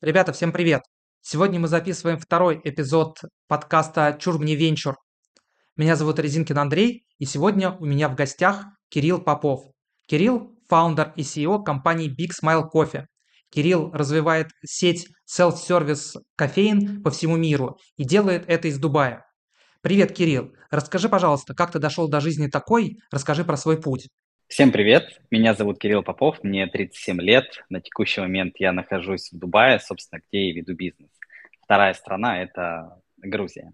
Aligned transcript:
Ребята, 0.00 0.32
всем 0.32 0.50
привет! 0.50 0.82
Сегодня 1.20 1.60
мы 1.60 1.68
записываем 1.68 2.18
второй 2.18 2.60
эпизод 2.64 3.18
подкаста 3.46 4.16
«Чур 4.18 4.38
мне 4.38 4.56
венчур». 4.56 4.96
Меня 5.76 5.94
зовут 5.94 6.18
Резинкин 6.18 6.58
Андрей, 6.58 7.04
и 7.18 7.24
сегодня 7.26 7.76
у 7.78 7.84
меня 7.84 8.08
в 8.08 8.16
гостях 8.16 8.64
Кирилл 8.88 9.20
Попов. 9.20 9.62
Кирилл– 10.06 10.56
фаундер 10.68 11.12
и 11.16 11.22
CEO 11.22 11.62
компании 11.62 12.10
Big 12.10 12.30
Smile 12.42 12.64
Coffee. 12.74 13.04
Кирилл 13.50 13.92
развивает 13.92 14.48
сеть 14.64 15.06
self-service 15.30 16.20
кофеин 16.36 17.02
по 17.02 17.10
всему 17.10 17.36
миру 17.36 17.78
и 17.96 18.04
делает 18.04 18.44
это 18.48 18.68
из 18.68 18.78
Дубая. 18.78 19.24
Привет, 19.82 20.12
Кирилл. 20.12 20.52
Расскажи, 20.70 21.08
пожалуйста, 21.08 21.54
как 21.54 21.72
ты 21.72 21.78
дошел 21.78 22.06
до 22.06 22.20
жизни 22.20 22.48
такой, 22.48 22.98
расскажи 23.10 23.46
про 23.46 23.56
свой 23.56 23.80
путь. 23.80 24.08
Всем 24.46 24.72
привет, 24.72 25.22
меня 25.30 25.54
зовут 25.54 25.78
Кирилл 25.78 26.02
Попов, 26.02 26.44
мне 26.44 26.66
37 26.66 27.18
лет, 27.22 27.64
на 27.70 27.80
текущий 27.80 28.20
момент 28.20 28.56
я 28.58 28.72
нахожусь 28.72 29.32
в 29.32 29.38
Дубае, 29.38 29.80
собственно, 29.80 30.20
где 30.28 30.48
я 30.48 30.54
веду 30.54 30.74
бизнес. 30.74 31.08
Вторая 31.62 31.94
страна– 31.94 32.42
это 32.42 33.00
Грузия. 33.16 33.72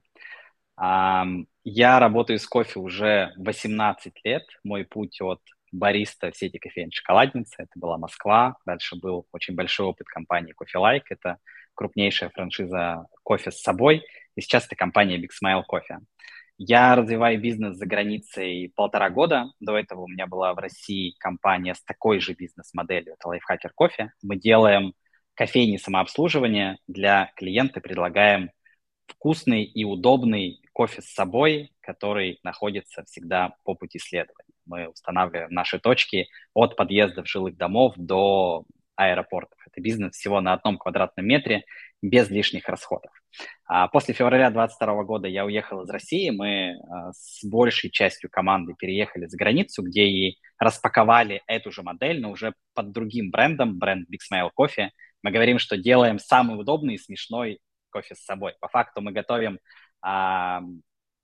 Я 0.79 1.99
работаю 1.99 2.39
с 2.39 2.47
кофе 2.47 2.79
уже 2.79 3.33
18 3.39 4.13
лет, 4.23 4.45
мой 4.63 4.85
путь 4.85 5.21
от 5.21 5.41
бариста 5.73 6.31
в 6.31 6.37
сети 6.37 6.59
кофеин 6.59 6.93
«Шоколадница», 6.93 7.65
это 7.65 7.73
была 7.75 7.99
Москва, 7.99 8.59
дальше 8.65 8.95
был 8.95 9.27
очень 9.33 9.57
большой 9.57 9.87
опыт 9.87 10.07
компании 10.07 10.55
Coffee 10.55 10.81
Like, 10.81 11.07
это 11.09 11.39
крупнейшая 11.75 12.31
франшиза 12.31 13.07
кофе 13.25 13.51
с 13.51 13.61
собой, 13.61 14.05
и 14.37 14.41
сейчас 14.41 14.67
это 14.67 14.77
компания 14.77 15.19
Big 15.19 15.31
Smile 15.43 15.63
Coffee. 15.69 15.99
Я 16.59 16.95
развиваю 16.95 17.41
бизнес 17.41 17.77
за 17.77 17.87
границей 17.87 18.73
полтора 18.75 19.11
года. 19.11 19.51
До 19.61 19.77
этого 19.77 20.03
у 20.03 20.09
меня 20.09 20.27
была 20.27 20.55
в 20.55 20.59
России 20.59 21.15
компания 21.19 21.75
с 21.75 21.83
такой 21.83 22.21
же 22.21 22.33
бизнес-моделью. 22.35 23.15
Это 23.15 23.29
Lifehacker 23.29 23.71
Кофе. 23.75 24.13
Мы 24.23 24.37
делаем 24.37 24.95
кофейни 25.35 25.77
самообслуживания 25.77 26.79
для 26.87 27.31
клиента, 27.37 27.81
предлагаем 27.81 28.51
вкусный 29.07 29.65
и 29.65 29.85
удобный 29.85 30.61
кофе 30.73 31.03
с 31.03 31.13
собой, 31.13 31.73
который 31.81 32.41
находится 32.43 33.05
всегда 33.05 33.55
по 33.65 33.75
пути 33.75 33.99
следования. 33.99 34.55
Мы 34.65 34.89
устанавливаем 34.89 35.51
наши 35.51 35.79
точки 35.79 36.29
от 36.55 36.75
подъездов 36.77 37.29
жилых 37.29 37.57
домов 37.57 37.95
до 37.97 38.65
аэропортов. 38.97 39.59
Это 39.67 39.81
бизнес 39.81 40.15
всего 40.15 40.41
на 40.41 40.55
одном 40.55 40.79
квадратном 40.79 41.27
метре, 41.27 41.65
без 42.03 42.31
лишних 42.31 42.69
расходов. 42.69 43.11
А 43.67 43.89
после 43.89 44.15
февраля 44.15 44.51
2022 44.51 45.05
года 45.05 45.29
я 45.29 45.45
уехал 45.45 45.83
из 45.83 45.91
России. 45.91 46.31
Мы 46.31 46.75
а, 46.75 47.13
с 47.13 47.45
большей 47.45 47.91
частью 47.91 48.31
команды 48.31 48.75
переехали 48.79 49.27
за 49.27 49.37
границу, 49.37 49.83
где 49.83 50.05
и 50.05 50.39
распаковали 50.59 51.43
эту 51.47 51.71
же 51.71 51.83
модель, 51.83 52.21
но 52.21 52.31
уже 52.31 52.55
под 52.75 52.93
другим 52.93 53.31
брендом, 53.31 53.79
бренд 53.79 54.09
Big 54.11 54.21
Smile 54.31 54.51
Coffee. 54.59 54.91
Мы 55.23 55.31
говорим, 55.31 55.59
что 55.59 55.77
делаем 55.77 56.19
самый 56.19 56.59
удобный 56.59 56.95
и 56.95 56.99
смешной 56.99 57.61
кофе 57.91 58.15
с 58.15 58.25
собой. 58.25 58.55
По 58.61 58.69
факту 58.69 59.01
мы 59.01 59.13
готовим 59.13 59.59
а, 60.03 60.63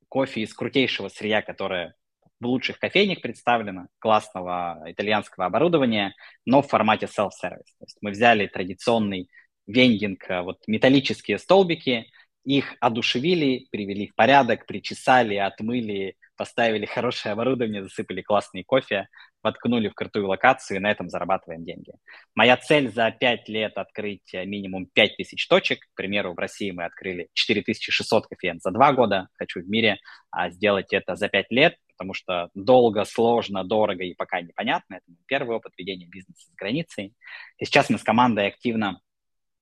кофе 0.09 0.43
из 0.43 0.53
крутейшего 0.55 1.09
сырья, 1.09 1.43
которое 1.43 1.95
в 2.43 2.47
лучших 2.47 2.79
кофейнях 2.79 3.21
представлено, 3.21 3.87
классного 3.99 4.83
итальянского 4.87 5.47
оборудования, 5.47 6.15
но 6.45 6.63
в 6.63 6.69
формате 6.69 7.07
self-service. 7.07 7.73
То 7.79 7.85
есть 7.85 7.99
мы 8.01 8.11
взяли 8.11 8.47
традиционный 8.47 9.29
вендинг, 9.67 10.29
э, 10.29 10.43
вот 10.43 10.59
металлические 10.67 11.39
столбики, 11.39 12.07
их 12.45 12.75
одушевили, 12.81 13.69
привели 13.71 14.09
в 14.09 14.15
порядок, 14.17 14.67
причесали, 14.67 15.37
отмыли, 15.37 16.17
поставили 16.37 16.87
хорошее 16.87 17.35
оборудование, 17.35 17.85
засыпали 17.85 18.21
классный 18.21 18.65
кофе, 18.65 19.07
воткнули 19.43 19.89
в 19.89 19.95
крутую 19.95 20.27
локацию 20.27 20.79
и 20.79 20.81
на 20.81 20.91
этом 20.91 21.09
зарабатываем 21.09 21.65
деньги. 21.65 21.93
Моя 22.35 22.57
цель 22.57 22.91
за 22.91 23.11
5 23.11 23.49
лет 23.49 23.77
открыть 23.77 24.35
э, 24.35 24.45
минимум 24.45 24.87
5000 24.87 25.47
точек. 25.47 25.81
К 25.81 25.95
примеру, 25.95 26.35
в 26.35 26.39
России 26.39 26.71
мы 26.71 26.85
открыли 26.85 27.29
4600 27.35 28.27
кофеен 28.27 28.59
за 28.61 28.71
2 28.71 28.93
года. 28.93 29.29
Хочу 29.35 29.61
в 29.61 29.69
мире 29.69 29.99
а, 30.31 30.51
сделать 30.51 30.93
это 30.93 31.15
за 31.17 31.29
5 31.29 31.47
лет, 31.51 31.77
потому 32.03 32.15
что 32.15 32.51
долго, 32.55 33.05
сложно, 33.05 33.63
дорого 33.63 34.03
и 34.03 34.15
пока 34.15 34.41
непонятно. 34.41 34.95
Это 34.95 35.05
первый 35.27 35.57
опыт 35.57 35.73
ведения 35.79 36.07
бизнеса 36.07 36.49
с 36.51 36.55
границей. 36.57 37.15
И 37.59 37.65
сейчас 37.65 37.91
мы 37.91 37.99
с 37.99 38.03
командой 38.03 38.49
активно 38.49 39.01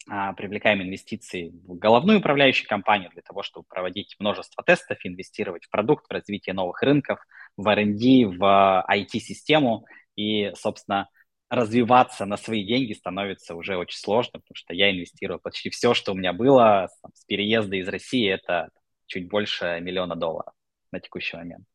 а, 0.09 0.33
привлекаем 0.33 0.81
инвестиции 0.81 1.50
в 1.50 1.75
головную 1.75 2.21
управляющую 2.21 2.67
компанию 2.67 3.11
для 3.11 3.21
того, 3.21 3.43
чтобы 3.43 3.67
проводить 3.69 4.17
множество 4.19 4.65
тестов, 4.65 4.97
инвестировать 5.05 5.67
в 5.67 5.71
продукт, 5.71 6.06
в 6.09 6.11
развитие 6.11 6.55
новых 6.55 6.83
рынков, 6.83 7.21
в 7.59 7.69
R&D, 7.69 8.34
в 8.39 8.87
IT-систему 8.91 9.84
и, 10.17 10.50
собственно, 10.55 11.11
развиваться 11.50 12.25
на 12.25 12.39
свои 12.39 12.65
деньги 12.65 12.95
становится 12.95 13.55
уже 13.55 13.77
очень 13.77 13.99
сложно, 13.99 14.41
потому 14.41 14.55
что 14.55 14.73
я 14.73 14.91
инвестировал 14.91 15.41
почти 15.41 15.69
все, 15.69 15.93
что 15.93 16.12
у 16.12 16.15
меня 16.15 16.33
было 16.33 16.89
с 17.12 17.25
переезда 17.27 17.77
из 17.77 17.89
России, 17.89 18.31
это 18.31 18.71
чуть 19.05 19.29
больше 19.29 19.79
миллиона 19.83 20.17
долларов 20.17 20.55
на 20.91 21.00
текущий 21.00 21.37
момент. 21.37 21.67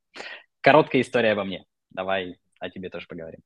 Короткая 0.66 1.04
история 1.04 1.34
обо 1.34 1.44
мне. 1.44 1.64
Давай 1.92 2.40
о 2.60 2.72
тебе 2.72 2.90
тоже 2.90 3.06
поговорим. 3.06 3.42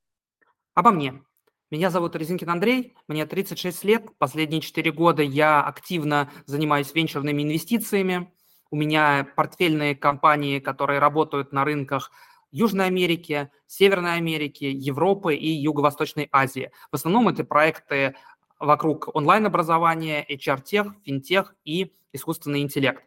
Обо 0.73 0.91
мне. 0.91 1.21
Меня 1.69 1.89
зовут 1.89 2.15
Резинкин 2.15 2.49
Андрей, 2.49 2.95
мне 3.09 3.25
36 3.25 3.83
лет. 3.83 4.05
Последние 4.17 4.61
4 4.61 4.89
года 4.93 5.21
я 5.21 5.61
активно 5.61 6.31
занимаюсь 6.45 6.95
венчурными 6.95 7.43
инвестициями. 7.43 8.31
У 8.71 8.77
меня 8.77 9.27
портфельные 9.35 9.97
компании, 9.97 10.59
которые 10.59 10.99
работают 10.99 11.51
на 11.51 11.65
рынках 11.65 12.09
Южной 12.51 12.85
Америки, 12.85 13.51
Северной 13.67 14.15
Америки, 14.15 14.63
Европы 14.63 15.35
и 15.35 15.49
Юго-Восточной 15.49 16.29
Азии. 16.31 16.71
В 16.89 16.95
основном 16.95 17.27
это 17.27 17.43
проекты 17.43 18.15
вокруг 18.59 19.13
онлайн-образования, 19.13 20.25
HR-тех, 20.29 20.95
финтех 21.03 21.53
и 21.65 21.91
искусственный 22.13 22.61
интеллект. 22.61 23.03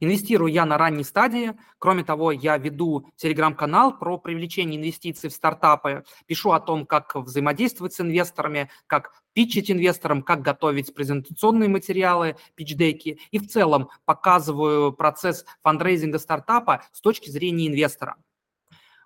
Инвестирую 0.00 0.52
я 0.52 0.64
на 0.66 0.78
ранней 0.78 1.04
стадии. 1.04 1.54
Кроме 1.78 2.04
того, 2.04 2.32
я 2.32 2.58
веду 2.58 3.08
телеграм-канал 3.16 3.98
про 3.98 4.18
привлечение 4.18 4.78
инвестиций 4.78 5.30
в 5.30 5.32
стартапы. 5.32 6.04
Пишу 6.26 6.52
о 6.52 6.60
том, 6.60 6.86
как 6.86 7.14
взаимодействовать 7.14 7.94
с 7.94 8.00
инвесторами, 8.00 8.70
как 8.86 9.12
питчить 9.32 9.70
инвесторам, 9.70 10.22
как 10.22 10.42
готовить 10.42 10.94
презентационные 10.94 11.68
материалы, 11.68 12.36
питчдеки. 12.54 13.20
И 13.30 13.38
в 13.38 13.48
целом 13.48 13.90
показываю 14.04 14.92
процесс 14.92 15.44
фандрейзинга 15.62 16.18
стартапа 16.18 16.82
с 16.92 17.00
точки 17.00 17.30
зрения 17.30 17.68
инвестора. 17.68 18.16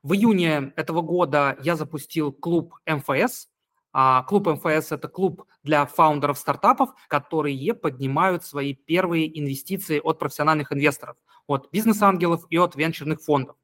В 0.03 0.15
июне 0.15 0.73
этого 0.77 1.03
года 1.03 1.59
я 1.63 1.77
запустил 1.77 2.33
клуб 2.33 2.75
МФС, 2.87 3.50
а 3.93 4.23
клуб 4.23 4.47
МФС– 4.47 4.93
это 4.93 5.09
клуб 5.09 5.45
для 5.63 5.85
фаундеров 5.87 6.39
стартапов, 6.39 6.91
которые 7.09 7.75
поднимают 7.75 8.45
свои 8.45 8.75
первые 8.75 9.39
инвестиции 9.39 10.01
от 10.03 10.19
профессиональных 10.19 10.73
инвесторов, 10.73 11.17
от 11.47 11.71
бизнес-ангелов 11.73 12.47
и 12.51 12.57
от 12.57 12.77
венчурных 12.77 13.21
фондов. 13.21 13.57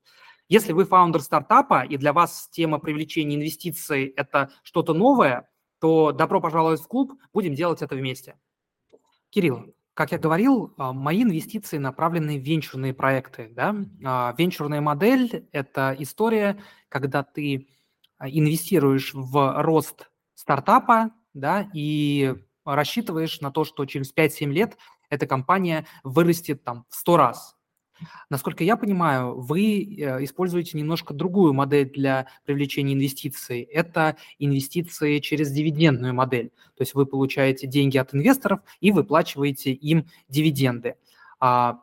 Если 0.49 0.73
вы 0.73 0.85
фаундер 0.85 1.23
стартапа, 1.23 1.85
и 1.85 1.97
для 1.97 2.13
вас 2.13 2.49
тема 2.51 2.79
привлечения 2.79 3.37
инвестиций– 3.37 4.07
это 4.17 4.51
что-то 4.63 4.95
новое, 4.95 5.49
то 5.81 6.13
добро 6.13 6.41
пожаловать 6.41 6.81
в 6.81 6.89
клуб, 6.89 7.15
будем 7.33 7.55
делать 7.55 7.83
это 7.83 7.97
вместе. 7.97 8.39
Кирилл, 9.31 9.75
как 9.95 10.13
я 10.13 10.19
говорил, 10.19 10.75
а, 10.77 10.93
мои 10.93 11.23
инвестиции 11.23 11.79
направлены 11.79 12.39
в 12.39 12.43
венчурные 12.43 12.95
проекты. 12.95 13.51
Да? 13.53 13.75
А, 14.05 14.35
венчурная 14.39 14.81
модель– 14.81 15.49
это 15.53 15.97
история, 15.99 16.63
когда 16.89 17.23
ты 17.23 17.69
инвестируешь 18.21 19.13
в 19.15 19.63
рост 19.63 20.11
стартапа, 20.37 21.11
да, 21.35 21.69
и 21.75 22.37
рассчитываешь 22.65 23.41
на 23.41 23.51
то, 23.51 23.65
что 23.65 23.85
через 23.87 24.15
5-7 24.15 24.47
лет 24.53 24.77
эта 25.11 25.27
компания 25.27 25.87
вырастет 26.05 26.63
там 26.63 26.85
в 26.89 26.95
100 26.95 27.17
раз. 27.17 27.57
Насколько 28.29 28.63
я 28.63 28.77
понимаю, 28.77 29.41
вы 29.41 29.83
э, 29.83 30.23
используете 30.25 30.77
немножко 30.77 31.15
другую 31.15 31.55
модель 31.55 31.91
для 31.91 32.27
привлечения 32.45 32.93
инвестиций. 32.93 33.63
Это 33.63 34.17
инвестиции 34.39 35.19
через 35.21 35.51
дивидендную 35.51 36.13
модель. 36.13 36.51
То 36.77 36.83
есть 36.83 36.95
вы 36.95 37.07
получаете 37.07 37.67
деньги 37.67 37.97
от 37.97 38.15
инвесторов 38.15 38.61
и 38.81 38.93
выплачиваете 38.93 39.73
им 39.73 40.07
дивиденды. 40.29 40.97
А, 41.41 41.81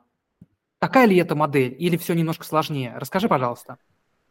такая 0.78 1.08
ли 1.08 1.18
это 1.18 1.36
модель 1.36 1.76
или 1.80 1.98
все 1.98 2.14
немножко 2.14 2.46
сложнее? 2.46 2.94
Расскажи, 2.96 3.28
пожалуйста. 3.28 3.78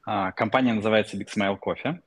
А, 0.05 0.31
компания 0.33 0.75
называется 0.75 1.17
Big 1.17 1.27
Smile 1.35 1.59
Coffee. 1.59 2.01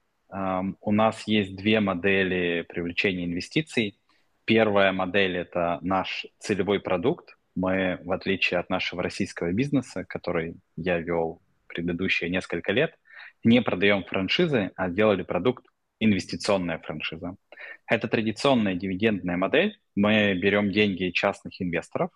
У 0.81 0.91
нас 0.91 1.25
есть 1.27 1.55
две 1.55 1.79
модели 1.79 2.65
привлечения 2.67 3.23
инвестиций. 3.23 3.97
Первая 4.43 4.91
модель– 4.91 5.37
это 5.37 5.79
наш 5.81 6.25
целевой 6.39 6.81
продукт. 6.81 7.37
Мы, 7.55 7.99
в 8.03 8.11
отличие 8.11 8.59
от 8.59 8.69
нашего 8.69 9.01
российского 9.01 9.53
бизнеса, 9.53 10.03
который 10.03 10.55
я 10.75 10.99
вел 10.99 11.41
предыдущие 11.67 12.29
несколько 12.29 12.73
лет, 12.73 12.97
не 13.45 13.61
продаем 13.61 14.03
франшизы, 14.03 14.71
а 14.75 14.89
сделали 14.89 15.23
продукт 15.23 15.67
инвестиционная 15.99 16.79
франшиза. 16.79 17.37
Это 17.87 18.09
традиционная 18.09 18.75
дивидендная 18.75 19.37
модель. 19.37 19.79
Мы 19.95 20.33
берем 20.33 20.69
деньги 20.69 21.11
частных 21.11 21.61
инвесторов, 21.61 22.11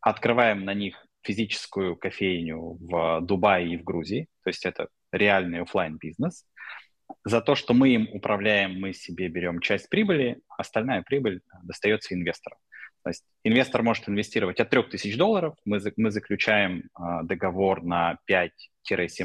открываем 0.00 0.64
на 0.64 0.72
них 0.72 1.06
физическую 1.20 1.96
кофейню 1.96 2.78
в 2.80 3.20
Дубае 3.20 3.74
и 3.74 3.76
в 3.76 3.84
Грузии, 3.84 4.28
то 4.42 4.48
есть 4.48 4.64
это 4.64 4.88
реальный 5.12 5.60
офлайн 5.60 5.98
бизнес. 5.98 6.46
За 7.24 7.40
то, 7.40 7.54
что 7.54 7.74
мы 7.74 7.90
им 7.90 8.08
управляем, 8.12 8.80
мы 8.80 8.92
себе 8.92 9.28
берем 9.28 9.60
часть 9.60 9.88
прибыли, 9.88 10.40
остальная 10.48 11.02
прибыль 11.02 11.40
достается 11.62 12.14
инвестору. 12.14 12.56
То 13.02 13.10
есть 13.10 13.24
инвестор 13.42 13.82
может 13.82 14.08
инвестировать 14.08 14.60
от 14.60 14.70
3000 14.70 15.16
долларов, 15.16 15.56
мы, 15.64 15.80
мы 15.96 16.10
заключаем 16.10 16.84
э, 16.84 17.24
договор 17.24 17.82
на 17.82 18.18
5-7 18.30 18.50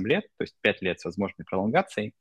лет, 0.06 0.26
то 0.38 0.44
есть 0.44 0.56
5 0.62 0.82
лет 0.82 1.00
с 1.00 1.06
возможной 1.06 1.46
пролонгацией, 1.46 2.14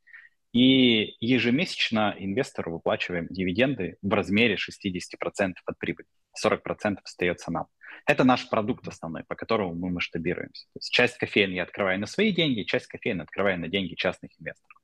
и 0.53 1.17
ежемесячно 1.21 2.15
инвестору 2.19 2.73
выплачиваем 2.73 3.27
дивиденды 3.29 3.97
в 4.03 4.13
размере 4.13 4.57
60% 4.57 5.55
от 5.65 5.79
прибыли. 5.79 6.09
40% 6.43 6.99
остается 7.03 7.51
нам. 7.51 7.67
Это 8.07 8.25
наш 8.25 8.49
продукт 8.49 8.87
основной, 8.87 9.25
по 9.25 9.35
которому 9.35 9.75
мы 9.75 9.91
масштабируемся. 9.91 10.67
То 10.75 10.79
есть 10.79 10.93
часть 10.93 11.19
кофеин 11.19 11.53
я 11.53 11.65
открываю 11.65 11.99
на 11.99 12.07
свои 12.07 12.33
деньги, 12.33 12.63
часть 12.63 12.87
кофеин 12.87 13.21
открываю 13.21 13.59
на 13.59 13.69
деньги 13.69 13.95
частных 13.95 14.31
инвесторов. 14.39 14.76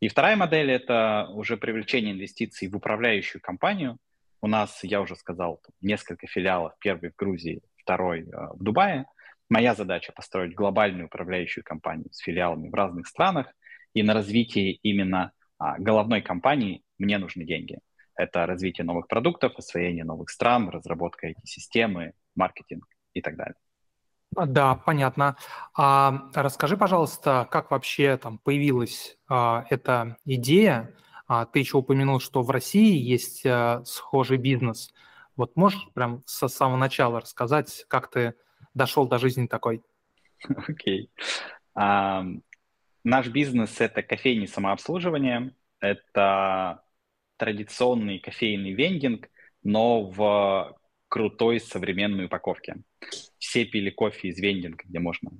И 0.00 0.08
вторая 0.08 0.36
модель– 0.36 0.70
это 0.72 1.28
уже 1.30 1.56
привлечение 1.56 2.12
инвестиций 2.12 2.68
в 2.68 2.76
управляющую 2.76 3.40
компанию. 3.40 3.96
У 4.42 4.46
нас, 4.46 4.84
я 4.84 5.00
уже 5.00 5.16
сказал, 5.16 5.62
несколько 5.80 6.26
филиалов. 6.26 6.74
Первый 6.80 7.10
в 7.10 7.16
Грузии, 7.16 7.62
второй 7.78 8.22
э, 8.22 8.24
в 8.54 8.62
Дубае. 8.62 9.06
Моя 9.48 9.74
задача– 9.74 10.12
построить 10.14 10.54
глобальную 10.54 11.06
управляющую 11.06 11.64
компанию 11.64 12.08
с 12.12 12.18
филиалами 12.18 12.68
в 12.68 12.74
разных 12.74 13.06
странах. 13.06 13.46
И 13.94 14.02
на 14.02 14.12
развитие 14.12 14.72
именно 14.82 15.32
а, 15.58 15.78
головной 15.78 16.20
компании 16.20 16.82
мне 16.98 17.16
нужны 17.16 17.44
деньги. 17.44 17.78
Это 18.14 18.44
развитие 18.44 18.84
новых 18.84 19.08
продуктов, 19.08 19.56
освоение 19.56 20.04
новых 20.04 20.28
стран, 20.28 20.68
разработка 20.68 21.28
эти 21.28 21.44
системы, 21.44 22.12
маркетинг 22.34 22.86
и 23.14 23.22
так 23.22 23.36
далее. 23.36 23.56
А, 24.36 24.46
да, 24.46 24.74
понятно. 24.74 25.36
А 25.74 26.28
расскажи, 26.34 26.76
пожалуйста, 26.76 27.48
как 27.50 27.70
вообще 27.70 28.16
там 28.16 28.38
появилась 28.38 29.16
а, 29.28 29.64
эта 29.70 30.18
идея? 30.24 30.94
А, 31.26 31.46
ты 31.46 31.58
еще 31.58 31.78
упомянул, 31.78 32.20
что 32.20 32.42
в 32.42 32.50
России 32.50 32.96
есть 32.98 33.44
а, 33.46 33.82
схожий 33.84 34.36
бизнес. 34.36 34.92
Вот 35.36 35.56
можешь 35.56 35.88
прям 35.94 36.22
со 36.26 36.48
самого 36.48 36.76
начала 36.76 37.20
рассказать, 37.20 37.84
как 37.88 38.10
ты 38.10 38.34
дошел 38.74 39.06
до 39.06 39.18
жизни 39.18 39.46
такой? 39.46 39.82
Окей. 40.68 41.10
Okay. 41.10 41.32
Um, 41.78 42.42
наш 43.04 43.28
бизнес– 43.28 43.76
это 43.80 44.02
кофейни 44.02 44.46
самообслуживания, 44.46 45.54
это 45.80 46.82
традиционный 47.36 48.18
кофейный 48.18 48.72
вендинг, 48.72 49.28
но 49.62 50.02
в 50.02 50.76
крутой 51.08 51.60
современной 51.60 52.26
упаковке. 52.26 52.76
Все 53.46 53.64
пили 53.64 53.90
кофе 53.90 54.28
из 54.28 54.40
вендинга, 54.40 54.82
где 54.84 54.98
можно 54.98 55.30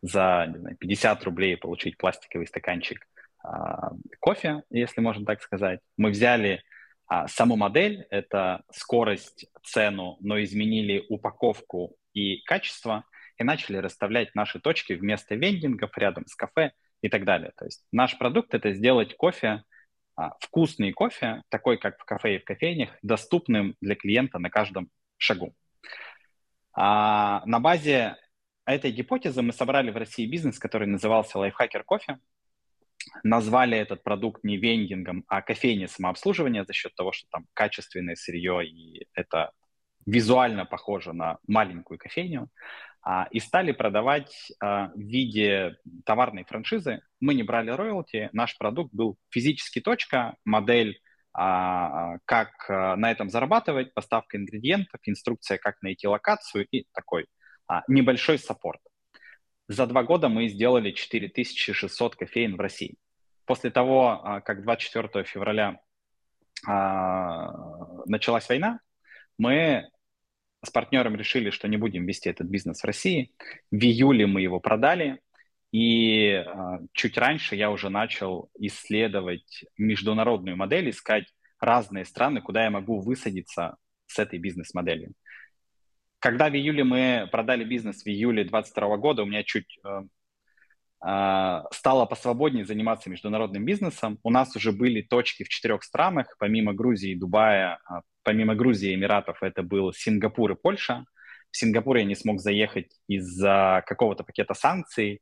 за 0.00 0.46
не 0.50 0.58
знаю, 0.58 0.76
50 0.78 1.24
рублей 1.24 1.58
получить 1.58 1.98
пластиковый 1.98 2.46
стаканчик 2.46 3.06
а, 3.44 3.92
кофе, 4.18 4.62
если 4.70 5.02
можно 5.02 5.26
так 5.26 5.42
сказать. 5.42 5.80
Мы 5.98 6.08
взяли 6.08 6.62
а, 7.06 7.28
саму 7.28 7.56
модель, 7.56 8.06
это 8.08 8.62
скорость, 8.72 9.44
цену, 9.62 10.16
но 10.20 10.42
изменили 10.42 11.04
упаковку 11.10 11.96
и 12.14 12.40
качество, 12.44 13.04
и 13.36 13.44
начали 13.44 13.76
расставлять 13.76 14.34
наши 14.34 14.58
точки 14.58 14.94
вместо 14.94 15.34
вендингов 15.34 15.90
рядом 15.98 16.26
с 16.28 16.34
кафе 16.34 16.72
и 17.02 17.10
так 17.10 17.26
далее. 17.26 17.52
То 17.58 17.66
есть 17.66 17.84
наш 17.92 18.16
продукт– 18.16 18.54
это 18.54 18.72
сделать 18.72 19.14
кофе, 19.18 19.64
а, 20.16 20.30
вкусный 20.40 20.92
кофе, 20.92 21.42
такой, 21.50 21.76
как 21.76 22.00
в 22.00 22.06
кафе 22.06 22.36
и 22.36 22.38
в 22.38 22.44
кофейнях, 22.44 22.88
доступным 23.02 23.76
для 23.82 23.96
клиента 23.96 24.38
на 24.38 24.48
каждом 24.48 24.88
шагу. 25.18 25.54
А 26.72 27.42
на 27.46 27.60
базе 27.60 28.16
этой 28.64 28.90
гипотезы 28.90 29.42
мы 29.42 29.52
собрали 29.52 29.90
в 29.90 29.96
России 29.96 30.26
бизнес, 30.26 30.58
который 30.58 30.86
назывался 30.86 31.38
Lifehacker 31.38 31.82
Кофе. 31.84 32.18
Назвали 33.22 33.78
этот 33.78 34.02
продукт 34.02 34.44
не 34.44 34.56
вендингом, 34.56 35.24
а 35.26 35.42
кофейней 35.42 35.88
самообслуживания 35.88 36.64
за 36.64 36.72
счет 36.72 36.94
того, 36.94 37.12
что 37.12 37.26
там 37.30 37.46
качественное 37.54 38.14
сырье 38.14 38.66
и 38.66 39.06
это 39.14 39.52
визуально 40.06 40.64
похоже 40.66 41.12
на 41.12 41.38
маленькую 41.46 41.98
кофейню. 41.98 42.48
А, 43.02 43.28
и 43.30 43.40
стали 43.40 43.72
продавать 43.72 44.52
а, 44.60 44.88
в 44.88 44.98
виде 44.98 45.76
товарной 46.04 46.44
франшизы. 46.44 47.00
Мы 47.18 47.34
не 47.34 47.42
брали 47.42 47.70
роялти, 47.70 48.28
наш 48.32 48.58
продукт 48.58 48.92
был 48.92 49.16
физически 49.30 49.80
точка, 49.80 50.36
модель 50.44 51.00
как 51.32 52.50
а, 52.68 52.96
на 52.96 53.10
этом 53.10 53.30
зарабатывать, 53.30 53.94
поставка 53.94 54.36
ингредиентов, 54.36 55.00
инструкция, 55.04 55.58
как 55.58 55.80
найти 55.82 56.08
локацию 56.08 56.66
и 56.70 56.86
такой 56.92 57.26
а, 57.68 57.82
небольшой 57.86 58.38
саппорт. 58.38 58.80
За 59.68 59.86
два 59.86 60.02
года 60.02 60.28
мы 60.28 60.48
сделали 60.48 60.90
4600 60.90 62.16
кофеин 62.16 62.56
в 62.56 62.60
России. 62.60 62.96
После 63.44 63.70
того, 63.70 64.42
как 64.44 64.62
24 64.62 65.24
февраля 65.24 65.80
началась 68.06 68.48
война, 68.48 68.80
мы 69.38 69.88
с 70.64 70.70
партнером 70.70 71.16
решили, 71.16 71.50
что 71.50 71.68
не 71.68 71.76
будем 71.76 72.06
вести 72.06 72.28
этот 72.28 72.48
бизнес 72.48 72.82
в 72.82 72.84
России. 72.84 73.32
В 73.70 73.76
июле 73.76 74.26
мы 74.26 74.42
его 74.42 74.60
продали, 74.60 75.20
и 75.72 76.30
э, 76.30 76.44
чуть 76.92 77.16
раньше 77.16 77.54
я 77.54 77.70
уже 77.70 77.90
начал 77.90 78.50
исследовать 78.58 79.64
международную 79.78 80.56
модель, 80.56 80.90
искать 80.90 81.26
разные 81.60 82.04
страны, 82.04 82.40
куда 82.40 82.64
я 82.64 82.70
могу 82.70 83.00
высадиться 83.00 83.76
с 84.06 84.18
этой 84.18 84.38
бизнес-моделью. 84.38 85.12
Когда 86.18 86.50
в 86.50 86.54
июле 86.54 86.84
мы 86.84 87.28
продали 87.30 87.64
бизнес 87.64 88.02
в 88.02 88.06
июле 88.08 88.44
2022 88.44 88.96
года, 88.96 89.22
у 89.22 89.26
меня 89.26 89.44
чуть 89.44 89.78
э, 89.84 90.02
э, 91.06 91.62
стало 91.72 92.04
посвободнее 92.06 92.64
заниматься 92.64 93.08
международным 93.08 93.64
бизнесом. 93.64 94.18
У 94.24 94.30
нас 94.30 94.54
уже 94.56 94.72
были 94.72 95.02
точки 95.02 95.44
в 95.44 95.48
четырех 95.48 95.84
странах, 95.84 96.34
помимо 96.38 96.72
Грузии 96.74 97.12
и 97.12 97.18
Дубая, 97.18 97.78
э, 97.88 98.00
помимо 98.24 98.56
Грузии 98.56 98.90
и 98.90 98.94
Эмиратов, 98.94 99.42
это 99.42 99.62
был 99.62 99.92
Сингапур 99.92 100.50
и 100.50 100.56
Польша. 100.56 101.04
В 101.52 101.56
Сингапур 101.56 101.96
я 101.96 102.04
не 102.04 102.16
смог 102.16 102.40
заехать 102.40 102.90
из-за 103.06 103.82
какого-то 103.86 104.24
пакета 104.24 104.54
санкций 104.54 105.20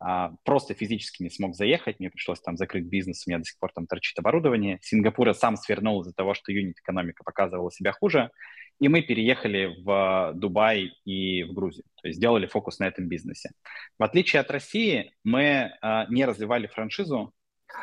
а, 0.00 0.32
просто 0.44 0.74
физически 0.74 1.22
не 1.22 1.30
смог 1.30 1.56
заехать, 1.56 1.98
мне 1.98 2.10
пришлось 2.10 2.40
там 2.40 2.56
закрыть 2.56 2.84
бизнес, 2.84 3.26
у 3.26 3.30
меня 3.30 3.38
до 3.38 3.44
сих 3.44 3.58
пор 3.58 3.72
там 3.72 3.86
торчит 3.86 4.18
оборудование. 4.18 4.78
Сингапур 4.80 5.34
сам 5.34 5.56
свернул 5.56 6.02
из-за 6.02 6.12
того, 6.12 6.34
что 6.34 6.52
юнит-экономика 6.52 7.24
показывала 7.24 7.72
себя 7.72 7.92
хуже, 7.92 8.30
и 8.78 8.88
мы 8.88 9.02
переехали 9.02 9.74
в 9.82 10.32
Дубай 10.34 10.92
и 11.04 11.42
в 11.42 11.52
Грузию, 11.52 11.84
то 12.00 12.08
есть 12.08 12.18
сделали 12.18 12.46
фокус 12.46 12.78
на 12.78 12.84
этом 12.84 13.08
бизнесе. 13.08 13.50
В 13.98 14.04
отличие 14.04 14.40
от 14.40 14.50
России, 14.50 15.12
мы 15.24 15.72
а, 15.82 16.06
не 16.08 16.24
развивали 16.24 16.68
франшизу. 16.68 17.32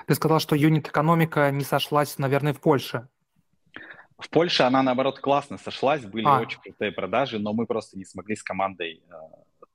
Ты 0.07 0.15
сказал, 0.15 0.39
что 0.39 0.55
юнит-экономика 0.55 1.51
не 1.51 1.63
сошлась, 1.63 2.17
наверное, 2.17 2.53
в 2.53 2.61
Польше. 2.61 3.09
В 4.17 4.29
Польше 4.29 4.63
она, 4.63 4.81
наоборот, 4.81 5.19
классно 5.19 5.57
сошлась, 5.57 6.05
были 6.05 6.25
а. 6.25 6.39
очень 6.39 6.61
крутые 6.61 6.93
продажи, 6.93 7.39
но 7.39 7.51
мы 7.51 7.65
просто 7.65 7.97
не 7.97 8.05
смогли 8.05 8.37
с 8.37 8.43
командой 8.43 9.03
а, 9.09 9.15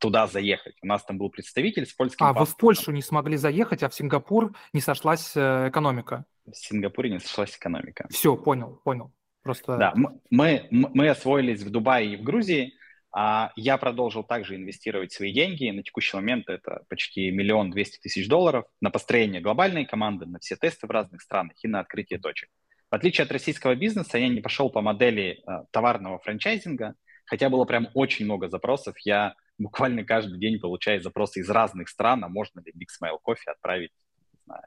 туда 0.01 0.27
заехать. 0.27 0.75
У 0.83 0.87
нас 0.87 1.05
там 1.05 1.19
был 1.19 1.31
представитель 1.31 1.87
с 1.87 1.93
польским 1.93 2.27
А, 2.27 2.35
паспортом. 2.35 2.47
вы 2.47 2.53
в 2.53 2.57
Польшу 2.57 2.91
не 2.93 3.03
смогли 3.03 3.37
заехать, 3.37 3.83
а 3.83 3.89
в 3.89 3.95
Сингапур 3.95 4.57
не 4.73 4.81
сошлась 4.81 5.33
э, 5.37 5.69
экономика? 5.69 6.25
В 6.47 6.55
Сингапуре 6.57 7.11
не 7.11 7.21
сошлась 7.21 7.57
экономика. 7.57 8.07
Все, 8.11 8.37
понял, 8.37 8.81
понял. 8.85 9.13
Просто... 9.43 9.77
Да, 9.77 9.95
мы, 10.31 10.67
мы 10.71 11.09
освоились 11.09 11.63
в 11.63 11.71
Дубае 11.71 12.15
и 12.15 12.17
в 12.17 12.23
Грузии, 12.23 12.75
а 13.13 13.53
я 13.57 13.77
продолжил 13.79 14.23
также 14.25 14.57
инвестировать 14.57 15.13
свои 15.13 15.33
деньги. 15.33 15.71
На 15.71 15.83
текущий 15.83 16.17
момент 16.17 16.49
это 16.49 16.83
почти 16.89 17.31
миллион 17.31 17.71
двести 17.71 17.99
тысяч 18.01 18.29
долларов 18.29 18.65
на 18.81 18.91
построение 18.91 19.41
глобальной 19.41 19.85
команды, 19.85 20.27
на 20.27 20.39
все 20.39 20.57
тесты 20.57 20.87
в 20.87 20.91
разных 20.91 21.21
странах 21.23 21.53
и 21.63 21.69
на 21.69 21.81
открытие 21.81 22.19
точек. 22.19 22.49
В 22.91 22.95
отличие 22.95 23.25
от 23.25 23.33
российского 23.33 23.75
бизнеса, 23.75 24.19
я 24.19 24.29
не 24.29 24.41
пошел 24.41 24.71
по 24.71 24.81
модели 24.81 25.43
э, 25.47 25.65
товарного 25.71 26.19
франчайзинга, 26.19 26.95
хотя 27.25 27.49
было 27.49 27.65
прям 27.65 27.89
очень 27.95 28.25
много 28.25 28.49
запросов. 28.49 28.97
Я 29.05 29.35
буквально 29.61 30.05
каждый 30.05 30.39
день 30.39 30.59
получает 30.59 31.03
запросы 31.03 31.41
из 31.41 31.51
разных 31.51 31.89
стран, 31.89 32.25
а 32.25 32.29
можно 32.29 32.61
ли 32.61 32.73
Big 32.73 32.89
Smile 32.89 33.19
кофе 33.23 33.51
отправить, 33.51 33.93
не 34.33 34.39
знаю, 34.47 34.65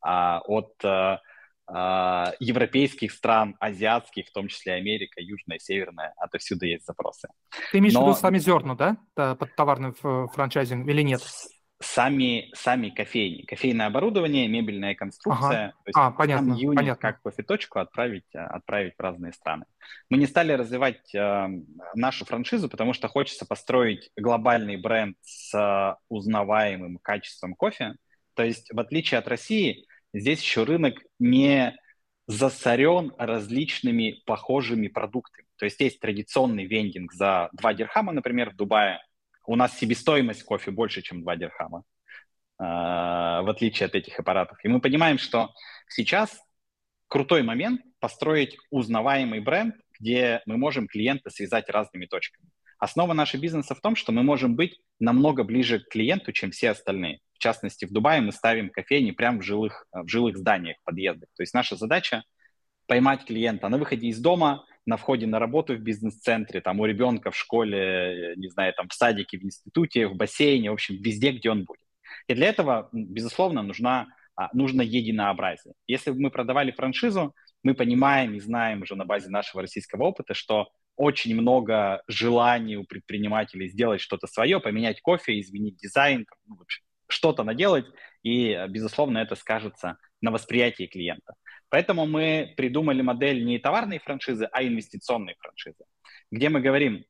а, 0.00 0.40
от 0.40 0.74
а, 0.84 1.20
а, 1.66 2.32
европейских 2.40 3.12
стран, 3.12 3.56
азиатских, 3.60 4.26
в 4.26 4.32
том 4.32 4.48
числе 4.48 4.74
Америка, 4.74 5.20
Южная, 5.20 5.58
Северная, 5.58 6.12
отовсюду 6.16 6.66
есть 6.66 6.84
запросы. 6.84 7.28
Ты 7.70 7.78
имеешь 7.78 7.94
Но... 7.94 8.04
в 8.04 8.08
виду 8.08 8.18
сами 8.18 8.38
зерна, 8.38 8.74
да, 9.14 9.34
под 9.36 9.54
товарный 9.54 9.92
франчайзинг 9.92 10.88
или 10.88 11.02
нет? 11.02 11.22
Сами, 11.82 12.50
сами 12.54 12.90
кофейни, 12.90 13.42
кофейное 13.42 13.86
оборудование, 13.86 14.48
мебельная 14.48 14.94
конструкция, 14.94 15.66
ага. 15.66 15.70
то 15.70 15.88
есть 15.88 15.98
а, 15.98 16.10
понятно, 16.12 16.54
юнит, 16.54 16.76
понятно. 16.76 17.00
как 17.00 17.20
кофе-точку 17.22 17.80
отправить, 17.80 18.24
э, 18.34 18.38
отправить 18.38 18.94
в 18.96 19.02
разные 19.02 19.32
страны. 19.32 19.64
Мы 20.08 20.18
не 20.18 20.26
стали 20.26 20.52
развивать 20.52 21.14
э, 21.14 21.48
нашу 21.94 22.24
франшизу, 22.24 22.68
потому 22.68 22.92
что 22.92 23.08
хочется 23.08 23.44
построить 23.46 24.10
глобальный 24.16 24.76
бренд 24.76 25.16
с 25.22 25.54
э, 25.54 25.96
узнаваемым 26.08 26.98
качеством 26.98 27.54
кофе. 27.54 27.96
То 28.34 28.44
есть 28.44 28.72
в 28.72 28.78
отличие 28.78 29.18
от 29.18 29.28
России, 29.28 29.86
здесь 30.14 30.40
еще 30.40 30.64
рынок 30.64 30.94
не 31.18 31.76
засорен 32.26 33.12
различными 33.18 34.22
похожими 34.24 34.88
продуктами. 34.88 35.46
То 35.56 35.64
есть 35.64 35.80
есть 35.80 36.00
традиционный 36.00 36.66
вендинг 36.66 37.12
за 37.12 37.50
2 37.52 37.74
дирхама, 37.74 38.12
например, 38.12 38.50
в 38.50 38.56
Дубае, 38.56 39.00
у 39.46 39.56
нас 39.56 39.76
себестоимость 39.78 40.44
кофе 40.44 40.70
больше, 40.70 41.02
чем 41.02 41.22
2 41.22 41.36
дирхама, 41.36 41.82
в 42.58 43.50
отличие 43.50 43.86
от 43.86 43.94
этих 43.94 44.18
аппаратов. 44.18 44.58
И 44.64 44.68
мы 44.68 44.80
понимаем, 44.80 45.18
что 45.18 45.52
сейчас 45.88 46.40
крутой 47.08 47.42
момент 47.42 47.80
построить 47.98 48.56
узнаваемый 48.70 49.40
бренд, 49.40 49.74
где 49.98 50.42
мы 50.46 50.56
можем 50.56 50.86
клиента 50.86 51.30
связать 51.30 51.68
разными 51.68 52.06
точками. 52.06 52.48
Основа 52.78 53.12
нашего 53.12 53.40
бизнеса 53.40 53.74
в 53.74 53.80
том, 53.80 53.94
что 53.94 54.10
мы 54.10 54.22
можем 54.22 54.56
быть 54.56 54.80
намного 54.98 55.44
ближе 55.44 55.78
к 55.78 55.88
клиенту, 55.88 56.32
чем 56.32 56.50
все 56.50 56.70
остальные. 56.70 57.20
В 57.34 57.38
частности, 57.38 57.84
в 57.84 57.92
Дубае 57.92 58.20
мы 58.20 58.32
ставим 58.32 58.70
кофейни 58.70 59.12
прямо 59.12 59.38
в 59.38 59.42
жилых, 59.42 59.86
в 59.92 60.08
жилых 60.08 60.36
зданиях, 60.36 60.76
подъездах. 60.82 61.28
То 61.36 61.42
есть 61.42 61.54
наша 61.54 61.76
задача 61.76 62.24
поймать 62.86 63.24
клиента 63.24 63.68
на 63.68 63.78
выходе 63.78 64.08
из 64.08 64.18
дома, 64.20 64.64
на 64.86 64.96
входе 64.96 65.26
на 65.26 65.38
работу 65.38 65.74
в 65.74 65.80
бизнес-центре, 65.80 66.60
там 66.60 66.80
у 66.80 66.86
ребенка 66.86 67.30
в 67.30 67.36
школе, 67.36 68.34
не 68.36 68.48
знаю, 68.48 68.74
там 68.74 68.88
в 68.88 68.94
садике, 68.94 69.38
в 69.38 69.44
институте, 69.44 70.08
в 70.08 70.14
бассейне, 70.14 70.70
в 70.70 70.74
общем, 70.74 70.96
везде, 70.96 71.30
где 71.32 71.50
он 71.50 71.64
будет. 71.64 71.86
И 72.26 72.34
для 72.34 72.48
этого, 72.48 72.88
безусловно, 72.92 73.62
нужна, 73.62 74.08
а, 74.36 74.50
нужно 74.52 74.82
единообразие. 74.82 75.74
Если 75.86 76.10
бы 76.10 76.20
мы 76.20 76.30
продавали 76.30 76.72
франшизу, 76.72 77.34
мы 77.62 77.74
понимаем 77.74 78.34
и 78.34 78.40
знаем 78.40 78.82
уже 78.82 78.96
на 78.96 79.04
базе 79.04 79.30
нашего 79.30 79.62
российского 79.62 80.04
опыта, 80.04 80.34
что 80.34 80.70
очень 80.96 81.34
много 81.34 82.02
желаний 82.06 82.76
у 82.76 82.84
предпринимателей 82.84 83.68
сделать 83.68 84.00
что-то 84.00 84.26
свое, 84.26 84.60
поменять 84.60 85.00
кофе, 85.00 85.40
изменить 85.40 85.76
дизайн, 85.76 86.26
ну, 86.46 86.58
что-то 87.08 87.44
наделать, 87.44 87.86
и, 88.22 88.58
безусловно, 88.68 89.18
это 89.18 89.34
скажется 89.36 89.98
на 90.20 90.30
восприятии 90.30 90.86
клиента. 90.86 91.34
Поэтому 91.72 92.04
мы 92.04 92.52
придумали 92.54 93.00
модель 93.00 93.46
не 93.46 93.58
товарной 93.58 93.98
франшизы, 93.98 94.46
а 94.52 94.62
инвестиционной 94.62 95.36
франшизы, 95.38 95.84
где 96.30 96.50
мы 96.50 96.60
говорим, 96.60 97.06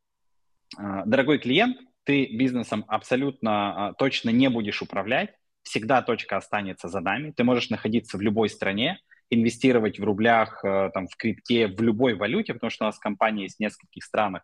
«А, 0.78 1.04
дорогой 1.04 1.40
клиент, 1.40 1.78
ты 2.04 2.26
бизнесом 2.26 2.84
абсолютно 2.86 3.88
а, 3.88 3.92
точно 3.94 4.30
не 4.30 4.48
будешь 4.48 4.80
управлять, 4.80 5.34
всегда 5.64 6.00
точка 6.00 6.36
останется 6.36 6.86
за 6.86 7.00
нами, 7.00 7.32
ты 7.32 7.42
можешь 7.42 7.70
находиться 7.70 8.16
в 8.16 8.20
любой 8.20 8.48
стране, 8.48 9.00
инвестировать 9.30 9.98
в 9.98 10.04
рублях, 10.04 10.64
э, 10.64 10.90
там, 10.94 11.08
в 11.08 11.16
крипте, 11.16 11.66
в 11.66 11.80
любой 11.80 12.14
валюте, 12.14 12.54
потому 12.54 12.70
что 12.70 12.84
у 12.84 12.86
нас 12.86 12.98
компания 12.98 13.44
есть 13.44 13.56
в 13.56 13.60
нескольких 13.60 14.04
странах, 14.04 14.42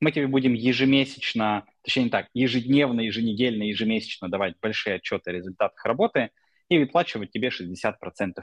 мы 0.00 0.10
тебе 0.10 0.26
будем 0.26 0.54
ежемесячно, 0.54 1.66
точнее 1.82 2.04
не 2.04 2.10
так, 2.10 2.26
ежедневно, 2.34 3.02
еженедельно, 3.02 3.62
ежемесячно 3.62 4.28
давать 4.28 4.54
большие 4.60 4.96
отчеты 4.96 5.30
о 5.30 5.34
результатах 5.34 5.84
работы 5.84 6.30
и 6.68 6.78
выплачивать 6.78 7.30
тебе 7.30 7.48
60% 7.48 7.94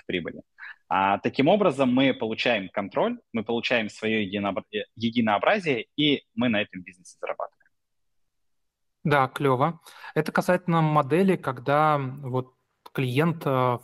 прибыли. 0.05 0.41
А, 0.87 1.17
таким 1.19 1.47
образом 1.47 1.93
мы 1.93 2.13
получаем 2.13 2.69
контроль, 2.69 3.19
мы 3.33 3.43
получаем 3.43 3.89
свое 3.89 4.23
единообразие, 4.23 5.85
и 5.95 6.23
мы 6.35 6.49
на 6.49 6.61
этом 6.61 6.81
бизнесе 6.81 7.17
зарабатываем. 7.19 7.59
Да, 9.03 9.27
клево. 9.27 9.79
Это 10.13 10.31
касательно 10.31 10.81
модели, 10.81 11.35
когда 11.35 11.97
вот 11.97 12.53
клиент 12.93 13.43
э, 13.45 13.79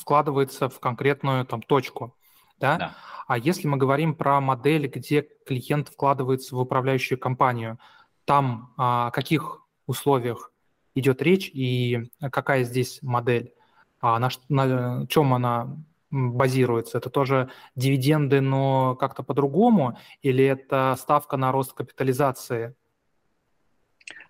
вкладывается 0.00 0.68
в 0.68 0.80
конкретную 0.80 1.44
там 1.46 1.62
точку. 1.62 2.16
Да? 2.58 2.76
да. 2.76 2.96
А 3.26 3.38
если 3.38 3.66
мы 3.66 3.76
говорим 3.76 4.14
про 4.14 4.40
модель, 4.40 4.88
где 4.88 5.26
клиент 5.46 5.88
вкладывается 5.88 6.54
в 6.54 6.60
управляющую 6.60 7.18
компанию, 7.18 7.78
там 8.24 8.72
а, 8.76 9.08
о 9.08 9.10
каких 9.10 9.66
условиях 9.86 10.51
идет 10.94 11.22
речь 11.22 11.50
и 11.52 12.10
какая 12.30 12.64
здесь 12.64 13.00
модель? 13.02 13.54
А 14.00 14.18
на, 14.18 14.30
на 14.48 15.06
чем 15.06 15.32
она 15.34 15.76
базируется? 16.10 16.98
Это 16.98 17.10
тоже 17.10 17.50
дивиденды, 17.76 18.40
но 18.40 18.96
как-то 18.96 19.22
по-другому? 19.22 19.98
Или 20.22 20.44
это 20.44 20.96
ставка 20.98 21.36
на 21.36 21.52
рост 21.52 21.72
капитализации? 21.72 22.74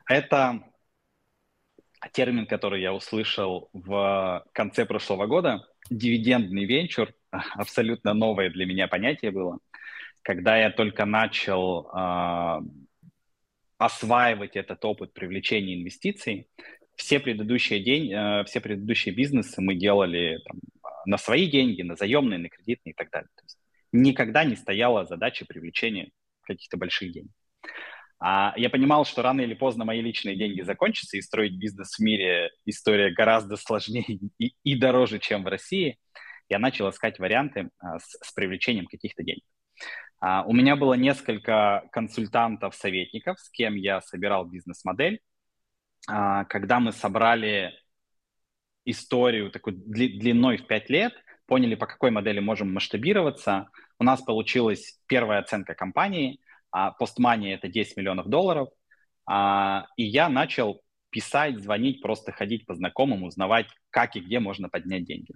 Это 0.07 0.62
термин, 2.12 2.47
который 2.47 2.83
я 2.83 2.92
услышал 2.92 3.71
в 3.73 4.45
конце 4.52 4.85
прошлого 4.85 5.26
года, 5.26 5.66
дивидендный 5.90 6.64
венчур, 6.64 7.09
абсолютно 7.31 8.14
новое 8.14 8.50
для 8.50 8.66
меня 8.66 8.88
понятие 8.88 9.31
было. 9.31 9.59
Когда 10.23 10.57
я 10.57 10.71
только 10.71 11.04
начал 11.04 11.90
э, 11.92 12.61
осваивать 13.85 14.57
этот 14.57 14.85
опыт 14.85 15.12
привлечения 15.12 15.75
инвестиций, 15.75 16.49
все 16.97 17.21
предыдущие, 17.21 17.81
день, 17.81 18.12
э, 18.12 18.45
все 18.45 18.61
предыдущие 18.61 19.15
бизнесы 19.15 19.61
мы 19.61 19.75
делали 19.75 20.39
там, 20.45 20.61
на 21.07 21.19
свои 21.19 21.51
деньги, 21.51 21.83
на 21.83 21.97
заемные, 21.97 22.39
на 22.39 22.49
кредитные 22.49 22.93
и 22.93 22.95
так 22.95 23.11
далее. 23.11 23.29
То 23.35 23.45
есть 23.45 23.59
никогда 23.93 24.45
не 24.45 24.57
стояла 24.57 25.05
задача 25.05 25.45
привлечения 25.47 26.11
каких-то 26.43 26.77
больших 26.77 27.12
денег. 27.12 27.31
А 28.25 28.55
я 28.57 28.71
понимал, 28.71 29.05
что 29.05 29.23
рано 29.23 29.41
или 29.41 29.55
поздно 29.55 29.85
мои 29.85 30.01
личные 30.01 30.37
деньги 30.37 30.61
закончатся, 30.61 31.17
и 31.17 31.23
строить 31.23 31.57
бизнес 31.57 31.97
в 31.97 32.01
мире 32.01 32.51
история 32.67 33.11
гораздо 33.11 33.57
сложнее 33.57 34.05
и, 34.39 34.55
и 34.62 34.77
дороже, 34.77 35.19
чем 35.19 35.43
в 35.43 35.49
России. 35.49 35.99
Я 36.49 36.59
начал 36.59 36.89
искать 36.91 37.19
варианты 37.19 37.71
а, 37.79 37.99
с, 37.99 38.17
с 38.23 38.33
привлечением 38.33 38.87
каких-то 38.87 39.25
денег. 39.25 39.43
А, 40.23 40.45
у 40.45 40.52
меня 40.52 40.76
было 40.76 40.95
несколько 40.95 41.83
консультантов-советников, 41.91 43.41
с 43.41 43.50
кем 43.50 43.75
я 43.75 44.00
собирал 44.00 44.45
бизнес-модель. 44.45 45.21
А, 46.09 46.45
когда 46.45 46.79
мы 46.79 46.93
собрали 46.93 47.73
историю 48.85 49.50
такой 49.50 49.75
дли, 49.75 50.19
длиной 50.19 50.59
в 50.59 50.67
5 50.67 50.91
лет, 50.91 51.12
поняли, 51.47 51.75
по 51.75 51.87
какой 51.87 52.12
модели 52.12 52.38
можем 52.38 52.73
масштабироваться, 52.73 53.69
у 53.99 54.05
нас 54.05 54.23
получилась 54.23 55.00
первая 55.09 55.41
оценка 55.41 55.75
компании– 55.75 56.41
а 56.73 56.91
постмания 56.91 57.55
это 57.55 57.69
10 57.69 57.97
миллионов 57.99 58.26
долларов, 58.29 58.71
а, 59.26 59.87
и 59.97 60.05
я 60.05 60.29
начал 60.31 60.81
писать, 61.11 61.62
звонить, 61.62 62.00
просто 62.00 62.33
ходить 62.33 62.64
по 62.67 62.75
знакомым, 62.75 63.25
узнавать, 63.25 63.67
как 63.91 64.17
и 64.17 64.21
где 64.21 64.41
можно 64.41 64.71
поднять 64.71 65.05
деньги. 65.05 65.35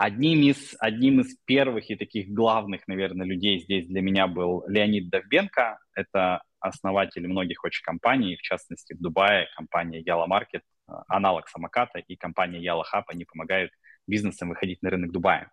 Одним 0.00 0.40
из, 0.44 0.74
одним 0.78 1.20
из 1.20 1.36
первых 1.44 1.90
и 1.90 1.94
таких 1.94 2.30
главных, 2.30 2.88
наверное, 2.88 3.26
людей 3.26 3.60
здесь 3.60 3.86
для 3.86 4.00
меня 4.00 4.28
был 4.28 4.64
Леонид 4.66 5.10
Довбенко. 5.10 5.78
Это 5.94 6.42
основатель 6.58 7.28
многих 7.28 7.62
очень 7.64 7.84
компаний, 7.84 8.36
в 8.36 8.40
частности, 8.40 8.94
в 8.94 8.98
Дубае 8.98 9.48
компания 9.54 10.02
Yala 10.02 10.26
Market, 10.26 10.62
аналог 11.06 11.50
самоката, 11.50 11.98
и 11.98 12.16
компания 12.16 12.66
Yala 12.66 12.84
Hub, 12.90 13.02
они 13.08 13.26
помогают 13.26 13.72
бизнесам 14.06 14.48
выходить 14.48 14.80
на 14.80 14.88
рынок 14.88 15.12
Дубая. 15.12 15.52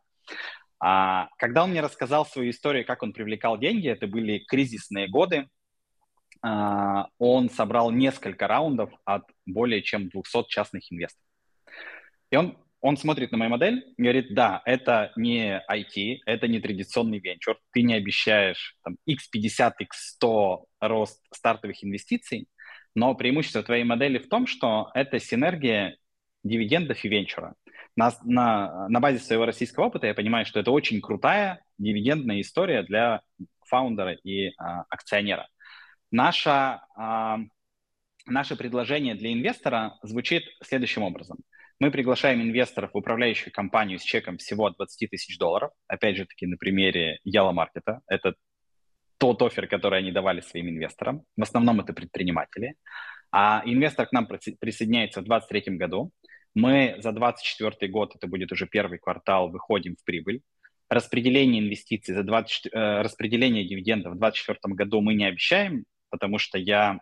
А, 0.80 1.28
когда 1.38 1.66
он 1.66 1.72
мне 1.72 1.82
рассказал 1.82 2.26
свою 2.26 2.52
историю, 2.52 2.86
как 2.86 3.04
он 3.04 3.12
привлекал 3.12 3.58
деньги, 3.58 3.90
это 3.90 4.08
были 4.08 4.46
кризисные 4.48 5.10
годы, 5.10 5.50
а, 6.42 7.10
он 7.18 7.50
собрал 7.50 7.92
несколько 7.92 8.48
раундов 8.48 8.94
от 9.04 9.26
более 9.46 9.82
чем 9.82 10.08
200 10.08 10.48
частных 10.48 10.90
инвесторов. 10.90 11.28
И 12.32 12.38
он, 12.38 12.58
он 12.82 12.98
смотрит 12.98 13.32
на 13.32 13.38
мою 13.38 13.52
модель 13.52 13.84
и 13.98 14.02
говорит, 14.02 14.34
да, 14.34 14.62
это 14.66 15.12
не 15.16 15.62
IT, 15.70 16.20
это 16.26 16.48
не 16.48 16.60
традиционный 16.60 17.20
венчур, 17.20 17.58
ты 17.72 17.82
не 17.82 17.96
обещаешь 17.96 18.76
там, 18.84 18.98
x50, 19.10 19.74
x100 19.82 20.58
рост 20.82 21.24
стартовых 21.34 21.84
инвестиций, 21.84 22.48
но 22.96 23.16
преимущество 23.16 23.64
твоей 23.64 23.84
модели 23.84 24.20
в 24.20 24.30
том, 24.30 24.48
что 24.48 24.90
это 24.94 25.20
синергия 25.20 25.98
дивидендов 26.44 27.04
и 27.04 27.10
венчура 27.10 27.56
на, 27.98 28.14
на, 28.24 28.88
на 28.88 29.00
базе 29.00 29.18
своего 29.18 29.46
российского 29.46 29.86
опыта 29.86 30.08
я 30.08 30.14
понимаю, 30.14 30.46
что 30.46 30.60
это 30.60 30.72
очень 30.72 31.02
крутая 31.02 31.62
дивидендная 31.80 32.42
история 32.42 32.84
для 32.84 33.22
фаундера 33.66 34.14
и 34.14 34.54
а, 34.58 34.86
акционера. 34.90 35.48
Наша, 36.12 36.86
а, 36.96 37.40
наше 38.28 38.56
предложение 38.56 39.16
для 39.16 39.34
инвестора 39.34 39.98
звучит 40.04 40.44
следующим 40.64 41.02
образом. 41.02 41.40
Мы 41.80 41.92
приглашаем 41.92 42.42
инвесторов 42.42 42.92
в 42.94 42.98
управляющую 42.98 43.54
компанию 43.54 44.00
с 44.00 44.04
чеком 44.04 44.38
всего 44.38 44.66
от 44.66 44.78
20 44.78 45.12
тысяч 45.12 45.38
долларов. 45.38 45.72
Опять 45.88 46.18
же 46.18 46.26
таки 46.26 46.48
на 46.48 46.58
примере 46.58 47.20
Яла 47.24 47.52
Маркета. 47.52 48.02
Это 48.08 48.34
тот 49.20 49.42
офер, 49.44 49.68
который 49.68 50.00
они 50.00 50.12
давали 50.12 50.42
своим 50.42 50.70
инвесторам. 50.70 51.24
В 51.36 51.44
основном 51.44 51.80
это 51.80 51.94
предприниматели. 51.94 52.76
А 53.32 53.62
инвестор 53.66 54.08
к 54.08 54.12
нам 54.12 54.28
присоединяется 54.28 55.22
в 55.22 55.26
2023 55.26 55.78
году. 55.78 56.12
Мы 56.56 56.96
за 57.00 57.12
2024 57.12 57.92
год, 57.92 58.16
это 58.16 58.26
будет 58.26 58.52
уже 58.52 58.66
первый 58.66 58.98
квартал, 58.98 59.50
выходим 59.50 59.96
в 59.96 60.04
прибыль. 60.04 60.42
Распределение 60.90 61.62
инвестиций, 61.62 62.16
за 62.16 62.24
20, 62.24 62.74
э, 62.74 63.02
распределение 63.02 63.68
дивидендов 63.68 64.14
в 64.14 64.18
2024 64.18 64.74
году 64.74 65.02
мы 65.02 65.14
не 65.14 65.26
обещаем, 65.26 65.84
потому 66.10 66.40
что 66.40 66.58
я 66.58 67.02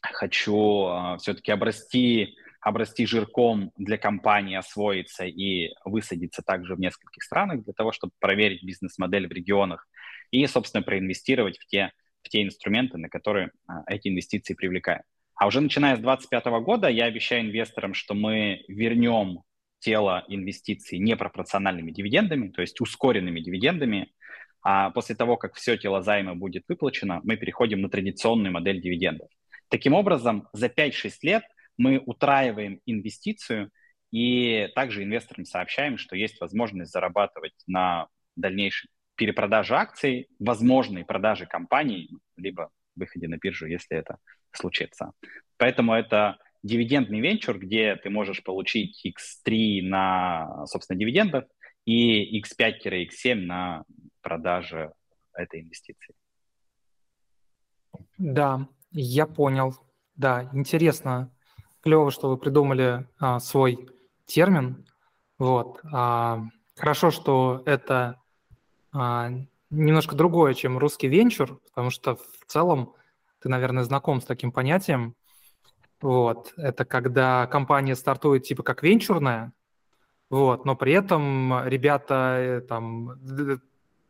хочу 0.00 0.86
э, 0.86 1.16
все-таки 1.18 1.50
обрасти, 1.50 2.36
обрасти 2.66 3.06
жирком 3.06 3.70
для 3.76 3.96
компании, 3.96 4.56
освоиться 4.56 5.24
и 5.24 5.72
высадиться 5.84 6.42
также 6.42 6.74
в 6.74 6.80
нескольких 6.80 7.22
странах 7.22 7.62
для 7.62 7.72
того, 7.72 7.92
чтобы 7.92 8.12
проверить 8.18 8.64
бизнес-модель 8.64 9.28
в 9.28 9.30
регионах 9.30 9.86
и, 10.32 10.44
собственно, 10.48 10.82
проинвестировать 10.82 11.58
в 11.58 11.66
те, 11.66 11.92
в 12.22 12.28
те 12.28 12.42
инструменты, 12.42 12.98
на 12.98 13.08
которые 13.08 13.52
э, 13.68 13.72
эти 13.86 14.08
инвестиции 14.08 14.54
привлекаем. 14.54 15.02
А 15.36 15.46
уже 15.46 15.60
начиная 15.60 15.94
с 15.94 16.00
2025 16.00 16.44
года 16.64 16.88
я 16.88 17.04
обещаю 17.04 17.42
инвесторам, 17.42 17.94
что 17.94 18.14
мы 18.14 18.64
вернем 18.66 19.44
тело 19.78 20.24
инвестиций 20.26 20.98
непропорциональными 20.98 21.92
дивидендами, 21.92 22.48
то 22.48 22.62
есть 22.62 22.80
ускоренными 22.80 23.38
дивидендами. 23.38 24.10
А 24.62 24.90
после 24.90 25.14
того, 25.14 25.36
как 25.36 25.54
все 25.54 25.76
тело 25.76 26.02
займа 26.02 26.34
будет 26.34 26.64
выплачено, 26.66 27.20
мы 27.22 27.36
переходим 27.36 27.80
на 27.80 27.88
традиционную 27.88 28.52
модель 28.52 28.82
дивидендов. 28.82 29.28
Таким 29.68 29.94
образом, 29.94 30.48
за 30.52 30.66
5-6 30.66 31.12
лет 31.22 31.44
мы 31.76 32.02
утраиваем 32.04 32.80
инвестицию 32.86 33.70
и 34.10 34.68
также 34.74 35.02
инвесторам 35.02 35.44
сообщаем, 35.44 35.98
что 35.98 36.16
есть 36.16 36.40
возможность 36.40 36.92
зарабатывать 36.92 37.54
на 37.66 38.08
дальнейшей 38.36 38.90
перепродаже 39.16 39.74
акций, 39.74 40.28
возможной 40.38 41.04
продаже 41.04 41.46
компаний, 41.46 42.10
либо 42.36 42.70
выходе 42.94 43.28
на 43.28 43.36
биржу, 43.36 43.66
если 43.66 43.96
это 43.96 44.18
случится. 44.52 45.12
Поэтому 45.56 45.94
это 45.94 46.38
дивидендный 46.62 47.20
венчур, 47.20 47.58
где 47.58 47.96
ты 47.96 48.10
можешь 48.10 48.42
получить 48.42 49.04
X3 49.06 49.82
на, 49.82 50.66
собственно, 50.66 50.98
дивидендов 50.98 51.44
и 51.84 52.40
X5-X7 52.40 53.34
на 53.34 53.84
продаже 54.20 54.92
этой 55.34 55.60
инвестиции. 55.60 56.14
Да, 58.18 58.68
я 58.90 59.26
понял. 59.26 59.74
Да, 60.14 60.50
интересно. 60.52 61.32
Клево, 61.86 62.10
что 62.10 62.28
вы 62.30 62.36
придумали 62.36 63.06
а, 63.20 63.38
свой 63.38 63.88
термин. 64.24 64.84
Вот. 65.38 65.78
А, 65.92 66.42
хорошо, 66.74 67.12
что 67.12 67.62
это 67.64 68.20
а, 68.92 69.30
немножко 69.70 70.16
другое, 70.16 70.54
чем 70.54 70.78
русский 70.78 71.06
венчур, 71.06 71.60
потому 71.68 71.90
что 71.90 72.16
в 72.16 72.44
целом 72.48 72.94
ты, 73.40 73.48
наверное, 73.48 73.84
знаком 73.84 74.20
с 74.20 74.24
таким 74.24 74.50
понятием. 74.50 75.14
Вот. 76.00 76.54
Это 76.56 76.84
когда 76.84 77.46
компания 77.46 77.94
стартует 77.94 78.42
типа 78.42 78.64
как 78.64 78.82
венчурная, 78.82 79.52
вот, 80.28 80.64
но 80.64 80.74
при 80.74 80.92
этом 80.92 81.68
ребята, 81.68 82.36
э, 82.36 82.60
там, 82.62 83.12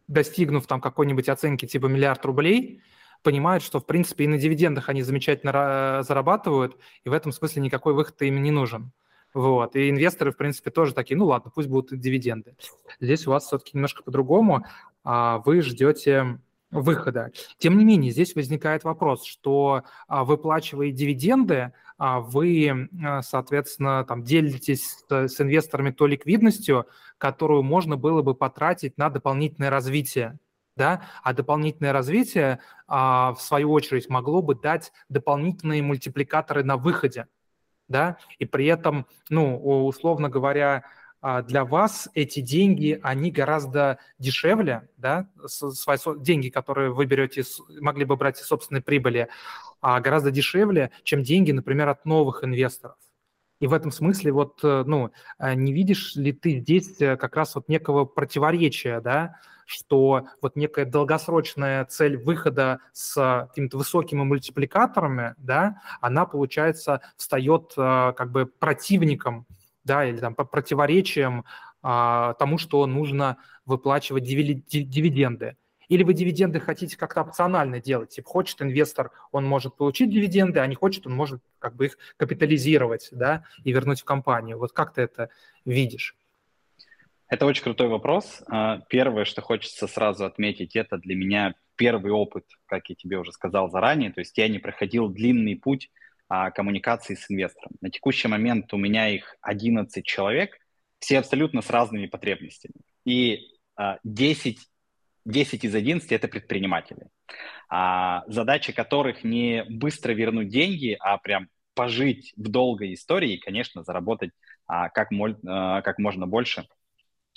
достигнув 0.08 0.66
там 0.66 0.80
какой-нибудь 0.80 1.28
оценки 1.28 1.66
типа 1.66 1.88
миллиард 1.88 2.24
рублей, 2.24 2.80
понимают, 3.22 3.62
что, 3.62 3.80
в 3.80 3.86
принципе, 3.86 4.24
и 4.24 4.28
на 4.28 4.38
дивидендах 4.38 4.88
они 4.88 5.02
замечательно 5.02 6.02
зарабатывают, 6.02 6.76
и 7.04 7.08
в 7.08 7.12
этом 7.12 7.32
смысле 7.32 7.62
никакой 7.62 7.94
выход 7.94 8.20
им 8.22 8.42
не 8.42 8.50
нужен. 8.50 8.92
Вот. 9.34 9.76
И 9.76 9.90
инвесторы, 9.90 10.32
в 10.32 10.36
принципе, 10.36 10.70
тоже 10.70 10.94
такие, 10.94 11.16
ну 11.16 11.26
ладно, 11.26 11.52
пусть 11.54 11.68
будут 11.68 12.00
дивиденды. 12.00 12.56
Здесь 13.00 13.26
у 13.26 13.30
вас 13.30 13.44
все-таки 13.44 13.72
немножко 13.74 14.02
по-другому. 14.02 14.64
А 15.04 15.38
вы 15.44 15.60
ждете 15.60 16.40
выхода. 16.70 17.30
Тем 17.58 17.78
не 17.78 17.84
менее, 17.84 18.12
здесь 18.12 18.34
возникает 18.34 18.84
вопрос, 18.84 19.24
что 19.24 19.82
а, 20.08 20.24
выплачивая 20.24 20.90
дивиденды, 20.90 21.72
а, 21.98 22.20
вы, 22.20 22.88
соответственно, 23.22 24.04
там, 24.04 24.22
делитесь 24.22 25.04
с 25.08 25.40
инвесторами 25.40 25.90
той 25.90 26.10
ликвидностью, 26.10 26.86
которую 27.18 27.62
можно 27.62 27.96
было 27.96 28.22
бы 28.22 28.34
потратить 28.34 28.98
на 28.98 29.10
дополнительное 29.10 29.70
развитие. 29.70 30.38
Да? 30.76 31.02
А 31.22 31.32
дополнительное 31.32 31.92
развитие, 31.92 32.60
в 32.86 33.36
свою 33.38 33.72
очередь, 33.72 34.08
могло 34.08 34.42
бы 34.42 34.54
дать 34.54 34.92
дополнительные 35.08 35.82
мультипликаторы 35.82 36.64
на 36.64 36.76
выходе. 36.76 37.26
Да? 37.88 38.18
И 38.38 38.44
при 38.44 38.66
этом, 38.66 39.06
ну, 39.30 39.56
условно 39.86 40.28
говоря, 40.28 40.84
а, 41.28 41.42
для 41.42 41.64
вас 41.64 42.08
эти 42.14 42.40
деньги, 42.40 43.00
они 43.02 43.30
гораздо 43.32 43.98
дешевле, 44.18 44.88
да, 44.96 45.28
свои 45.46 45.98
деньги, 46.18 46.50
которые 46.50 46.92
вы 46.92 47.06
берете, 47.06 47.42
могли 47.80 48.04
бы 48.04 48.16
брать 48.16 48.40
из 48.40 48.46
собственной 48.46 48.82
прибыли, 48.82 49.28
а 49.80 50.00
гораздо 50.00 50.30
дешевле, 50.30 50.92
чем 51.02 51.22
деньги, 51.22 51.52
например, 51.52 51.88
от 51.88 52.04
новых 52.04 52.44
инвесторов. 52.44 52.96
И 53.58 53.66
в 53.66 53.72
этом 53.72 53.90
смысле 53.90 54.32
вот, 54.32 54.60
э, 54.62 54.84
ну, 54.86 55.10
э, 55.38 55.54
не 55.54 55.72
видишь 55.72 56.14
ли 56.14 56.32
ты 56.32 56.60
здесь 56.60 57.00
э, 57.00 57.16
как 57.16 57.34
раз 57.34 57.54
вот 57.54 57.68
некого 57.68 58.04
противоречия, 58.04 59.00
да, 59.00 59.40
что 59.66 60.28
вот 60.40 60.56
некая 60.56 60.86
долгосрочная 60.86 61.84
цель 61.84 62.16
выхода 62.16 62.80
с 62.92 63.46
какими-то 63.48 63.76
высокими 63.76 64.22
мультипликаторами, 64.22 65.34
да, 65.36 65.82
она, 66.00 66.24
получается, 66.24 67.02
встает 67.16 67.74
как 67.74 68.30
бы 68.30 68.46
противником 68.46 69.46
да, 69.86 70.04
или 70.04 70.18
там 70.18 70.34
по 70.34 70.44
противоречиям 70.44 71.44
а, 71.82 72.34
тому, 72.34 72.58
что 72.58 72.84
нужно 72.86 73.38
выплачивать 73.64 74.24
дивиденды. 74.24 75.56
Или 75.88 76.02
вы 76.02 76.14
дивиденды 76.14 76.58
хотите 76.58 76.96
как-то 76.96 77.20
опционально 77.20 77.80
делать? 77.80 78.10
Типа 78.10 78.28
хочет 78.28 78.60
инвестор, 78.60 79.12
он 79.30 79.46
может 79.46 79.76
получить 79.76 80.10
дивиденды, 80.10 80.58
а 80.58 80.66
не 80.66 80.74
хочет, 80.74 81.06
он 81.06 81.14
может 81.14 81.40
как 81.60 81.76
бы 81.76 81.86
их 81.86 81.98
капитализировать, 82.16 83.08
да, 83.12 83.44
и 83.62 83.72
вернуть 83.72 84.00
в 84.00 84.04
компанию. 84.04 84.58
Вот 84.58 84.72
как 84.72 84.94
ты 84.94 85.02
это 85.02 85.30
видишь? 85.64 86.16
Это 87.28 87.44
очень 87.46 87.64
крутой 87.64 87.88
вопрос. 87.88 88.42
А, 88.48 88.80
первое, 88.88 89.24
что 89.24 89.42
хочется 89.42 89.88
сразу 89.88 90.24
отметить, 90.24 90.76
это 90.76 90.96
для 90.98 91.16
меня 91.16 91.54
первый 91.74 92.12
опыт, 92.12 92.44
как 92.66 92.88
я 92.88 92.94
тебе 92.94 93.18
уже 93.18 93.32
сказал 93.32 93.68
заранее. 93.70 94.12
То 94.12 94.20
есть 94.20 94.36
я 94.38 94.48
не 94.48 94.58
проходил 94.58 95.08
длинный 95.08 95.56
путь 95.56 95.90
а, 96.28 96.50
коммуникации 96.50 97.14
с 97.14 97.30
инвестором. 97.30 97.72
На 97.80 97.90
текущий 97.90 98.28
момент 98.28 98.72
у 98.72 98.76
меня 98.76 99.08
их 99.08 99.36
11 99.40 100.04
человек, 100.04 100.56
все 101.00 101.18
абсолютно 101.18 101.62
с 101.62 101.70
разными 101.70 102.06
потребностями. 102.06 102.74
И 103.04 103.40
а, 103.74 103.98
10, 104.04 104.58
10 105.24 105.64
из 105.64 105.74
11 105.74 106.12
это 106.12 106.28
предприниматели, 106.28 107.08
а, 107.68 108.22
задача 108.28 108.72
которых 108.72 109.24
не 109.24 109.64
быстро 109.68 110.12
вернуть 110.12 110.48
деньги, 110.48 110.96
а 111.00 111.18
прям 111.18 111.48
пожить 111.74 112.32
в 112.36 112.48
долгой 112.48 112.94
истории 112.94 113.34
и, 113.34 113.40
конечно, 113.40 113.82
заработать 113.82 114.30
как, 114.66 115.10
моль, 115.10 115.36
как 115.44 115.98
можно 115.98 116.26
больше 116.26 116.66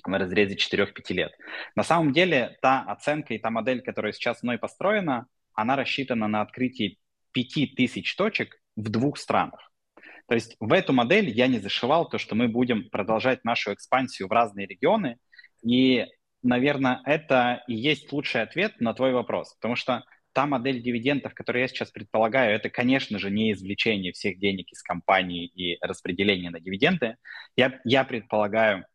в 0.04 0.18
разрезе 0.18 0.56
4-5 0.56 1.14
лет. 1.14 1.32
На 1.76 1.84
самом 1.84 2.14
деле 2.14 2.58
та 2.62 2.82
оценка 2.82 3.34
и 3.34 3.40
та 3.40 3.50
модель, 3.50 3.82
которая 3.82 4.12
сейчас 4.12 4.44
мной 4.44 4.58
построена, 4.58 5.28
она 5.54 5.76
рассчитана 5.76 6.28
на 6.28 6.42
открытие 6.42 6.98
5000 7.32 8.16
точек 8.16 8.56
в 8.76 8.90
двух 8.90 9.18
странах. 9.18 9.72
То 10.28 10.36
есть 10.36 10.56
в 10.60 10.72
эту 10.74 10.94
модель 10.94 11.30
я 11.30 11.48
не 11.48 11.60
зашивал 11.60 12.08
то, 12.08 12.18
что 12.18 12.36
мы 12.36 12.48
будем 12.48 12.90
продолжать 12.90 13.44
нашу 13.44 13.74
экспансию 13.74 14.28
в 14.28 14.32
разные 14.32 14.68
регионы. 14.68 15.18
И, 15.64 16.06
наверное, 16.44 17.02
это 17.06 17.64
и 17.68 17.74
есть 17.74 18.12
лучший 18.14 18.44
ответ 18.44 18.80
на 18.80 18.94
твой 18.94 19.12
вопрос. 19.12 19.56
Потому 19.56 19.76
что 19.76 20.04
та 20.34 20.46
модель 20.46 20.82
дивидендов, 20.82 21.34
которую 21.34 21.64
я 21.64 21.68
сейчас 21.68 21.90
предполагаю, 21.90 22.56
это, 22.56 22.70
конечно 22.70 23.18
же, 23.18 23.32
не 23.32 23.52
извлечение 23.52 24.12
всех 24.12 24.40
денег 24.40 24.72
из 24.72 24.84
компании 24.84 25.48
и 25.48 25.78
распределение 25.82 26.52
на 26.52 26.60
дивиденды. 26.60 27.16
Я, 27.56 27.80
я 27.84 28.04
предполагаю 28.04 28.86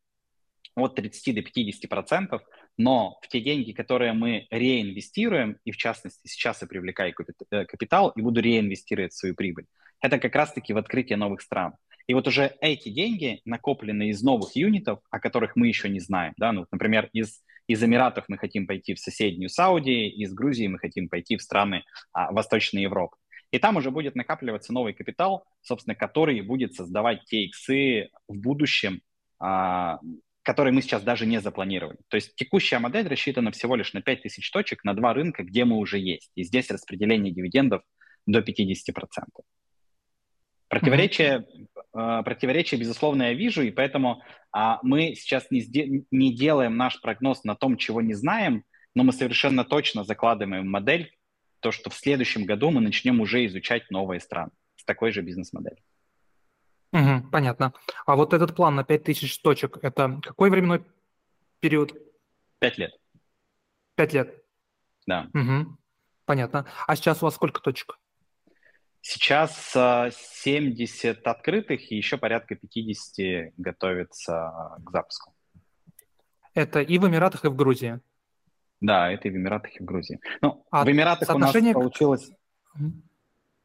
от 0.76 0.96
30 0.96 1.34
до 1.34 1.42
50 1.42 1.88
процентов, 1.88 2.42
но 2.76 3.18
в 3.22 3.28
те 3.28 3.40
деньги, 3.40 3.72
которые 3.72 4.12
мы 4.12 4.46
реинвестируем, 4.50 5.58
и 5.64 5.70
в 5.70 5.76
частности 5.76 6.26
сейчас 6.26 6.62
я 6.62 6.68
привлекаю 6.68 7.14
э, 7.50 7.64
капитал 7.64 8.10
и 8.10 8.22
буду 8.22 8.40
реинвестировать 8.40 9.12
свою 9.12 9.34
прибыль, 9.34 9.66
это 10.00 10.18
как 10.18 10.34
раз-таки 10.34 10.72
в 10.72 10.78
открытие 10.78 11.16
новых 11.16 11.40
стран. 11.40 11.74
И 12.06 12.14
вот 12.14 12.28
уже 12.28 12.54
эти 12.60 12.90
деньги 12.90 13.40
накоплены 13.44 14.10
из 14.10 14.22
новых 14.22 14.56
юнитов, 14.56 15.00
о 15.10 15.20
которых 15.20 15.56
мы 15.56 15.68
еще 15.68 15.88
не 15.88 16.00
знаем. 16.00 16.34
Да? 16.37 16.52
Ну, 16.52 16.66
например, 16.70 17.08
из, 17.12 17.42
из 17.66 17.82
Эмиратов 17.82 18.26
мы 18.28 18.37
хотим 18.37 18.66
пойти 18.66 18.94
в 18.94 18.98
соседнюю 18.98 19.48
Саудию, 19.48 20.12
из 20.12 20.34
Грузии 20.34 20.66
мы 20.66 20.78
хотим 20.78 21.08
пойти 21.08 21.37
в 21.37 21.42
страны 21.42 21.84
а, 22.12 22.30
Восточной 22.32 22.82
Европы. 22.82 23.16
И 23.52 23.58
там 23.58 23.76
уже 23.76 23.90
будет 23.90 24.16
накапливаться 24.16 24.72
новый 24.72 24.92
капитал, 24.92 25.46
собственно, 25.62 25.94
который 25.94 26.40
будет 26.42 26.74
создавать 26.74 27.24
те 27.24 27.44
иксы 27.44 28.10
в 28.28 28.37
будущем, 28.37 29.00
а, 29.38 30.00
который 30.44 30.72
мы 30.72 30.83
сейчас 30.83 31.02
даже 31.02 31.26
не 31.26 31.40
запланировали. 31.40 31.96
То 32.09 32.16
есть 32.16 32.37
текущая 32.37 32.78
модель 32.78 33.09
рассчитана 33.09 33.50
всего 33.50 33.76
лишь 33.76 33.94
на 33.94 34.02
5000 34.02 34.50
точек 34.50 34.85
на 34.85 34.94
два 34.94 35.14
рынка, 35.14 35.42
где 35.42 35.64
мы 35.64 35.76
уже 35.76 35.98
есть. 35.98 36.30
И 36.37 36.44
здесь 36.44 36.70
распределение 36.70 37.33
дивидендов 37.33 37.83
до 38.26 38.40
50%. 38.40 38.44
Противоречие, 40.68 41.46
mm-hmm. 41.94 42.22
противоречие, 42.24 42.78
безусловно, 42.78 43.24
я 43.24 43.35
вижу, 43.35 43.62
и 43.62 43.70
поэтому 43.70 44.22
а, 44.52 44.80
мы 44.83 45.14
сейчас 45.14 45.50
не, 45.50 46.04
не 46.11 46.35
делаем 46.35 46.76
наш 46.76 47.00
прогноз 47.00 47.44
на 47.44 47.54
том, 47.54 47.76
чего 47.76 48.02
не 48.02 48.14
знаем, 48.14 48.64
но 48.94 49.02
мы 49.02 49.12
совершенно 49.12 49.64
точно 49.64 50.04
закладываем 50.04 50.68
модель, 50.68 51.16
то, 51.61 51.72
что 51.72 51.88
в 51.88 51.94
следующем 51.94 52.44
году 52.44 52.70
мы 52.70 52.83
начнем 52.83 53.20
уже 53.20 53.46
изучать 53.46 53.90
новые 53.90 54.20
страны 54.20 54.50
с 54.76 54.85
такой 54.85 55.12
же 55.12 55.22
бизнес-моделью. 55.22 55.83
Угу, 56.94 57.30
понятно. 57.33 57.74
А 58.07 58.14
вот 58.14 58.33
этот 58.33 58.54
план 58.54 58.76
на 58.76 58.85
5000 58.85 59.42
точек, 59.42 59.78
это 59.83 60.20
какой 60.22 60.48
временной 60.48 60.85
период? 61.59 61.92
Пять 62.61 62.78
лет. 62.78 62.92
Пять 63.96 64.12
лет? 64.12 64.44
Да. 65.04 65.28
Угу, 65.35 65.76
понятно. 66.24 66.66
А 66.87 66.94
сейчас 66.94 67.20
у 67.20 67.26
вас 67.26 67.35
сколько 67.35 67.61
точек? 67.61 67.98
Сейчас 69.00 69.72
70 69.72 71.26
открытых 71.26 71.90
и 71.90 71.96
еще 71.96 72.16
порядка 72.16 72.54
50 72.54 73.54
готовится 73.57 74.78
к 74.85 74.90
запуску. 74.92 75.35
Это 76.54 76.80
и 76.80 76.98
в 76.98 77.09
Эмиратах, 77.09 77.44
и 77.44 77.48
в 77.48 77.57
Грузии? 77.57 78.00
Да, 78.80 79.11
это 79.11 79.26
и 79.26 79.30
в 79.33 79.37
Эмиратах, 79.37 79.74
и 79.74 79.83
в 79.83 79.85
Грузии. 79.85 80.20
Ну, 80.40 80.64
а 80.70 80.85
в 80.85 80.90
Эмиратах 80.90 81.35
у 81.35 81.38
нас 81.38 81.52
получилось... 81.52 82.30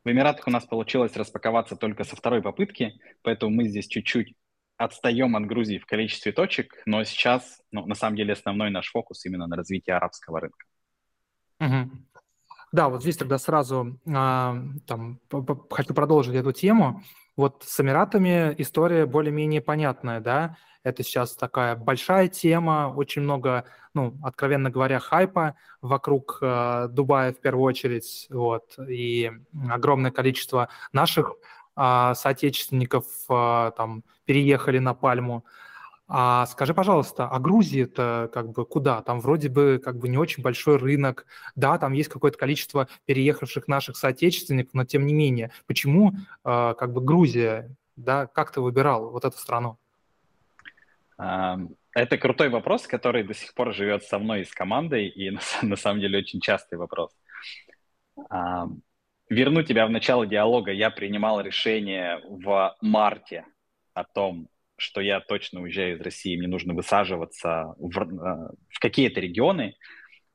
В 0.10 0.12
Эмиратах 0.12 0.48
у 0.48 0.50
нас 0.50 0.66
получилось 0.66 1.16
распаковаться 1.16 1.76
только 1.76 2.04
со 2.04 2.16
второй 2.16 2.42
попытки, 2.42 3.00
поэтому 3.22 3.52
мы 3.52 3.68
здесь 3.68 3.86
чуть-чуть 3.86 4.34
отстаем 4.76 5.36
от 5.36 5.46
Грузии 5.46 5.78
в 5.78 5.86
количестве 5.86 6.32
точек, 6.32 6.82
но 6.88 7.04
сейчас, 7.04 7.62
ну, 7.70 7.86
на 7.86 7.94
самом 7.94 8.16
деле, 8.16 8.34
основной 8.34 8.72
наш 8.72 8.90
фокус 8.90 9.24
именно 9.28 9.46
на 9.46 9.56
развитии 9.56 9.92
арабского 9.92 10.40
рынка. 10.40 10.66
Угу. 11.60 11.92
Да, 12.72 12.90
вот 12.90 13.04
здесь 13.04 13.18
тогда 13.18 13.38
сразу 13.38 14.00
а, 14.12 14.58
там, 14.88 15.20
хочу 15.70 15.94
продолжить 15.94 16.34
эту 16.34 16.54
тему. 16.54 17.04
Вот 17.40 17.64
с 17.66 17.80
Эмиратами 17.80 18.54
история 18.58 19.06
более-менее 19.06 19.62
понятная, 19.62 20.20
да? 20.20 20.58
Это 20.84 21.04
сейчас 21.04 21.38
такая 21.38 21.78
большая 21.78 22.28
тема, 22.28 22.94
очень 22.94 23.22
много, 23.22 23.64
ну, 23.94 24.14
откровенно 24.24 24.70
говоря, 24.70 25.00
хайпа 25.00 25.56
вокруг 25.82 26.40
э, 26.42 26.90
Дубая 26.90 27.32
в 27.32 27.40
первую 27.40 27.64
очередь, 27.64 28.28
вот, 28.30 28.78
и 28.78 29.32
огромное 29.70 30.12
количество 30.12 30.68
наших 30.92 31.38
э, 31.78 32.12
соотечественников 32.14 33.06
э, 33.30 33.72
там 33.78 34.04
переехали 34.26 34.80
на 34.80 34.94
Пальму. 34.94 35.46
А 36.12 36.48
скажи, 36.48 36.74
пожалуйста, 36.74 37.28
а 37.28 37.40
Грузия 37.40 37.84
это 37.84 38.32
как 38.34 38.52
бы 38.52 38.66
куда? 38.66 39.04
Там 39.04 39.20
вроде 39.20 39.48
бы 39.48 39.80
как 39.84 40.00
бы 40.00 40.10
не 40.10 40.18
очень 40.18 40.42
большой 40.42 40.78
рынок, 40.78 41.28
да, 41.56 41.78
там 41.78 41.94
есть 41.94 42.10
какое-то 42.10 42.36
количество 42.36 42.88
переехавших 43.06 43.68
наших 43.68 43.96
соотечественников, 43.96 44.74
но 44.74 44.86
тем 44.86 45.06
не 45.06 45.14
менее, 45.14 45.52
почему 45.68 46.14
э, 46.44 46.74
как 46.78 46.94
бы 46.94 47.02
Грузия, 47.02 47.70
да, 47.96 48.26
как 48.26 48.52
ты 48.52 48.60
выбирал 48.60 49.12
вот 49.12 49.24
эту 49.24 49.38
страну? 49.38 49.78
Это 51.16 52.18
крутой 52.18 52.50
вопрос, 52.50 52.88
который 52.88 53.24
до 53.24 53.36
сих 53.36 53.54
пор 53.54 53.74
живет 53.76 54.04
со 54.04 54.18
мной 54.18 54.42
и 54.42 54.46
с 54.46 54.52
командой, 54.52 55.08
и 55.08 55.30
на, 55.30 55.42
на 55.62 55.76
самом 55.76 56.00
деле 56.00 56.18
очень 56.18 56.42
частый 56.42 56.80
вопрос. 56.80 57.12
Верну 59.30 59.62
тебя 59.62 59.86
в 59.86 59.92
начало 59.92 60.26
диалога. 60.26 60.72
Я 60.72 60.90
принимал 60.90 61.40
решение 61.42 62.20
в 62.28 62.76
марте 62.82 63.46
о 63.94 64.04
том, 64.04 64.48
что 64.80 65.02
я 65.02 65.20
точно 65.20 65.62
уезжаю 65.62 65.96
из 65.96 66.02
России, 66.02 66.38
мне 66.38 66.48
нужно 66.48 66.74
высаживаться 66.74 67.76
в, 67.78 67.98
э, 67.98 68.56
в 68.70 68.80
какие-то 68.80 69.20
регионы, 69.20 69.76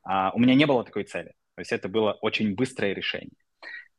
а, 0.03 0.31
у 0.35 0.39
меня 0.39 0.55
не 0.55 0.67
было 0.67 0.85
такой 0.85 1.05
цели. 1.05 1.33
То 1.55 1.61
есть 1.61 1.73
это 1.73 1.89
было 1.89 2.13
очень 2.13 2.55
быстрое 2.55 2.93
решение. 2.93 3.37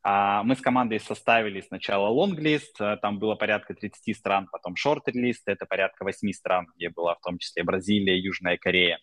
А, 0.02 0.42
мы 0.44 0.54
с 0.54 0.60
командой 0.60 1.00
составили 1.00 1.60
сначала 1.60 2.08
лонглист, 2.08 2.78
там 3.02 3.18
было 3.18 3.34
порядка 3.34 3.74
30 3.74 4.16
стран, 4.16 4.48
потом 4.50 4.76
шорт-лист, 4.76 5.42
это 5.46 5.66
порядка 5.66 6.04
8 6.04 6.32
стран, 6.32 6.68
где 6.76 6.90
была 6.90 7.16
в 7.16 7.20
том 7.20 7.38
числе 7.38 7.64
Бразилия, 7.64 8.18
Южная 8.18 8.56
Корея. 8.56 9.00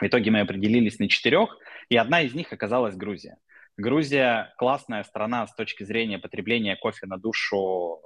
В 0.00 0.02
итоге 0.02 0.30
мы 0.30 0.40
определились 0.40 0.98
на 0.98 1.08
четырех, 1.08 1.56
и 1.88 1.96
одна 1.96 2.22
из 2.22 2.34
них 2.34 2.52
оказалась 2.52 2.96
Грузия. 2.96 3.36
Грузия 3.76 4.52
классная 4.58 5.04
страна 5.04 5.46
с 5.46 5.54
точки 5.54 5.84
зрения 5.84 6.18
потребления 6.18 6.74
кофе 6.74 7.06
на 7.06 7.16
душу 7.16 8.00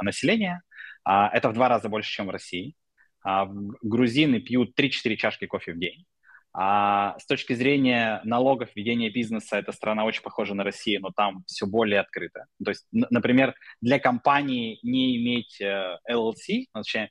населения. 0.00 0.62
А, 1.04 1.28
это 1.28 1.48
в 1.48 1.52
два 1.54 1.68
раза 1.68 1.88
больше, 1.88 2.10
чем 2.10 2.26
в 2.26 2.30
России. 2.30 2.74
А, 3.22 3.46
грузины 3.82 4.40
пьют 4.40 4.78
3-4 4.78 5.16
чашки 5.16 5.46
кофе 5.46 5.72
в 5.72 5.78
день. 5.78 6.04
А 6.52 7.16
с 7.18 7.26
точки 7.26 7.52
зрения 7.52 8.20
налогов, 8.24 8.70
ведения 8.74 9.08
бизнеса, 9.08 9.56
эта 9.56 9.70
страна 9.70 10.04
очень 10.04 10.22
похожа 10.22 10.54
на 10.54 10.64
Россию, 10.64 11.00
но 11.02 11.10
там 11.10 11.44
все 11.46 11.66
более 11.66 12.00
открыто. 12.00 12.46
То 12.64 12.70
есть, 12.70 12.86
например, 12.90 13.54
для 13.80 14.00
компании 14.00 14.80
не 14.82 15.16
иметь 15.16 15.60
э, 15.60 15.98
LLC, 16.10 16.64
точнее, 16.72 17.10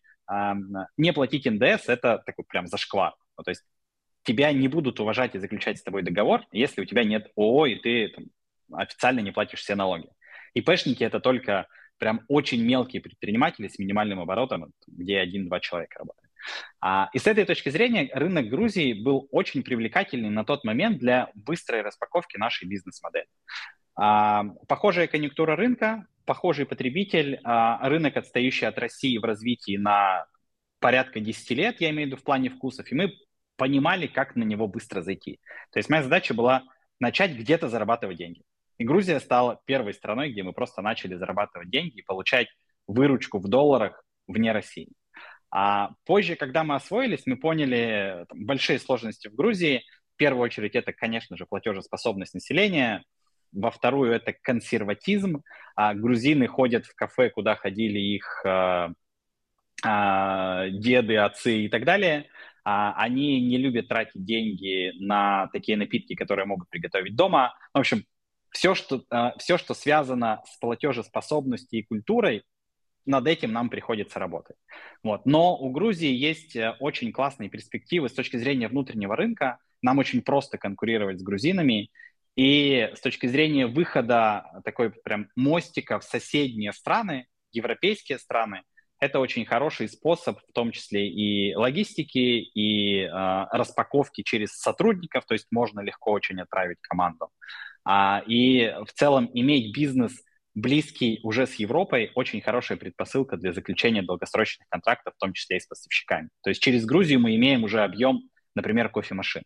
не 0.97 1.12
платить 1.13 1.45
НДС, 1.45 1.89
это 1.89 2.21
такой 2.23 2.45
прям 2.45 2.67
зашквар. 2.67 3.15
Ну, 3.38 3.43
то 3.43 3.49
есть 3.49 3.63
тебя 4.23 4.52
не 4.52 4.67
будут 4.67 4.99
уважать 4.99 5.36
и 5.36 5.39
заключать 5.39 5.80
с 5.80 5.84
тобой 5.84 6.04
договор, 6.04 6.43
если 6.52 6.82
у 6.82 6.86
тебя 6.86 7.04
нет 7.04 7.32
ООО, 7.36 7.65
и 7.65 7.75
ты 7.75 8.10
там, 8.10 8.25
официально 8.71 9.21
не 9.21 9.32
платишь 9.32 9.62
все 9.62 9.75
налоги. 9.75 10.10
И 10.54 10.62
пэшники 10.62 11.04
это 11.04 11.19
только 11.19 11.67
прям 12.00 12.22
очень 12.28 12.64
мелкие 12.64 13.02
предприниматели 13.02 13.68
с 13.68 13.78
минимальным 13.78 14.20
оборотом, 14.20 14.72
где 14.88 15.20
один-два 15.20 15.60
человека 15.60 16.00
работают. 16.00 16.32
А, 16.80 17.10
и 17.14 17.20
с 17.20 17.28
этой 17.28 17.46
точки 17.46 17.70
зрения 17.70 18.10
рынок 18.14 18.48
Грузии 18.48 18.94
был 18.94 19.28
очень 19.32 19.62
привлекательный 19.62 20.30
на 20.30 20.44
тот 20.44 20.64
момент 20.64 20.98
для 20.98 21.30
быстрой 21.36 21.82
распаковки 21.82 22.38
нашей 22.38 22.68
бизнес-модели. 22.68 23.28
А, 23.96 24.46
похожая 24.68 25.08
конъюнктура 25.08 25.56
рынка, 25.56 26.08
похожий 26.26 26.66
потребитель, 26.66 27.40
а, 27.44 27.88
рынок, 27.88 28.18
отстающий 28.18 28.68
от 28.68 28.78
России 28.80 29.18
в 29.18 29.24
развитии 29.24 29.78
на 29.78 30.26
порядка 30.80 31.20
10 31.20 31.52
лет, 31.52 31.82
я 31.82 31.90
имею 31.90 32.08
в 32.08 32.12
виду 32.12 32.18
в 32.18 32.24
плане 32.24 32.50
вкусов, 32.50 32.92
и 32.92 32.96
мы 32.96 33.14
понимали, 33.58 34.08
как 34.08 34.36
на 34.36 34.44
него 34.44 34.68
быстро 34.68 35.02
зайти. 35.02 35.40
То 35.72 35.80
есть 35.80 35.90
моя 35.90 36.02
задача 36.02 36.34
была 36.34 36.64
начать 37.00 37.32
где-то 37.32 37.68
зарабатывать 37.68 38.18
деньги. 38.18 38.42
И 38.80 38.86
Грузия 38.86 39.20
стала 39.20 39.62
первой 39.65 39.94
страной, 39.94 40.32
где 40.32 40.42
мы 40.42 40.54
просто 40.54 40.82
начали 40.82 41.15
зарабатывать 41.15 41.70
деньги 41.70 42.00
и 42.00 42.02
получать 42.02 42.48
выручку 42.88 43.38
в 43.38 43.48
долларах 43.48 44.04
вне 44.26 44.54
России. 44.54 44.89
А 45.52 45.92
позже, 46.06 46.36
когда 46.36 46.63
мы 46.63 46.76
освоились, 46.76 47.26
мы 47.26 47.36
поняли 47.36 48.26
там, 48.30 48.46
большие 48.46 48.80
сложности 48.80 49.28
в 49.28 49.36
Грузии. 49.36 49.84
В 50.15 50.18
первую 50.18 50.44
очередь 50.44 50.76
это, 50.76 50.94
конечно 50.94 51.36
же, 51.36 51.46
платежеспособность 51.46 52.34
населения. 52.34 53.04
Во 53.52 53.70
вторую 53.70 54.13
это 54.13 54.34
консерватизм. 54.34 55.44
А 55.76 55.94
грузины 55.94 56.48
ходят 56.48 56.86
в 56.86 56.96
кафе, 56.96 57.30
куда 57.32 57.56
ходили 57.56 58.00
их 58.00 58.46
а, 58.46 58.92
а, 59.84 60.70
деды, 60.70 61.18
отцы 61.18 61.65
и 61.65 61.68
так 61.68 61.84
далее. 61.84 62.28
А, 62.63 62.94
они 62.94 63.42
не 63.42 63.58
любят 63.58 63.89
тратить 63.89 64.24
деньги 64.24 64.94
на 65.04 65.48
такие 65.48 65.78
напитки, 65.78 66.15
которые 66.15 66.46
могут 66.46 66.70
приготовить 66.70 67.15
дома. 67.15 67.56
В 67.74 67.80
общем, 67.80 68.06
все, 68.52 68.76
что, 68.76 69.04
э, 69.12 69.32
все, 69.38 69.58
что 69.58 69.74
связано 69.74 70.42
с 70.46 70.58
платежеспособностью 70.58 71.80
и 71.80 71.84
культурой, 71.84 72.44
над 73.06 73.28
этим 73.28 73.52
нам 73.52 73.70
приходится 73.70 74.20
работать. 74.20 74.58
Вот. 75.04 75.26
Но 75.26 75.58
у 75.58 75.72
Грузии 75.72 76.14
есть 76.14 76.56
э, 76.56 76.76
очень 76.80 77.12
классные 77.12 77.50
перспективы 77.50 78.10
с 78.10 78.14
точки 78.14 78.38
зрения 78.38 78.68
внутреннего 78.68 79.16
рынка. 79.16 79.58
Нам 79.82 79.98
очень 79.98 80.22
просто 80.22 80.58
конкурировать 80.58 81.20
с 81.20 81.24
грузинами. 81.24 81.90
И 82.36 82.90
с 82.96 83.02
точки 83.02 83.26
зрения 83.26 83.68
выхода 83.68 84.62
такой 84.64 84.92
прям 84.92 85.30
мостика 85.36 86.00
в 86.00 86.04
соседние 86.04 86.72
страны, 86.72 87.28
европейские 87.52 88.20
страны, 88.20 88.62
это 89.00 89.20
очень 89.20 89.46
хороший 89.46 89.88
способ, 89.88 90.40
в 90.40 90.52
том 90.54 90.72
числе 90.72 91.08
и 91.08 91.56
логистики, 91.56 92.42
и 92.54 93.02
э, 93.02 93.08
распаковки 93.52 94.24
через 94.24 94.58
сотрудников, 94.58 95.26
то 95.26 95.34
есть 95.34 95.48
можно 95.52 95.80
легко 95.80 96.12
очень 96.12 96.40
отправить 96.42 96.78
команду. 96.82 97.30
А, 97.86 98.22
и 98.28 98.74
в 98.86 98.92
целом 98.94 99.30
иметь 99.34 99.74
бизнес 99.74 100.22
близкий 100.54 101.20
уже 101.24 101.48
с 101.48 101.56
Европой 101.56 102.12
очень 102.16 102.42
хорошая 102.42 102.78
предпосылка 102.78 103.38
для 103.38 103.54
заключения 103.54 104.02
долгосрочных 104.02 104.68
контрактов, 104.68 105.14
в 105.16 105.20
том 105.20 105.34
числе 105.34 105.58
и 105.58 105.60
с 105.60 105.66
поставщиками. 105.66 106.30
То 106.42 106.50
есть 106.50 106.62
через 106.62 106.86
Грузию 106.86 107.20
мы 107.22 107.36
имеем 107.36 107.64
уже 107.64 107.82
объем, 107.82 108.30
например, 108.54 108.90
кофемашин. 108.90 109.44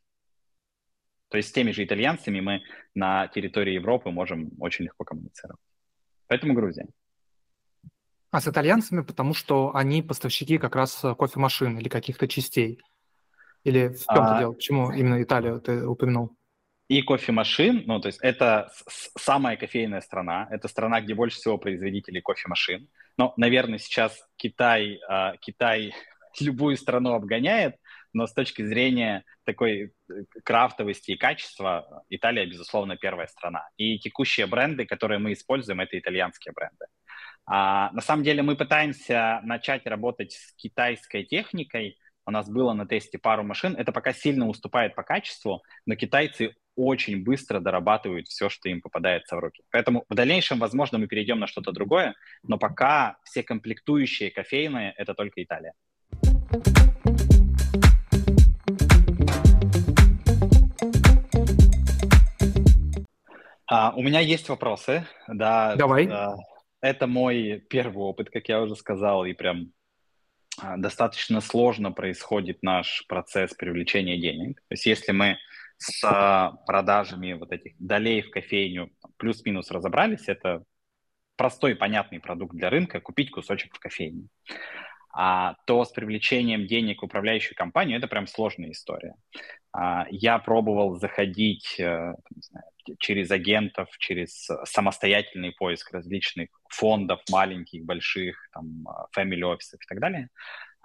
То 1.30 1.38
есть 1.38 1.50
с 1.50 1.52
теми 1.52 1.72
же 1.72 1.84
итальянцами 1.84 2.40
мы 2.40 2.62
на 2.96 3.28
территории 3.28 3.74
Европы 3.74 4.10
можем 4.10 4.52
очень 4.60 4.86
легко 4.86 5.04
коммуницировать. 5.04 5.60
Поэтому 6.28 6.54
Грузия. 6.54 6.88
А 8.34 8.42
с 8.42 8.48
итальянцами, 8.48 9.02
потому 9.02 9.36
что 9.36 9.76
они 9.76 10.02
поставщики 10.02 10.58
как 10.58 10.76
раз 10.76 11.06
кофемашин 11.20 11.78
или 11.78 11.88
каких-то 11.88 12.28
частей? 12.28 12.82
Или 13.64 13.90
в 13.90 14.00
чем 14.00 14.24
а... 14.24 14.40
дело? 14.40 14.54
Почему 14.54 14.92
именно 14.92 15.22
Италию 15.22 15.62
ты 15.62 15.86
упомянул? 15.86 16.36
и 16.90 17.02
кофемашин, 17.02 17.84
ну, 17.86 18.00
то 18.00 18.08
есть 18.08 18.20
это 18.22 18.72
самая 19.18 19.58
кофейная 19.58 20.02
страна, 20.02 20.48
это 20.52 20.68
страна, 20.68 21.02
где 21.02 21.16
больше 21.16 21.38
всего 21.38 21.58
производителей 21.58 22.22
кофемашин. 22.22 22.88
Но, 23.18 23.34
наверное, 23.38 23.80
сейчас 23.80 24.20
Китай, 24.36 25.00
э, 25.10 25.32
Китай 25.40 25.94
любую 26.40 26.78
страну 26.78 27.14
обгоняет, 27.14 27.78
но 28.12 28.28
с 28.28 28.34
точки 28.34 28.64
зрения 28.64 29.24
такой 29.46 29.82
э, 29.82 30.14
крафтовости 30.44 31.12
и 31.12 31.18
качества 31.18 32.04
Италия, 32.10 32.46
безусловно, 32.46 32.98
первая 32.98 33.28
страна. 33.28 33.68
И 33.78 33.98
текущие 33.98 34.46
бренды, 34.46 34.86
которые 34.86 35.20
мы 35.20 35.34
используем, 35.34 35.80
это 35.80 35.98
итальянские 35.98 36.54
бренды. 36.54 36.86
А, 37.46 37.92
на 37.92 38.02
самом 38.02 38.24
деле 38.24 38.42
мы 38.42 38.56
пытаемся 38.56 39.42
начать 39.44 39.86
работать 39.86 40.34
с 40.34 40.54
китайской 40.56 41.24
техникой, 41.24 41.98
у 42.26 42.32
нас 42.32 42.50
было 42.50 42.72
на 42.74 42.88
тесте 42.88 43.18
пару 43.18 43.44
машин. 43.44 43.76
Это 43.76 43.92
пока 43.92 44.14
сильно 44.14 44.48
уступает 44.48 44.96
по 44.96 45.04
качеству, 45.04 45.62
но 45.86 45.96
китайцы 45.96 46.56
очень 46.76 47.22
быстро 47.22 47.60
дорабатывают 47.60 48.28
все, 48.28 48.48
что 48.48 48.70
им 48.70 48.82
попадается 48.82 49.36
в 49.36 49.40
руки. 49.40 49.64
Поэтому 49.72 50.06
в 50.08 50.16
дальнейшем, 50.16 50.58
возможно, 50.58 50.98
мы 50.98 51.08
перейдем 51.08 51.40
на 51.40 51.48
что-то 51.48 51.74
другое, 51.74 52.16
но 52.42 52.58
пока 52.58 53.18
все 53.24 53.44
комплектующие 53.44 54.32
кофейные– 54.32 54.94
это 54.98 55.14
только 55.14 55.44
Италия. 55.44 55.74
А, 63.68 63.92
у 63.96 64.02
меня 64.02 64.22
есть 64.22 64.48
вопросы. 64.48 65.06
Да, 65.28 65.76
Давай. 65.76 66.08
Да, 66.08 66.36
это 66.84 67.08
мой 67.08 67.64
первый 67.70 68.04
опыт, 68.04 68.30
как 68.30 68.50
я 68.50 68.62
уже 68.62 68.76
сказал, 68.76 69.24
и 69.24 69.34
прям 69.34 69.72
а, 70.62 70.76
достаточно 70.76 71.40
сложно 71.40 71.94
происходит 71.94 72.62
наш 72.62 73.06
процесс 73.08 73.54
привлечения 73.54 74.18
денег. 74.18 74.58
То 74.68 74.74
есть 74.74 74.86
если 74.86 75.14
мы 75.14 75.38
с 75.78 76.02
продажами 76.68 77.34
вот 77.34 77.54
этих 77.54 77.74
долей 77.80 78.22
в 78.22 78.32
кофейню 78.32 78.92
плюс-минус 79.18 79.72
разобрались, 79.72 80.28
это 80.28 80.64
простой 81.38 81.76
понятный 81.76 82.20
продукт 82.20 82.54
для 82.54 82.70
рынка, 82.70 83.00
купить 83.00 83.32
кусочек 83.32 83.74
в 83.74 83.80
кофейне. 83.80 84.28
а, 85.16 85.56
то 85.66 85.86
с 85.86 85.92
привлечением 85.92 86.68
денег 86.68 87.02
в 87.02 87.06
управляющую 87.06 87.56
компанию 87.56 87.98
это 87.98 88.08
прям 88.08 88.28
сложная 88.28 88.72
история. 88.72 89.16
А, 89.72 90.06
я 90.10 90.38
пробовал 90.38 90.96
заходить 90.96 91.80
э, 91.80 92.16
знаю, 92.36 92.66
через 93.00 93.32
агентов, 93.32 93.90
через 94.00 94.48
самостоятельный 94.66 95.52
поиск 95.52 95.92
различных 95.92 96.50
фондов, 96.70 97.22
маленьких, 97.30 97.84
больших, 97.86 98.38
там, 98.54 98.86
family 99.16 99.42
office 99.42 99.76
и 99.76 99.88
так 99.88 100.00
далее. 100.00 100.30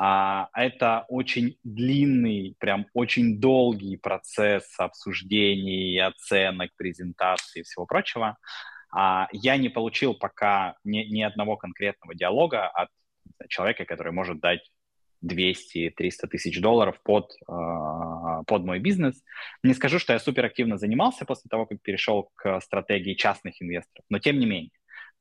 А, 0.01 0.49
это 0.55 1.05
очень 1.09 1.59
длинный, 1.65 2.55
прям 2.61 2.87
очень 2.95 3.41
долгий 3.41 3.97
процесс 3.97 4.79
обсуждений, 4.79 5.99
оценок, 5.99 6.71
презентаций 6.77 7.61
и 7.61 7.65
всего 7.65 7.85
прочего. 7.85 8.39
А, 8.93 9.29
я 9.33 9.57
не 9.57 9.69
получил 9.69 10.15
пока 10.15 10.77
ни, 10.85 11.01
ни 11.01 11.23
одного 11.23 11.57
конкретного 11.57 12.15
диалога 12.15 12.69
от 12.69 12.91
человека, 13.49 13.85
который 13.85 14.13
может 14.13 14.41
дать 14.41 14.61
200-300 15.25 16.29
тысяч 16.31 16.61
долларов 16.61 17.01
под, 17.03 17.33
э, 17.49 18.43
под 18.47 18.65
мой 18.65 18.79
бизнес. 18.79 19.23
Не 19.63 19.75
скажу, 19.75 19.99
что 19.99 20.13
я 20.13 20.19
супер 20.19 20.45
активно 20.45 20.77
занимался 20.77 21.25
после 21.25 21.49
того, 21.49 21.67
как 21.67 21.83
перешел 21.83 22.31
к 22.35 22.61
стратегии 22.61 23.15
частных 23.15 23.61
инвесторов, 23.61 24.05
но 24.09 24.19
тем 24.19 24.39
не 24.39 24.47
менее. 24.47 24.71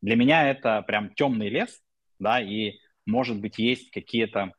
Для 0.01 0.15
меня 0.15 0.49
это 0.49 0.81
прям 0.83 1.13
темный 1.13 1.49
лес, 1.49 1.81
да, 2.19 2.39
и, 2.39 2.79
может 3.05 3.39
быть, 3.39 3.57
есть 3.57 3.91
какие-то 3.91 4.51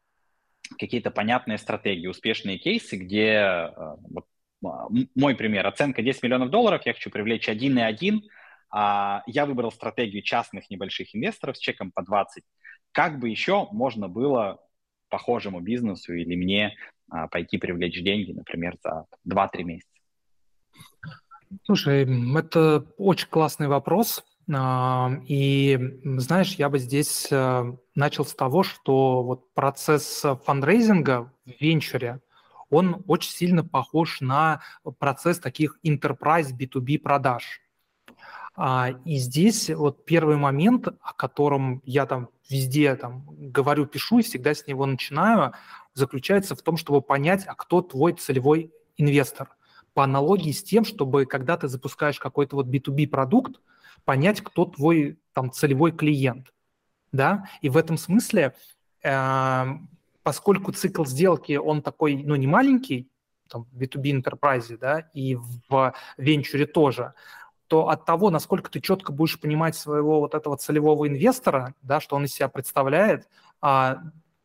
какие-то 0.79 1.11
понятные 1.11 1.57
стратегии, 1.57 2.09
успешные 2.09 2.59
кейсы, 2.59 2.97
где, 2.97 3.31
э, 3.31 3.71
вот, 4.11 4.27
мой 4.61 5.35
пример, 5.35 5.67
оценка 5.67 6.03
10 6.03 6.23
миллионов 6.23 6.51
долларов, 6.51 6.83
я 6.85 6.93
хочу 6.93 7.11
привлечь 7.11 7.49
1,1, 7.49 8.21
а 8.71 9.23
я 9.27 9.47
выбрал 9.47 9.73
стратегию 9.73 10.23
частных 10.23 10.69
небольших 10.69 11.15
инвесторов 11.15 11.57
с 11.57 11.61
чеком 11.61 11.91
по 11.91 12.03
20. 12.03 12.43
Как 12.93 13.19
бы 13.19 13.31
еще 13.31 13.69
можно 13.71 14.09
было 14.09 14.61
похожему 15.09 15.61
бизнесу 15.61 16.15
или 16.15 16.35
мне 16.37 16.77
а, 17.11 17.29
пойти 17.29 17.59
привлечь 17.59 18.03
деньги, 18.03 18.33
например, 18.33 18.77
за 18.83 19.07
2-3 19.29 19.65
месяца? 19.65 19.91
Слушай, 21.65 22.07
это 22.37 22.87
очень 22.99 23.29
классный 23.29 23.69
вопрос. 23.69 24.25
А, 24.53 25.11
и, 25.27 25.79
знаешь, 26.05 26.55
я 26.55 26.69
бы 26.69 26.79
здесь 26.79 27.29
э, 27.31 27.73
начал 27.95 28.25
с 28.25 28.35
того, 28.35 28.63
что 28.63 29.23
вот 29.23 29.53
процесс 29.55 30.25
фандрейзинга 30.45 31.33
в 31.45 31.61
венчуре, 31.61 32.21
он 32.71 33.03
очень 33.07 33.31
сильно 33.31 33.65
похож 33.65 34.21
на 34.21 34.63
процесс 34.99 35.39
таких 35.39 35.79
enterprise 35.85 36.51
B2B 36.59 36.99
продаж. 36.99 37.61
А, 38.61 38.91
и 39.05 39.19
здесь 39.19 39.71
вот 39.71 40.05
первый 40.05 40.37
момент, 40.37 40.89
о 40.89 41.13
котором 41.15 41.81
я 41.85 42.07
там 42.07 42.29
везде 42.51 42.97
там 42.97 43.25
говорю, 43.29 43.87
пишу 43.87 44.19
и 44.19 44.23
всегда 44.23 44.53
с 44.53 44.67
него 44.67 44.85
начинаю, 44.85 45.53
заключается 45.95 46.57
в 46.57 46.63
том, 46.63 46.77
чтобы 46.77 47.01
понять, 47.01 47.45
а 47.47 47.55
кто 47.55 47.83
твой 47.83 48.15
целевой 48.15 48.73
инвестор. 48.97 49.51
По 49.95 50.03
аналогии 50.03 50.51
с 50.51 50.65
тем, 50.65 50.85
чтобы 50.85 51.25
когда 51.25 51.57
ты 51.57 51.69
запускаешь 51.69 52.19
какой-то 52.19 52.57
вот 52.57 52.67
B2B 52.67 53.07
продукт, 53.07 53.61
понять, 54.05 54.41
кто 54.41 54.65
твой 54.65 55.21
там 55.35 55.53
целевой 55.53 55.93
клиент. 55.93 56.53
Да? 57.13 57.49
И 57.63 57.69
в 57.69 57.77
этом 57.77 57.97
смысле, 57.97 58.57
э, 59.05 59.67
поскольку 60.25 60.73
цикл 60.73 61.05
сделки, 61.05 61.53
он 61.53 61.81
такой, 61.81 62.25
ну, 62.25 62.35
не 62.35 62.49
маленький, 62.49 63.09
там, 63.49 63.69
в 63.71 63.81
B2B 63.81 64.21
Enterprise, 64.21 64.77
да, 64.77 65.09
и 65.15 65.37
в 65.69 65.95
венчуре 66.17 66.67
тоже, 66.67 67.15
то 67.69 67.89
от 67.89 68.05
того, 68.07 68.31
насколько 68.31 68.71
ты 68.71 68.81
четко 68.81 69.13
будешь 69.13 69.39
понимать 69.39 69.77
своего 69.77 70.21
вот 70.21 70.35
этого 70.35 70.57
целевого 70.57 71.07
инвестора, 71.07 71.75
да, 71.83 72.01
что 72.01 72.17
он 72.17 72.25
из 72.25 72.33
себя 72.33 72.49
представляет, 72.49 73.29
а, 73.61 73.99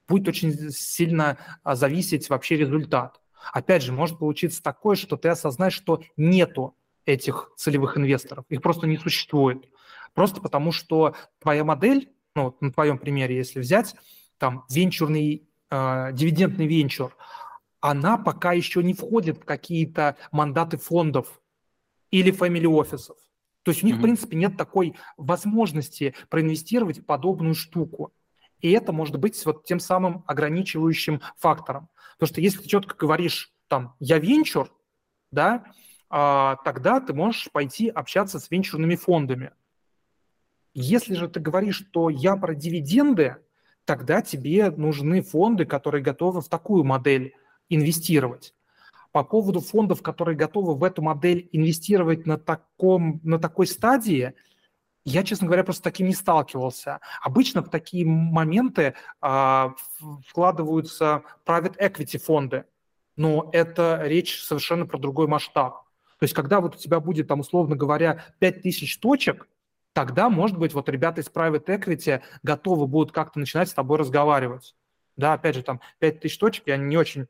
будет 0.07 0.27
очень 0.27 0.53
сильно 0.71 1.37
а, 1.63 1.75
зависеть 1.75 2.29
вообще 2.29 2.57
результат. 2.57 3.21
Опять 3.51 3.81
же, 3.81 3.93
может 3.93 4.19
получиться 4.19 4.61
такое, 4.61 4.95
что 4.95 5.17
ты 5.17 5.29
осознаешь, 5.29 5.73
что 5.73 6.01
нету 6.17 6.75
этих 7.05 7.49
целевых 7.55 7.97
инвесторов, 7.97 8.45
их 8.49 8.61
просто 8.61 8.87
не 8.87 8.97
существует. 8.97 9.69
Просто 10.13 10.41
потому, 10.41 10.71
что 10.71 11.15
твоя 11.39 11.63
модель, 11.63 12.11
ну, 12.35 12.55
на 12.59 12.71
твоем 12.71 12.97
примере, 12.97 13.35
если 13.35 13.59
взять, 13.59 13.95
там, 14.37 14.65
венчурный, 14.69 15.47
э, 15.69 16.09
дивидендный 16.13 16.67
венчур, 16.67 17.15
она 17.79 18.17
пока 18.17 18.53
еще 18.53 18.83
не 18.83 18.93
входит 18.93 19.39
в 19.39 19.45
какие-то 19.45 20.15
мандаты 20.31 20.77
фондов, 20.77 21.41
или 22.13 22.31
family 22.31 22.67
офисов. 22.67 23.17
То 23.63 23.71
есть 23.71 23.83
у 23.83 23.87
них, 23.87 23.95
mm-hmm. 23.95 23.99
в 23.99 24.01
принципе, 24.01 24.37
нет 24.37 24.55
такой 24.55 24.95
возможности 25.17 26.13
проинвестировать 26.29 26.99
в 26.99 27.05
подобную 27.05 27.55
штуку. 27.55 28.13
И 28.59 28.69
это 28.71 28.91
может 28.91 29.17
быть 29.17 29.43
вот 29.45 29.65
тем 29.65 29.79
самым 29.79 30.23
ограничивающим 30.27 31.21
фактором. 31.39 31.89
Потому 32.13 32.27
что 32.27 32.41
если 32.41 32.59
ты 32.59 32.69
четко 32.69 32.95
говоришь, 32.95 33.51
там, 33.67 33.95
я 33.99 34.19
венчур, 34.19 34.71
да, 35.31 35.65
а, 36.07 36.57
тогда 36.63 36.99
ты 36.99 37.13
можешь 37.13 37.49
пойти 37.51 37.89
общаться 37.89 38.39
с 38.39 38.51
венчурными 38.51 38.95
фондами. 38.95 39.51
Если 40.75 41.15
же 41.15 41.27
ты 41.27 41.39
говоришь, 41.39 41.83
что 41.89 42.09
я 42.09 42.35
про 42.35 42.53
дивиденды, 42.53 43.37
тогда 43.85 44.21
тебе 44.21 44.69
нужны 44.69 45.23
фонды, 45.23 45.65
которые 45.65 46.03
готовы 46.03 46.41
в 46.41 46.47
такую 46.47 46.83
модель 46.83 47.33
инвестировать. 47.69 48.53
По 49.13 49.23
поводу 49.23 49.61
фондов, 49.61 50.01
которые 50.01 50.35
готовы 50.35 50.73
в 50.73 50.83
эту 50.83 51.03
модель 51.03 51.47
инвестировать 51.51 52.25
на, 52.25 52.39
таком, 52.39 53.21
на 53.23 53.37
такой 53.37 53.67
стадии, 53.67 54.33
я, 55.05 55.23
честно 55.23 55.45
говоря, 55.45 55.63
просто 55.63 55.83
таким 55.83 56.07
не 56.07 56.15
сталкивался. 56.15 56.99
Обычно 57.21 57.61
в 57.61 57.69
такие 57.69 58.07
моменты 58.07 58.95
а, 59.21 59.75
вкладываются 60.27 61.21
private 61.45 61.77
equity 61.77 62.17
фонды, 62.17 62.65
но 63.15 63.51
это 63.53 64.01
речь 64.03 64.41
совершенно 64.41 64.87
про 64.87 64.97
другой 64.97 65.27
масштаб. 65.27 65.83
То 66.17 66.23
есть 66.23 66.33
когда 66.33 66.59
вот 66.59 66.75
у 66.75 66.79
тебя 66.79 66.99
будет, 66.99 67.27
там, 67.27 67.41
условно 67.41 67.75
говоря, 67.75 68.23
5000 68.39 68.97
точек, 68.97 69.47
тогда, 69.93 70.27
может 70.27 70.57
быть, 70.57 70.73
вот 70.73 70.89
ребята 70.89 71.21
из 71.21 71.27
private 71.27 71.65
equity 71.65 72.23
готовы 72.41 72.87
будут 72.87 73.11
как-то 73.11 73.37
начинать 73.37 73.69
с 73.69 73.73
тобой 73.73 73.99
разговаривать. 73.99 74.75
Да, 75.17 75.33
опять 75.33 75.53
же, 75.53 75.61
там 75.61 75.81
5000 75.99 76.37
точек, 76.39 76.63
я 76.65 76.77
не 76.77 76.97
очень 76.97 77.27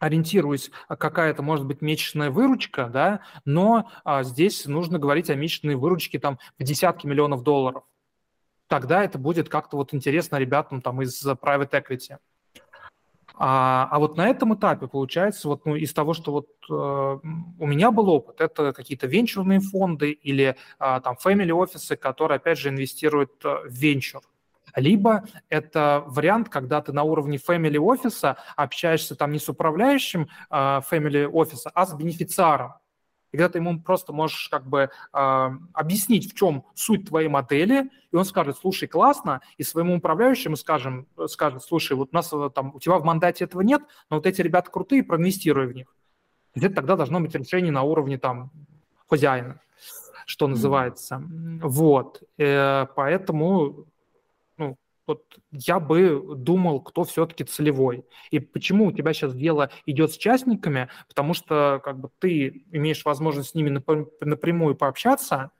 ориентируюсь, 0.00 0.72
а 0.88 0.96
какая 0.96 1.30
это 1.30 1.42
может 1.42 1.66
быть 1.66 1.82
месячная 1.82 2.30
выручка, 2.30 2.86
да, 2.86 3.20
но 3.44 3.88
а, 4.02 4.24
здесь 4.24 4.66
нужно 4.66 4.98
говорить 4.98 5.30
о 5.30 5.36
месячной 5.36 5.76
выручке 5.76 6.18
там 6.18 6.38
в 6.58 6.64
десятки 6.64 7.06
миллионов 7.06 7.44
долларов. 7.44 7.84
Тогда 8.66 9.04
это 9.04 9.18
будет 9.18 9.48
как-то 9.48 9.76
вот 9.76 9.94
интересно 9.94 10.36
ребятам 10.36 10.80
там 10.80 11.02
из 11.02 11.24
private 11.24 11.70
equity. 11.70 12.18
А, 13.42 13.88
а 13.90 13.98
вот 13.98 14.16
на 14.16 14.28
этом 14.28 14.54
этапе 14.54 14.86
получается 14.86 15.48
вот 15.48 15.64
ну, 15.64 15.74
из 15.74 15.92
того, 15.94 16.12
что 16.12 16.32
вот 16.32 16.48
э, 16.68 16.72
у 16.72 17.66
меня 17.66 17.90
был 17.90 18.10
опыт, 18.10 18.40
это 18.40 18.72
какие-то 18.74 19.06
венчурные 19.06 19.60
фонды 19.60 20.10
или 20.10 20.56
э, 20.78 21.00
там 21.02 21.16
family 21.24 21.50
офисы, 21.50 21.96
которые 21.96 22.36
опять 22.36 22.58
же 22.58 22.68
инвестируют 22.68 23.32
э, 23.44 23.62
в 23.64 23.72
венчур. 23.72 24.20
Либо 24.76 25.24
это 25.48 26.04
вариант, 26.06 26.48
когда 26.48 26.80
ты 26.80 26.92
на 26.92 27.02
уровне 27.02 27.38
family 27.38 27.78
офиса 27.78 28.36
общаешься 28.56 29.14
там 29.14 29.32
не 29.32 29.38
с 29.38 29.48
управляющим 29.48 30.28
э, 30.50 30.54
family 30.90 31.26
офиса, 31.26 31.70
а 31.74 31.86
с 31.86 31.94
бенефициаром. 31.94 32.74
И 33.32 33.36
когда 33.36 33.48
ты 33.48 33.58
ему 33.58 33.80
просто 33.80 34.12
можешь 34.12 34.48
как 34.48 34.66
бы 34.66 34.90
э, 35.12 35.50
объяснить, 35.72 36.32
в 36.32 36.36
чем 36.36 36.64
суть 36.74 37.08
твоей 37.08 37.28
модели, 37.28 37.90
и 38.10 38.16
он 38.16 38.24
скажет, 38.24 38.56
слушай, 38.58 38.88
классно, 38.88 39.40
и 39.56 39.62
своему 39.62 39.96
управляющему 39.96 40.56
скажем, 40.56 41.06
скажет, 41.28 41.62
слушай, 41.62 41.96
вот 41.96 42.08
у 42.12 42.14
нас 42.14 42.32
э, 42.32 42.50
там, 42.54 42.74
у 42.74 42.80
тебя 42.80 42.98
в 42.98 43.04
мандате 43.04 43.44
этого 43.44 43.60
нет, 43.60 43.82
но 44.10 44.16
вот 44.16 44.26
эти 44.26 44.42
ребята 44.42 44.70
крутые, 44.70 45.04
проинвестируй 45.04 45.68
в 45.68 45.74
них. 45.74 45.94
Где-то 46.56 46.76
тогда 46.76 46.96
должно 46.96 47.20
быть 47.20 47.34
решение 47.34 47.70
на 47.70 47.82
уровне 47.82 48.18
там 48.18 48.50
хозяина, 49.08 49.60
что 50.26 50.48
называется. 50.48 51.16
Mm-hmm. 51.16 51.60
Вот. 51.62 52.22
Э, 52.36 52.86
поэтому 52.96 53.86
вот 55.10 55.38
я 55.50 55.80
бы 55.80 56.22
думал, 56.36 56.80
кто 56.80 57.02
все-таки 57.02 57.42
целевой. 57.42 58.04
И 58.30 58.38
почему 58.38 58.86
у 58.86 58.92
тебя 58.92 59.12
сейчас 59.12 59.34
дело 59.34 59.70
идет 59.86 60.12
с 60.12 60.16
частниками? 60.16 60.88
Потому 61.08 61.34
что 61.34 61.80
как 61.84 61.98
бы 61.98 62.10
ты 62.20 62.64
имеешь 62.70 63.04
возможность 63.04 63.50
с 63.50 63.54
ними 63.54 63.82
напрямую 64.20 64.76
пообщаться, 64.76 65.50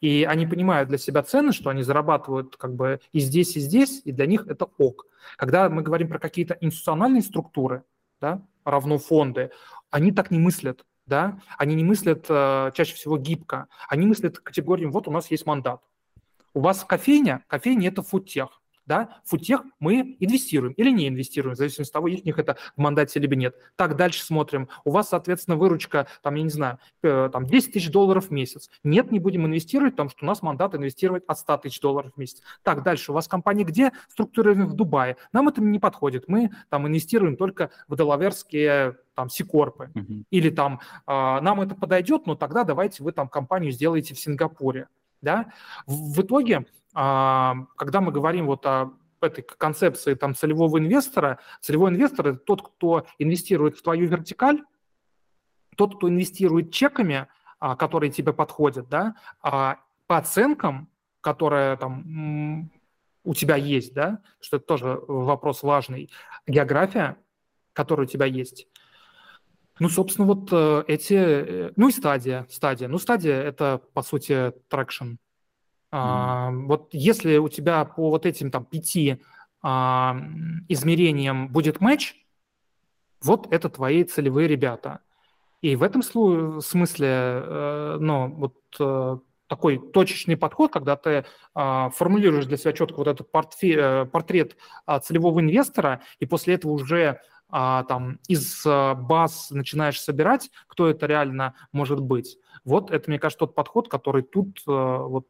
и 0.00 0.24
они 0.24 0.46
понимают 0.46 0.88
для 0.88 0.96
себя 0.96 1.22
цены, 1.22 1.52
что 1.52 1.68
они 1.68 1.82
зарабатывают 1.82 2.56
как 2.56 2.74
бы 2.74 3.00
и 3.12 3.20
здесь, 3.20 3.56
и 3.56 3.60
здесь, 3.60 4.00
и 4.04 4.12
для 4.12 4.24
них 4.24 4.46
это 4.46 4.66
ок. 4.78 5.06
Когда 5.36 5.68
мы 5.68 5.82
говорим 5.82 6.08
про 6.08 6.18
какие-то 6.18 6.56
институциональные 6.62 7.22
структуры, 7.22 7.84
да, 8.22 8.42
равно 8.64 8.96
фонды, 8.96 9.50
они 9.90 10.12
так 10.12 10.30
не 10.30 10.38
мыслят, 10.38 10.86
да, 11.04 11.40
они 11.58 11.74
не 11.74 11.84
мыслят 11.84 12.24
э, 12.30 12.70
чаще 12.74 12.94
всего 12.94 13.18
гибко, 13.18 13.68
они 13.88 14.06
мыслят 14.06 14.38
категорией, 14.38 14.88
вот 14.88 15.08
у 15.08 15.10
нас 15.10 15.30
есть 15.30 15.44
мандат. 15.44 15.82
У 16.54 16.60
вас 16.60 16.84
кофейня, 16.84 17.44
кофейня– 17.48 17.88
это 17.90 18.02
фудтех. 18.02 18.62
Да, 18.86 19.20
футех 19.24 19.62
мы 19.80 20.16
инвестируем 20.20 20.72
или 20.74 20.90
не 20.90 21.08
инвестируем, 21.08 21.54
в 21.54 21.58
зависимости 21.58 21.90
от 21.90 21.94
того, 21.94 22.08
есть 22.08 22.24
у 22.24 22.26
них 22.26 22.38
это 22.38 22.56
в 22.76 22.80
мандате 22.80 23.18
либо 23.20 23.36
нет. 23.36 23.56
Так, 23.76 23.96
дальше 23.96 24.24
смотрим. 24.24 24.68
У 24.84 24.90
вас, 24.90 25.08
соответственно, 25.08 25.56
выручка, 25.56 26.06
там, 26.22 26.34
я 26.34 26.42
не 26.42 26.50
знаю, 26.50 26.78
э, 27.02 27.30
там 27.32 27.46
10 27.46 27.72
тысяч 27.72 27.90
долларов 27.90 28.28
в 28.28 28.30
месяц. 28.30 28.70
Нет, 28.82 29.10
не 29.10 29.18
будем 29.18 29.46
инвестировать, 29.46 29.94
потому 29.94 30.10
что 30.10 30.24
у 30.24 30.26
нас 30.26 30.42
мандат 30.42 30.74
инвестировать 30.74 31.24
от 31.26 31.38
100 31.38 31.58
тысяч 31.58 31.80
долларов 31.80 32.12
в 32.14 32.18
месяц. 32.18 32.42
Так, 32.62 32.82
дальше. 32.82 33.12
У 33.12 33.14
вас 33.14 33.28
компания 33.28 33.64
где? 33.64 33.92
Структурирована 34.08 34.66
в 34.66 34.74
Дубае. 34.74 35.16
Нам 35.32 35.48
это 35.48 35.62
не 35.62 35.78
подходит. 35.78 36.28
Мы 36.28 36.50
там 36.68 36.86
инвестируем 36.86 37.36
только 37.36 37.70
в 37.88 37.96
делаверские 37.96 38.96
там 39.14 39.30
Сикорпы. 39.30 39.90
Uh-huh. 39.94 40.24
Или 40.30 40.50
там 40.50 40.80
э, 41.06 41.12
нам 41.40 41.60
это 41.60 41.74
подойдет, 41.74 42.26
но 42.26 42.34
тогда 42.34 42.64
давайте 42.64 43.02
вы 43.02 43.12
там 43.12 43.28
компанию 43.28 43.72
сделаете 43.72 44.14
в 44.14 44.18
Сингапуре. 44.18 44.88
Да? 45.24 45.46
В, 45.86 46.20
итоге 46.20 46.66
а, 46.94 47.66
когда 47.76 48.00
мы 48.00 48.12
говорим 48.12 48.46
вот 48.46 48.64
о 48.66 48.92
этой 49.20 49.42
концепции 49.42 50.14
там, 50.14 50.34
целевого 50.34 50.78
инвестора, 50.78 51.40
целевой 51.60 51.90
инвестор– 51.90 52.26
это 52.28 52.38
тот, 52.38 52.62
кто 52.62 53.06
инвестирует 53.18 53.76
в 53.76 53.82
твою 53.82 54.06
вертикаль, 54.06 54.62
тот, 55.76 55.96
кто 55.96 56.08
инвестирует 56.08 56.72
чеками, 56.72 57.26
а, 57.58 57.76
которые 57.76 58.10
тебе 58.10 58.32
подходят, 58.32 58.88
да, 58.88 59.16
а, 59.42 59.78
по 60.06 60.18
оценкам, 60.18 60.88
которые 61.20 61.76
там 61.76 62.70
у 63.24 63.34
тебя 63.34 63.56
есть, 63.56 63.94
да, 63.94 64.20
что 64.40 64.58
это 64.58 64.66
тоже 64.66 65.00
вопрос 65.08 65.62
важный, 65.62 66.10
география, 66.46 67.16
которая 67.72 68.06
у 68.06 68.10
тебя 68.10 68.26
есть. 68.26 68.68
Ну, 69.80 69.88
собственно, 69.88 70.26
вот 70.26 70.48
э, 70.52 70.84
эти, 70.86 71.14
э, 71.14 71.72
ну 71.76 71.88
и 71.88 71.92
стадия, 71.92 72.46
стадия. 72.48 72.88
Ну, 72.88 72.98
стадия– 72.98 73.42
это, 73.42 73.80
по 73.92 74.02
сути, 74.02 74.52
traction, 74.68 75.14
а, 75.96 76.50
вот 76.50 76.88
если 76.92 77.36
у 77.36 77.48
тебя 77.48 77.84
по 77.84 78.10
вот 78.10 78.26
этим 78.26 78.50
там 78.50 78.64
пяти 78.64 79.22
а, 79.62 80.16
измерениям 80.68 81.48
будет 81.48 81.80
матч, 81.80 82.16
вот 83.22 83.46
это 83.52 83.68
твои 83.68 84.02
целевые 84.02 84.48
ребята. 84.48 85.00
И 85.62 85.76
в 85.76 85.84
этом 85.84 86.02
смысле, 86.02 87.08
э, 87.08 87.96
ну, 88.00 88.28
вот 88.28 89.24
такой 89.46 89.78
точечный 89.78 90.36
подход, 90.36 90.72
когда 90.72 90.96
ты 90.96 91.10
э, 91.54 91.88
формулируешь 91.94 92.46
для 92.46 92.56
себя 92.56 92.72
четко 92.72 92.96
вот 92.96 93.08
этот 93.08 93.30
портфе, 93.30 94.06
портрет 94.06 94.56
э, 94.86 94.98
целевого 95.00 95.40
инвестора, 95.40 96.02
и 96.18 96.26
после 96.26 96.54
этого 96.54 96.72
уже 96.72 97.20
а, 97.50 97.84
там 97.84 98.18
из 98.28 98.64
а, 98.66 98.94
баз 98.94 99.50
начинаешь 99.50 100.00
собирать, 100.00 100.50
кто 100.66 100.88
это 100.88 101.06
реально 101.06 101.54
может 101.72 102.00
быть. 102.00 102.38
Вот 102.64 102.90
это, 102.90 103.10
мне 103.10 103.18
кажется, 103.18 103.40
тот 103.40 103.54
подход, 103.54 103.88
который 103.88 104.22
тут 104.22 104.60
а, 104.66 105.02
вот 105.02 105.28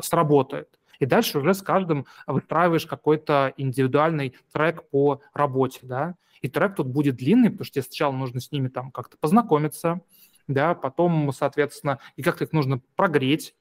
сработает. 0.00 0.68
И 0.98 1.06
дальше 1.06 1.38
уже 1.38 1.54
с 1.54 1.62
каждым 1.62 2.06
выстраиваешь 2.26 2.86
какой-то 2.86 3.54
индивидуальный 3.56 4.36
трек 4.52 4.88
по 4.90 5.20
работе, 5.32 5.80
да. 5.82 6.16
И 6.40 6.48
трек 6.48 6.74
тут 6.76 6.88
будет 6.88 7.16
длинный, 7.16 7.50
потому 7.50 7.64
что 7.64 7.74
тебе 7.74 7.84
сначала 7.84 8.12
нужно 8.12 8.40
с 8.40 8.50
ними 8.50 8.68
там 8.68 8.90
как-то 8.90 9.16
познакомиться, 9.18 10.00
да, 10.48 10.74
потом, 10.74 11.32
соответственно, 11.32 11.98
и 12.16 12.22
как-то 12.22 12.44
их 12.44 12.52
нужно 12.52 12.80
прогреть, 12.96 13.54
а, 13.54 13.57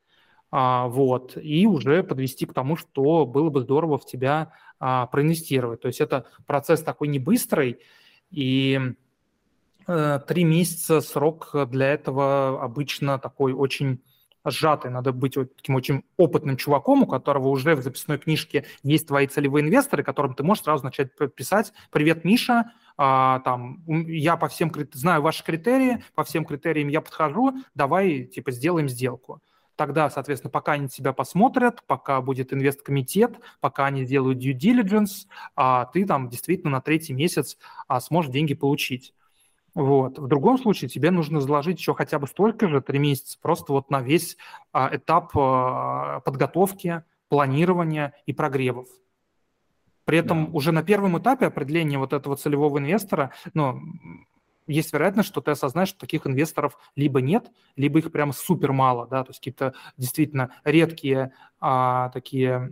вот, 0.52 1.38
и 1.38 1.66
уже 1.68 2.04
подвести 2.04 2.46
к 2.46 2.54
тому, 2.54 2.78
что 2.78 3.26
было 3.26 3.50
бы 3.50 3.62
здорово 3.62 3.98
в 3.98 4.06
тебя 4.06 4.54
а, 4.80 5.08
проинвестировать. 5.08 5.82
То 5.82 5.88
есть 5.88 6.00
это 6.00 6.26
процесс 6.46 6.82
такой 6.82 7.10
не 7.10 7.20
быстрый, 7.20 7.80
и 8.32 8.80
э, 9.88 10.20
три 10.28 10.44
месяца 10.44 11.02
срок 11.02 11.52
для 11.70 11.88
этого 11.88 12.62
обычно 12.62 13.20
такой 13.20 13.54
очень 13.54 14.02
сжатый. 14.50 14.92
Надо 14.92 15.12
быть 15.12 15.38
вот 15.38 15.56
таким 15.56 15.76
очень 15.76 16.04
опытным 16.16 16.58
чуваком, 16.58 17.04
у 17.04 17.08
которого 17.08 17.50
уже 17.50 17.76
в 17.76 17.82
записной 17.82 18.18
книжке 18.18 18.66
есть 18.84 19.08
твои 19.08 19.28
целевые 19.28 19.66
инвесторы, 19.66 20.04
которым 20.04 20.34
ты 20.34 20.44
можешь 20.44 20.64
сразу 20.64 20.84
начать 20.84 21.10
писать 21.36 21.74
«Привет, 21.92 22.24
Миша, 22.24 22.72
а, 22.98 23.40
там, 23.40 23.84
я 23.88 24.38
по 24.38 24.48
всем 24.48 24.72
знаю 24.94 25.22
ваши 25.22 25.44
критерии, 25.44 26.04
по 26.16 26.24
всем 26.24 26.46
критериям 26.46 26.88
я 26.88 27.02
подхожу, 27.02 27.54
давай, 27.76 28.24
типа, 28.24 28.52
сделаем 28.52 28.90
сделку». 28.90 29.42
Тогда, 29.78 30.10
соответственно, 30.10 30.50
пока 30.50 30.74
они 30.74 30.90
тебя 30.90 31.14
посмотрят, 31.14 31.84
пока 31.86 32.20
будет 32.20 32.52
инвесткомитет, 32.52 33.40
пока 33.62 33.86
они 33.86 34.06
сделают 34.06 34.40
due 34.44 34.58
diligence, 34.58 35.28
а 35.56 35.86
ты 35.86 36.04
там 36.06 36.30
действительно 36.30 36.72
на 36.72 36.82
третий 36.82 37.14
месяц 37.14 37.58
а, 37.88 38.02
сможешь 38.02 38.32
деньги 38.32 38.56
получить. 38.56 39.14
Вот. 39.76 40.18
В 40.18 40.28
другом 40.28 40.58
случае 40.58 40.90
тебе 40.90 41.12
нужно 41.12 41.40
заложить 41.42 41.78
еще 41.78 41.94
хотя 41.94 42.18
бы 42.18 42.26
столько 42.26 42.68
же, 42.68 42.82
три 42.82 42.98
месяца, 42.98 43.38
просто 43.40 43.72
вот 43.72 43.92
на 43.92 44.02
весь 44.02 44.36
а, 44.74 44.90
этап 44.92 45.38
а, 45.38 46.22
подготовки, 46.22 47.04
планирования 47.30 48.16
и 48.26 48.34
прогревов. 48.34 48.88
При 50.06 50.18
этом 50.18 50.46
да. 50.46 50.52
уже 50.54 50.72
на 50.72 50.82
первом 50.82 51.20
этапе 51.20 51.46
определения 51.46 52.00
вот 52.00 52.14
этого 52.14 52.36
целевого 52.36 52.80
инвестора, 52.80 53.32
ну, 53.54 53.80
есть 54.68 54.94
вероятность, 54.94 55.30
что 55.30 55.42
ты 55.42 55.52
осознаешь, 55.52 55.90
что 55.90 56.00
таких 56.00 56.28
инвесторов 56.28 56.78
либо 56.96 57.22
нет, 57.22 57.52
либо 57.76 58.00
их 58.00 58.12
прям 58.12 58.34
супер 58.34 58.74
мало, 58.74 59.08
да, 59.08 59.24
то 59.24 59.32
есть 59.32 59.40
какие-то 59.40 59.74
действительно 59.98 60.52
редкие 60.64 61.32
а, 61.60 62.10
такие 62.10 62.72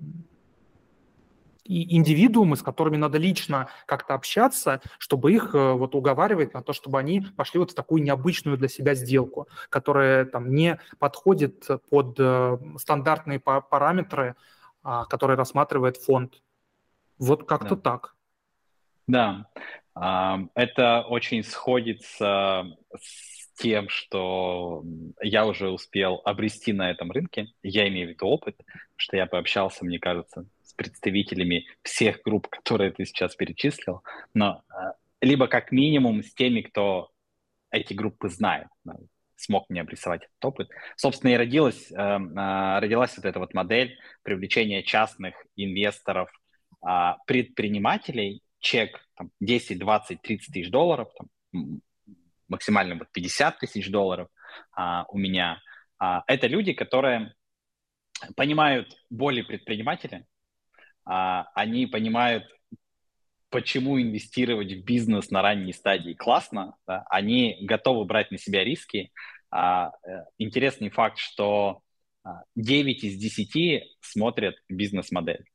и 1.65 1.97
индивидуумы, 1.97 2.55
с 2.57 2.61
которыми 2.61 2.95
надо 2.95 3.17
лично 3.17 3.69
как-то 3.87 4.13
общаться, 4.13 4.81
чтобы 4.99 5.33
их 5.33 5.55
э, 5.55 5.73
вот 5.73 5.95
уговаривать 5.95 6.53
на 6.53 6.61
то, 6.61 6.73
чтобы 6.73 6.99
они 6.99 7.21
пошли 7.21 7.59
вот 7.59 7.71
в 7.71 7.73
такую 7.73 8.03
необычную 8.03 8.55
для 8.55 8.67
себя 8.67 8.93
сделку, 8.93 9.47
которая 9.69 10.25
там 10.25 10.53
не 10.53 10.79
подходит 10.99 11.67
под 11.89 12.19
э, 12.19 12.57
стандартные 12.77 13.39
параметры, 13.39 14.35
а, 14.83 15.05
которые 15.05 15.37
рассматривает 15.37 15.97
фонд. 15.97 16.43
Вот 17.17 17.47
как-то 17.47 17.75
да. 17.75 17.81
так. 17.81 18.15
Да, 19.07 19.47
это 19.95 21.05
очень 21.07 21.43
сходится 21.43 22.65
с 22.99 23.35
тем, 23.57 23.87
что 23.89 24.83
я 25.21 25.45
уже 25.45 25.69
успел 25.69 26.21
обрести 26.25 26.73
на 26.73 26.91
этом 26.91 27.11
рынке. 27.11 27.47
Я 27.63 27.87
имею 27.87 28.07
в 28.07 28.09
виду 28.11 28.27
опыт, 28.27 28.55
что 28.95 29.17
я 29.17 29.25
пообщался, 29.25 29.85
мне 29.85 29.99
кажется, 29.99 30.45
с 30.63 30.73
представителями 30.73 31.67
всех 31.81 32.21
групп, 32.23 32.47
которые 32.47 32.91
ты 32.91 33.05
сейчас 33.05 33.35
перечислил, 33.35 34.03
но 34.33 34.63
а, 34.69 34.95
либо 35.21 35.47
как 35.47 35.71
минимум 35.71 36.23
с 36.23 36.33
теми, 36.33 36.61
кто 36.61 37.11
эти 37.71 37.93
группы 37.93 38.29
знает, 38.29 38.67
смог 39.35 39.69
мне 39.69 39.81
обрисовать 39.81 40.23
этот 40.23 40.45
опыт. 40.45 40.69
Собственно, 40.95 41.31
и 41.31 41.37
родилась, 41.37 41.91
эм, 41.91 42.33
а, 42.37 42.79
родилась 42.79 43.15
вот 43.17 43.25
эта 43.25 43.39
вот 43.39 43.53
модель 43.53 43.97
привлечения 44.23 44.83
частных 44.83 45.35
инвесторов, 45.55 46.29
а, 46.81 47.17
предпринимателей 47.27 48.41
чек 48.65 48.99
там, 49.15 49.29
10, 49.39 49.77
20, 49.77 50.21
30 50.21 50.53
тысяч 50.53 50.69
долларов, 50.71 51.07
там, 51.17 51.81
максимально 52.47 52.95
вот 52.95 53.11
50 53.11 53.59
тысяч 53.59 53.89
долларов 53.89 54.27
а, 54.71 55.05
у 55.09 55.17
меня. 55.17 55.61
А, 55.99 56.23
это 56.27 56.47
люди, 56.47 56.73
которые 56.73 57.33
понимают 58.35 58.97
боли 59.09 59.43
предпринимателя, 59.43 60.25
а, 61.05 61.47
они 61.53 61.85
понимают, 61.85 62.43
почему 63.49 64.01
инвестировать 64.01 64.73
в 64.73 64.83
бизнес 64.83 65.29
на 65.29 65.41
ранней 65.41 65.71
стадии 65.71 66.13
классно, 66.13 66.75
да? 66.87 67.05
они 67.09 67.57
готовы 67.61 68.05
брать 68.05 68.31
на 68.31 68.37
себя 68.37 68.63
риски. 68.63 69.11
А, 69.51 69.91
э, 70.03 70.25
интересный 70.39 70.89
факт, 70.89 71.19
что 71.19 71.81
9 72.55 73.03
а, 73.03 73.07
из 73.07 73.15
10 73.15 73.97
смотрят 74.01 74.55
бизнес-модель. 74.67 75.45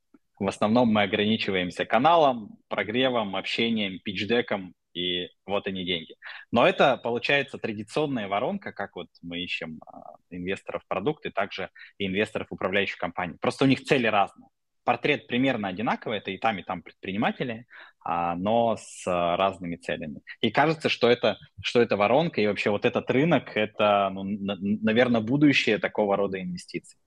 В 0.40 0.48
основном 0.48 0.88
мы 0.88 1.02
ограничиваемся 1.02 1.84
каналом, 1.84 2.56
прогревом, 2.68 3.36
общением, 3.36 4.00
пичдеком, 4.02 4.74
и 4.94 5.28
вот 5.44 5.66
они 5.66 5.84
деньги. 5.84 6.16
Но 6.50 6.66
это 6.66 6.96
получается 6.96 7.58
традиционная 7.58 8.26
воронка, 8.26 8.72
как 8.72 8.96
вот 8.96 9.08
мы 9.20 9.40
ищем 9.40 9.80
а, 9.86 10.14
инвесторов 10.30 10.82
в 10.82 10.88
продукты, 10.88 11.30
также 11.30 11.68
и 11.98 12.06
инвесторов 12.06 12.48
управляющих 12.50 12.96
компаний. 12.96 13.36
Просто 13.38 13.64
у 13.64 13.68
них 13.68 13.84
цели 13.84 14.06
разные. 14.06 14.48
Портрет 14.82 15.26
примерно 15.26 15.68
одинаковый, 15.68 16.16
это 16.16 16.30
и 16.30 16.38
там, 16.38 16.58
и 16.58 16.62
там 16.62 16.80
предприниматели, 16.80 17.66
а, 18.02 18.34
но 18.34 18.76
с 18.76 19.06
а, 19.06 19.36
разными 19.36 19.76
целями. 19.76 20.22
И 20.40 20.50
кажется, 20.50 20.88
что 20.88 21.10
это, 21.10 21.38
что 21.62 21.82
это 21.82 21.98
воронка, 21.98 22.40
и 22.40 22.46
вообще 22.46 22.70
вот 22.70 22.86
этот 22.86 23.10
рынок, 23.10 23.54
это, 23.58 24.08
ну, 24.10 24.24
наверное, 24.24 25.20
будущее 25.20 25.76
такого 25.76 26.16
рода 26.16 26.40
инвестиций. 26.40 26.98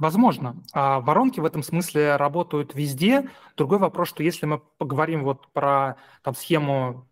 Возможно. 0.00 0.56
А 0.72 0.98
воронки 1.00 1.40
в 1.40 1.44
этом 1.44 1.62
смысле 1.62 2.16
работают 2.16 2.74
везде. 2.74 3.28
Другой 3.54 3.78
вопрос, 3.78 4.08
что 4.08 4.22
если 4.22 4.46
мы 4.46 4.58
поговорим 4.78 5.24
вот 5.24 5.48
про 5.52 5.96
там, 6.22 6.34
схему 6.34 7.06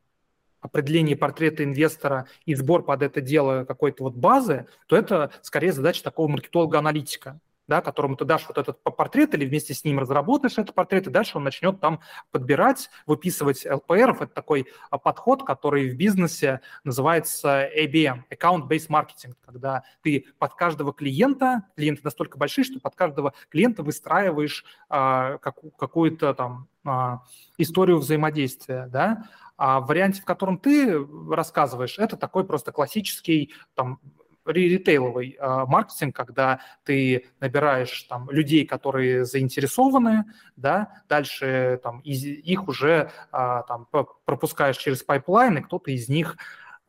определения 0.60 1.14
портрета 1.14 1.64
инвестора 1.64 2.26
и 2.46 2.54
сбор 2.54 2.82
под 2.82 3.02
это 3.02 3.20
дело 3.20 3.64
какой-то 3.64 4.04
вот 4.04 4.14
базы, 4.14 4.66
то 4.86 4.96
это 4.96 5.30
скорее 5.42 5.72
задача 5.72 6.02
такого 6.02 6.28
маркетолога-аналитика. 6.28 7.38
Да, 7.68 7.82
которому 7.82 8.16
ты 8.16 8.24
дашь 8.24 8.46
вот 8.48 8.58
этот 8.58 8.82
портрет 8.82 9.34
или 9.34 9.44
вместе 9.46 9.74
с 9.74 9.84
ним 9.84 9.98
разработаешь 9.98 10.56
этот 10.56 10.74
портрет, 10.74 11.06
и 11.06 11.10
дальше 11.10 11.36
он 11.36 11.44
начнет 11.44 11.80
там 11.80 12.00
подбирать, 12.30 12.90
выписывать 13.06 13.66
LPR. 13.66 14.16
Это 14.16 14.26
такой 14.26 14.66
а, 14.90 14.98
подход, 14.98 15.44
который 15.44 15.90
в 15.90 15.96
бизнесе 15.96 16.62
называется 16.82 17.68
ABM, 17.78 18.22
Account-Based 18.30 18.88
Marketing, 18.88 19.34
когда 19.44 19.84
ты 20.02 20.26
под 20.38 20.54
каждого 20.54 20.92
клиента, 20.92 21.64
клиенты 21.76 22.00
настолько 22.02 22.38
большие, 22.38 22.64
что 22.64 22.80
под 22.80 22.94
каждого 22.96 23.34
клиента 23.50 23.82
выстраиваешь 23.82 24.64
а, 24.88 25.36
как, 25.38 25.56
какую-то 25.76 26.32
там 26.32 26.68
а, 26.84 27.22
историю 27.58 27.98
взаимодействия, 27.98 28.88
да, 28.90 29.28
а 29.58 29.80
в 29.80 29.86
варианте, 29.88 30.22
в 30.22 30.24
котором 30.24 30.56
ты 30.56 31.04
рассказываешь, 31.30 31.98
это 31.98 32.16
такой 32.16 32.44
просто 32.44 32.70
классический 32.70 33.52
там 33.74 34.00
ритейловый 34.48 35.36
э, 35.38 35.64
маркетинг, 35.66 36.14
когда 36.14 36.60
ты 36.84 37.26
набираешь 37.40 38.02
там 38.04 38.30
людей, 38.30 38.66
которые 38.66 39.24
заинтересованы, 39.24 40.24
да, 40.56 41.02
дальше 41.08 41.80
там 41.82 42.00
из, 42.00 42.24
их 42.24 42.68
уже 42.68 43.10
э, 43.32 43.62
там 43.68 43.86
пропускаешь 44.24 44.76
через 44.76 45.02
pipeline, 45.02 45.58
и 45.58 45.62
кто-то 45.62 45.90
из 45.90 46.08
них 46.08 46.36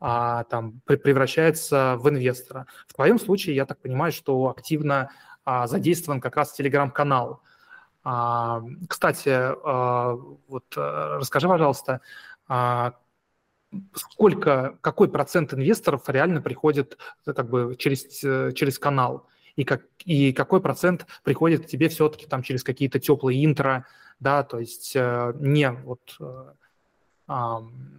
а, 0.00 0.44
там 0.44 0.80
превращается 0.86 1.96
в 1.98 2.08
инвестора. 2.08 2.66
В 2.88 2.94
твоем 2.94 3.18
случае, 3.18 3.54
я 3.54 3.66
так 3.66 3.78
понимаю, 3.80 4.12
что 4.12 4.48
активно 4.48 5.10
а, 5.44 5.66
задействован 5.66 6.20
как 6.20 6.36
раз 6.36 6.52
телеграм-канал. 6.52 7.42
А, 8.02 8.62
кстати, 8.88 9.28
а, 9.28 10.16
вот 10.48 10.64
э, 10.74 11.18
расскажи, 11.18 11.48
пожалуйста, 11.48 12.00
а, 12.48 12.94
сколько, 13.94 14.78
какой 14.80 15.08
процент 15.08 15.54
инвесторов 15.54 16.08
реально 16.08 16.40
приходит 16.40 16.98
э, 17.26 17.32
как 17.32 17.48
бы 17.48 17.76
через, 17.78 18.22
э, 18.24 18.52
через 18.54 18.78
канал, 18.78 19.26
и, 19.56 19.64
как, 19.64 19.82
и 20.04 20.32
какой 20.32 20.60
процент 20.60 21.06
приходит 21.22 21.66
тебе 21.66 21.88
все-таки 21.88 22.26
там 22.26 22.42
через 22.42 22.62
какие-то 22.64 22.98
теплые 22.98 23.44
интро, 23.44 23.86
да, 24.18 24.42
то 24.42 24.58
есть 24.58 24.94
э, 24.94 25.32
не 25.38 25.70
вот 25.70 26.18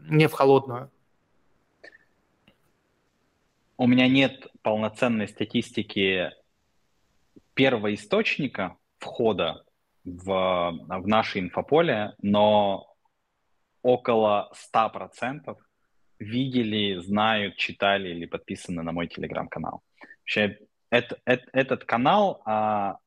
не 0.10 0.28
в 0.28 0.34
холодную. 0.34 0.92
У 3.78 3.88
меня 3.88 4.10
нет 4.10 4.48
полноценной 4.62 5.30
статистики 5.30 6.32
первого 7.54 7.94
источника 7.94 8.76
входа 9.00 9.64
в, 10.04 10.26
в 10.26 11.08
наше 11.08 11.40
инфополе, 11.40 12.14
но 12.22 12.91
около 13.82 14.52
100% 14.74 15.56
видели, 16.20 17.00
знают, 17.00 17.58
читали 17.58 18.10
или 18.10 18.26
подписаны 18.26 18.84
на 18.84 18.92
мой 18.92 19.08
телеграм-канал. 19.08 19.82
Вообще, 20.20 20.60
это, 20.90 21.20
это, 21.26 21.46
этот 21.52 21.86
канал 21.86 22.42
а, 22.46 22.98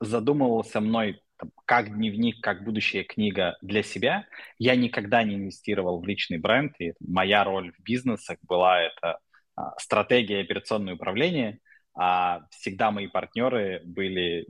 задумывался 0.00 0.80
мной 0.80 1.22
там, 1.38 1.50
как 1.64 1.94
дневник, 1.94 2.40
как 2.40 2.62
будущая 2.62 3.04
книга 3.04 3.56
для 3.62 3.82
себя. 3.82 4.26
Я 4.58 4.76
никогда 4.76 5.24
не 5.24 5.34
инвестировал 5.34 6.00
в 6.00 6.06
личный 6.06 6.38
бренд, 6.38 6.74
и 6.78 6.92
моя 7.00 7.42
роль 7.42 7.72
в 7.72 7.82
бизнесах 7.82 8.38
была 8.42 8.80
это 8.80 9.18
а, 9.56 9.76
стратегия 9.78 10.40
операционное 10.40 10.94
управление, 10.94 11.58
а 11.94 12.46
всегда 12.50 12.90
мои 12.90 13.08
партнеры 13.08 13.82
были 13.84 14.46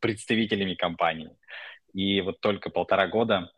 представителями 0.00 0.74
компании. 0.74 1.36
И 1.92 2.20
вот 2.20 2.40
только 2.40 2.70
полтора 2.70 3.08
года 3.08 3.50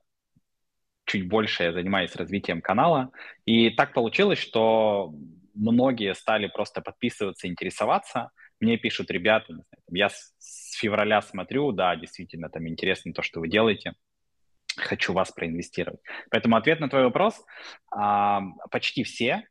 чуть 1.08 1.26
больше 1.26 1.64
я 1.64 1.72
занимаюсь 1.72 2.14
развитием 2.14 2.60
канала. 2.60 3.10
И 3.46 3.70
так 3.70 3.94
получилось, 3.94 4.38
что 4.38 5.12
многие 5.54 6.14
стали 6.14 6.46
просто 6.46 6.80
подписываться, 6.80 7.48
интересоваться. 7.48 8.30
Мне 8.60 8.76
пишут 8.76 9.10
ребята, 9.10 9.54
я 9.90 10.10
с 10.10 10.76
февраля 10.78 11.22
смотрю, 11.22 11.72
да, 11.72 11.96
действительно, 11.96 12.50
там 12.50 12.68
интересно 12.68 13.12
то, 13.12 13.22
что 13.22 13.40
вы 13.40 13.48
делаете, 13.48 13.94
хочу 14.76 15.12
вас 15.12 15.32
проинвестировать. 15.32 16.00
Поэтому 16.30 16.56
ответ 16.56 16.80
на 16.80 16.88
твой 16.88 17.04
вопрос, 17.04 17.42
а, 17.90 18.42
почти 18.70 19.02
все, 19.02 19.44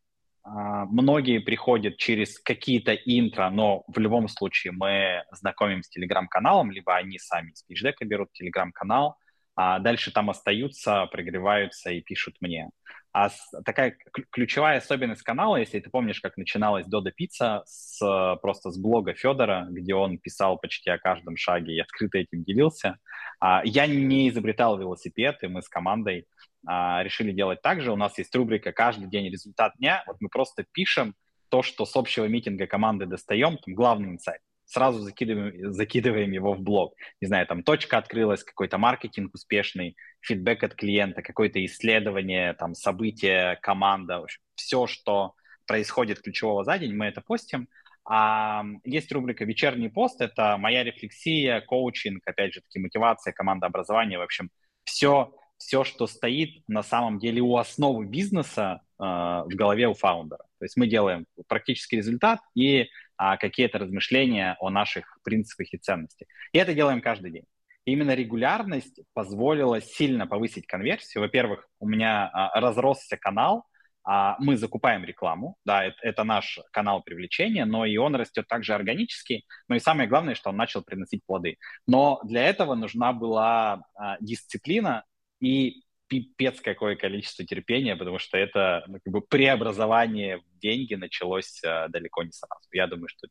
а, 0.44 0.86
многие 0.86 1.40
приходят 1.40 1.98
через 1.98 2.40
какие-то 2.40 2.94
интро, 2.94 3.50
но 3.50 3.84
в 3.88 3.98
любом 3.98 4.28
случае 4.28 4.74
мы 4.74 5.24
знакомим 5.32 5.84
с 5.84 5.90
телеграм-каналом, 5.90 6.72
либо 6.72 6.96
они 6.96 7.18
сами 7.18 7.52
из 7.52 7.64
пичдека 7.64 8.06
берут 8.06 8.32
телеграм-канал, 8.34 9.18
а 9.58 9.80
дальше 9.80 10.12
там 10.12 10.30
остаются, 10.30 11.08
прогреваются 11.08 11.90
и 11.90 12.02
пишут 12.02 12.36
мне. 12.42 12.70
А 13.12 13.32
такая 13.66 13.98
ключевая 14.30 14.78
особенность 14.78 15.24
канала, 15.24 15.56
если 15.56 15.80
ты 15.80 15.90
помнишь, 15.90 16.22
как 16.22 16.38
начиналась 16.38 16.86
Дода 16.86 17.12
Пицца 17.12 17.64
с, 17.66 18.00
просто 18.44 18.70
с 18.70 18.78
блога 18.78 19.16
Федора, 19.16 19.66
где 19.72 19.96
он 19.96 20.20
писал 20.20 20.60
почти 20.60 20.92
о 20.92 21.00
каждом 21.00 21.38
шаге 21.38 21.74
и 21.74 21.80
открыто 21.80 22.20
этим 22.20 22.44
делился. 22.44 23.00
А, 23.40 23.64
я 23.66 23.88
не 23.88 24.30
изобретал 24.30 24.78
велосипед, 24.78 25.40
и 25.42 25.48
мы 25.48 25.64
с 25.64 25.70
командой 25.70 26.28
а, 26.68 27.02
решили 27.02 27.32
делать 27.32 27.64
так 27.64 27.82
же. 27.82 27.92
У 27.92 27.96
нас 27.96 28.16
есть 28.20 28.36
рубрика 28.36 28.72
«Каждый 28.72 29.10
день 29.10 29.32
результат 29.32 29.74
дня». 29.80 30.04
Вот 30.06 30.18
мы 30.20 30.30
просто 30.30 30.66
пишем 30.72 31.16
то, 31.50 31.64
что 31.64 31.88
с 31.88 31.96
общего 31.96 32.26
митинга 32.26 32.68
команды 32.68 33.08
достаем, 33.08 33.58
там 33.58 33.74
главный 33.74 34.10
инсайт 34.10 34.42
сразу 34.68 35.00
закидываем, 35.00 35.74
закидываем 35.74 36.32
его 36.32 36.54
в 36.54 36.62
блог. 36.62 36.94
Не 37.22 37.28
знаю, 37.28 37.48
там 37.48 37.64
точка 37.64 37.98
открылась, 37.98 38.44
какой-то 38.44 38.78
маркетинг 38.78 39.34
успешный, 39.34 39.96
фидбэк 40.22 40.64
от 40.64 40.76
клиента, 40.76 41.22
какое-то 41.22 41.64
исследование, 41.66 42.54
там 42.54 42.76
событие, 42.76 43.58
команда, 43.62 44.24
все, 44.56 44.86
что 44.86 45.34
происходит 45.66 46.22
ключевого 46.22 46.64
за 46.64 46.78
день, 46.78 46.94
мы 46.94 47.06
это 47.06 47.22
постим. 47.22 47.68
А 48.10 48.64
есть 48.86 49.12
рубрика 49.12 49.44
«Вечерний 49.44 49.90
пост», 49.90 50.22
это 50.22 50.58
моя 50.58 50.84
рефлексия, 50.84 51.60
коучинг, 51.62 52.26
опять 52.26 52.54
же 52.54 52.62
таки 52.62 52.80
мотивация, 52.80 53.34
команда 53.34 53.66
образования, 53.66 54.18
в 54.18 54.22
общем, 54.22 54.50
все, 54.86 55.34
все, 55.58 55.84
что 55.84 56.08
стоит 56.08 56.64
на 56.68 56.84
самом 56.84 57.20
деле 57.20 57.42
у 57.42 57.58
основы 57.58 58.06
бизнеса 58.06 58.82
э, 58.98 59.04
в 59.04 59.50
голове 59.50 59.88
у 59.90 59.94
фаундера. 59.94 60.44
То 60.60 60.66
есть 60.66 60.78
мы 60.78 60.88
делаем 60.88 61.26
практический 61.48 61.98
результат 61.98 62.40
и 62.56 62.88
а, 63.18 63.38
какие-то 63.38 63.80
размышления 63.80 64.56
о 64.60 64.70
наших 64.70 65.18
принципах 65.24 65.74
и 65.74 65.78
ценностях. 65.78 66.28
И 66.52 66.58
это 66.58 66.74
делаем 66.74 67.02
каждый 67.02 67.32
день. 67.32 67.46
Именно 67.86 68.16
регулярность 68.16 69.00
позволила 69.14 69.82
сильно 69.82 70.28
повысить 70.28 70.68
конверсию. 70.68 71.24
Во-первых, 71.24 71.68
у 71.80 71.88
меня 71.88 72.28
а, 72.28 72.60
разросся 72.60 73.18
канал, 73.18 73.66
а, 74.04 74.38
мы 74.40 74.56
закупаем 74.56 75.04
рекламу, 75.04 75.58
да, 75.66 75.84
это, 75.84 75.98
это 76.02 76.24
наш 76.24 76.60
канал 76.72 77.02
привлечения, 77.02 77.66
но 77.66 77.86
и 77.86 77.98
он 77.98 78.16
растет 78.16 78.48
также 78.48 78.74
органически, 78.74 79.44
но 79.68 79.76
и 79.76 79.80
самое 79.80 80.08
главное, 80.08 80.34
что 80.34 80.50
он 80.50 80.56
начал 80.56 80.82
приносить 80.82 81.26
плоды. 81.26 81.58
Но 81.88 82.22
для 82.24 82.44
этого 82.44 82.76
нужна 82.76 83.12
была 83.12 83.84
а, 83.96 84.18
дисциплина 84.22 85.04
и 85.42 85.84
пипец 86.08 86.62
какое 86.62 86.96
количество 86.96 87.46
терпения, 87.46 87.96
потому 87.96 88.20
что 88.20 88.38
это 88.38 88.84
ну, 88.88 89.00
как 89.04 89.14
бы 89.14 89.22
преобразование 89.22 90.38
в 90.38 90.60
деньги 90.60 90.96
началось 90.96 91.62
а, 91.64 91.88
далеко 91.90 92.24
не 92.24 92.32
сразу. 92.32 92.68
Я 92.72 92.88
думаю, 92.88 93.10
что 93.10 93.28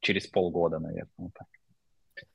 через 0.00 0.26
полгода, 0.26 0.78
наверное. 0.78 1.10
Вот 1.16 1.32
так. 1.34 1.46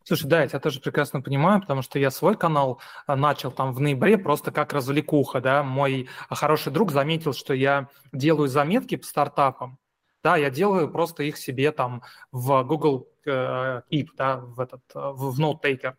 Слушай, 0.04 0.28
да, 0.28 0.42
я 0.42 0.48
тебя 0.48 0.60
тоже 0.60 0.80
прекрасно 0.80 1.22
понимаю, 1.22 1.62
потому 1.62 1.82
что 1.82 1.98
я 1.98 2.12
свой 2.12 2.38
канал 2.38 2.80
а, 3.08 3.16
начал 3.16 3.52
там 3.52 3.74
в 3.74 3.80
ноябре 3.80 4.18
просто 4.18 4.52
как 4.52 4.74
развлекуха, 4.74 5.42
да. 5.42 5.64
Мой 5.64 6.08
хороший 6.30 6.72
друг 6.72 6.92
заметил, 6.92 7.34
что 7.34 7.54
я 7.54 7.89
делаю 8.12 8.48
заметки 8.48 8.96
по 8.96 9.06
стартапам, 9.06 9.80
да, 10.24 10.38
я 10.38 10.50
делаю 10.50 10.89
просто 10.89 11.24
их 11.24 11.38
себе 11.38 11.72
там 11.72 12.04
в 12.32 12.64
Google 12.64 13.10
э, 13.26 13.82
Keep, 13.92 14.10
да, 14.16 14.38
в 14.38 14.60
этот, 14.60 14.82
э, 14.94 15.00
в, 15.00 15.36
в 15.36 15.39
NoteTaker. 15.39 15.96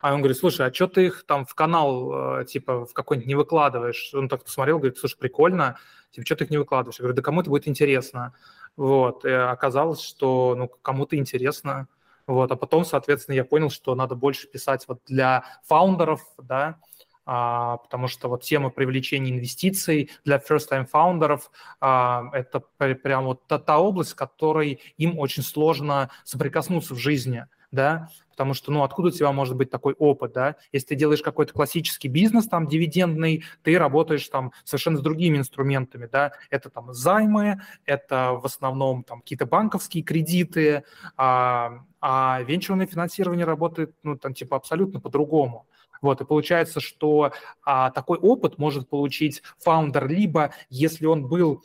А 0.00 0.14
он 0.14 0.20
говорит, 0.20 0.38
слушай, 0.38 0.66
а 0.66 0.72
что 0.72 0.86
ты 0.86 1.06
их 1.06 1.24
там 1.26 1.44
в 1.44 1.54
канал, 1.54 2.40
э, 2.40 2.44
типа, 2.44 2.86
в 2.86 2.92
какой-нибудь 2.92 3.26
не 3.26 3.34
выкладываешь? 3.34 4.10
Он 4.14 4.28
так 4.28 4.44
посмотрел, 4.44 4.78
говорит, 4.78 4.98
слушай, 4.98 5.18
прикольно, 5.18 5.78
типа, 6.12 6.24
что 6.24 6.36
ты 6.36 6.44
их 6.44 6.50
не 6.50 6.58
выкладываешь? 6.58 6.98
Я 6.98 7.02
говорю, 7.02 7.16
да 7.16 7.22
кому 7.22 7.40
это 7.40 7.50
будет 7.50 7.66
интересно? 7.66 8.34
Вот, 8.76 9.24
и 9.24 9.30
оказалось, 9.30 10.00
что, 10.00 10.54
ну, 10.56 10.68
кому-то 10.68 11.16
интересно, 11.16 11.88
вот, 12.28 12.52
а 12.52 12.56
потом, 12.56 12.84
соответственно, 12.84 13.34
я 13.34 13.44
понял, 13.44 13.70
что 13.70 13.94
надо 13.94 14.14
больше 14.14 14.46
писать 14.46 14.84
вот 14.86 15.00
для 15.06 15.44
фаундеров, 15.64 16.20
да, 16.36 16.78
а, 17.24 17.78
потому 17.78 18.06
что 18.06 18.28
вот 18.28 18.42
тема 18.42 18.70
привлечения 18.70 19.30
инвестиций 19.30 20.10
для 20.24 20.38
first-time 20.38 20.86
фаундеров 20.86 21.50
а, 21.80 22.24
это 22.32 22.60
прям 22.76 23.24
вот 23.24 23.46
та, 23.46 23.58
та 23.58 23.78
область, 23.78 24.14
которой 24.14 24.80
им 24.96 25.18
очень 25.18 25.42
сложно 25.42 26.10
соприкоснуться 26.24 26.94
в 26.94 26.98
жизни, 26.98 27.46
да, 27.70 28.08
потому 28.38 28.54
что, 28.54 28.70
ну, 28.70 28.84
откуда 28.84 29.08
у 29.08 29.10
тебя 29.10 29.32
может 29.32 29.56
быть 29.56 29.68
такой 29.68 29.94
опыт, 29.94 30.32
да? 30.32 30.54
Если 30.70 30.86
ты 30.86 30.94
делаешь 30.94 31.22
какой-то 31.22 31.52
классический 31.52 32.06
бизнес, 32.06 32.46
там, 32.46 32.68
дивидендный, 32.68 33.42
ты 33.64 33.76
работаешь 33.76 34.28
там 34.28 34.52
совершенно 34.62 34.96
с 34.98 35.00
другими 35.00 35.38
инструментами, 35.38 36.06
да? 36.06 36.30
Это 36.48 36.70
там 36.70 36.92
займы, 36.92 37.60
это 37.84 38.38
в 38.40 38.46
основном 38.46 39.02
там 39.02 39.22
какие-то 39.22 39.44
банковские 39.44 40.04
кредиты, 40.04 40.84
а, 41.16 41.80
а 42.00 42.40
венчурное 42.42 42.86
финансирование 42.86 43.44
работает, 43.44 43.92
ну, 44.04 44.16
там, 44.16 44.34
типа, 44.34 44.56
абсолютно 44.56 45.00
по-другому. 45.00 45.66
Вот, 46.00 46.20
и 46.20 46.24
получается, 46.24 46.78
что 46.78 47.32
а, 47.64 47.90
такой 47.90 48.18
опыт 48.18 48.56
может 48.56 48.88
получить 48.88 49.42
founder 49.58 50.06
либо, 50.06 50.52
если 50.70 51.06
он 51.06 51.26
был 51.26 51.64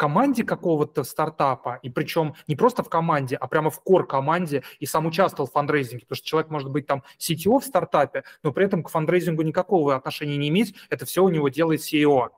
команде 0.00 0.44
какого-то 0.44 1.04
стартапа, 1.04 1.78
и 1.82 1.90
причем 1.90 2.32
не 2.48 2.56
просто 2.56 2.82
в 2.82 2.88
команде, 2.88 3.36
а 3.36 3.46
прямо 3.46 3.68
в 3.68 3.82
core-команде, 3.82 4.62
и 4.78 4.86
сам 4.86 5.04
участвовал 5.04 5.46
в 5.46 5.52
фандрейзинге, 5.52 6.06
потому 6.06 6.16
что 6.16 6.26
человек 6.26 6.50
может 6.50 6.70
быть 6.70 6.86
там 6.86 7.02
CTO 7.18 7.60
в 7.60 7.64
стартапе, 7.66 8.24
но 8.42 8.50
при 8.50 8.64
этом 8.64 8.82
к 8.82 8.88
фандрейзингу 8.88 9.42
никакого 9.42 9.94
отношения 9.94 10.38
не 10.38 10.48
иметь, 10.48 10.74
это 10.88 11.04
все 11.04 11.22
у 11.22 11.28
него 11.28 11.50
делает 11.50 11.80
CEO. 11.80 12.30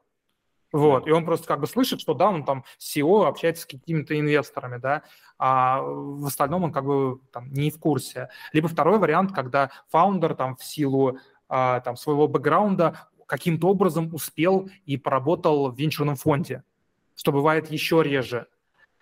Вот, 0.72 1.06
и 1.06 1.12
он 1.12 1.24
просто 1.24 1.46
как 1.46 1.60
бы 1.60 1.68
слышит, 1.68 2.00
что 2.00 2.14
да, 2.14 2.30
он 2.30 2.44
там 2.44 2.64
CEO 2.80 3.26
общается 3.26 3.62
с 3.62 3.66
какими-то 3.66 4.18
инвесторами, 4.18 4.78
да, 4.78 5.02
а 5.38 5.82
в 5.82 6.26
остальном 6.26 6.64
он 6.64 6.72
как 6.72 6.84
бы 6.84 7.20
там 7.32 7.52
не 7.52 7.70
в 7.70 7.78
курсе. 7.78 8.28
Либо 8.52 8.66
второй 8.66 8.98
вариант, 8.98 9.30
когда 9.32 9.70
founder 9.88 10.34
там 10.34 10.56
в 10.56 10.64
силу 10.64 11.18
а, 11.48 11.78
там 11.78 11.94
своего 11.94 12.26
бэкграунда 12.26 13.06
каким-то 13.26 13.68
образом 13.68 14.12
успел 14.12 14.68
и 14.84 14.96
поработал 14.96 15.70
в 15.70 15.78
венчурном 15.78 16.16
фонде, 16.16 16.64
что 17.16 17.32
бывает 17.32 17.70
еще 17.70 18.02
реже. 18.02 18.46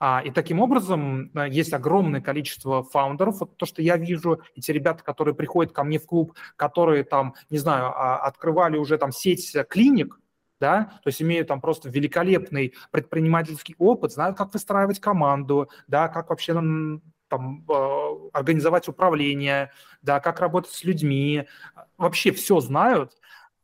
А, 0.02 0.22
и 0.24 0.30
таким 0.30 0.60
образом 0.60 1.30
э, 1.34 1.50
есть 1.50 1.74
огромное 1.74 2.22
количество 2.22 2.82
фаундеров, 2.82 3.40
вот 3.40 3.58
то, 3.58 3.66
что 3.66 3.82
я 3.82 3.98
вижу, 3.98 4.40
эти 4.54 4.70
ребята, 4.70 5.04
которые 5.04 5.34
приходят 5.34 5.72
ко 5.72 5.84
мне 5.84 5.98
в 5.98 6.06
клуб, 6.06 6.34
которые 6.56 7.04
там, 7.04 7.34
не 7.50 7.58
знаю, 7.58 7.88
а, 7.88 8.16
открывали 8.16 8.78
уже 8.78 8.96
там 8.96 9.12
сеть 9.12 9.54
клиник, 9.68 10.18
да, 10.58 10.98
то 11.02 11.08
есть 11.08 11.20
имеют 11.20 11.48
там 11.48 11.60
просто 11.60 11.90
великолепный 11.90 12.74
предпринимательский 12.90 13.74
опыт, 13.78 14.12
знают, 14.12 14.38
как 14.38 14.54
выстраивать 14.54 15.00
команду, 15.00 15.68
да, 15.86 16.08
как 16.08 16.30
вообще 16.30 16.54
там, 17.28 17.64
э, 17.68 18.28
организовать 18.32 18.88
управление, 18.88 19.70
да, 20.00 20.20
как 20.20 20.40
работать 20.40 20.72
с 20.72 20.82
людьми, 20.82 21.46
вообще 21.98 22.32
все 22.32 22.60
знают, 22.60 23.12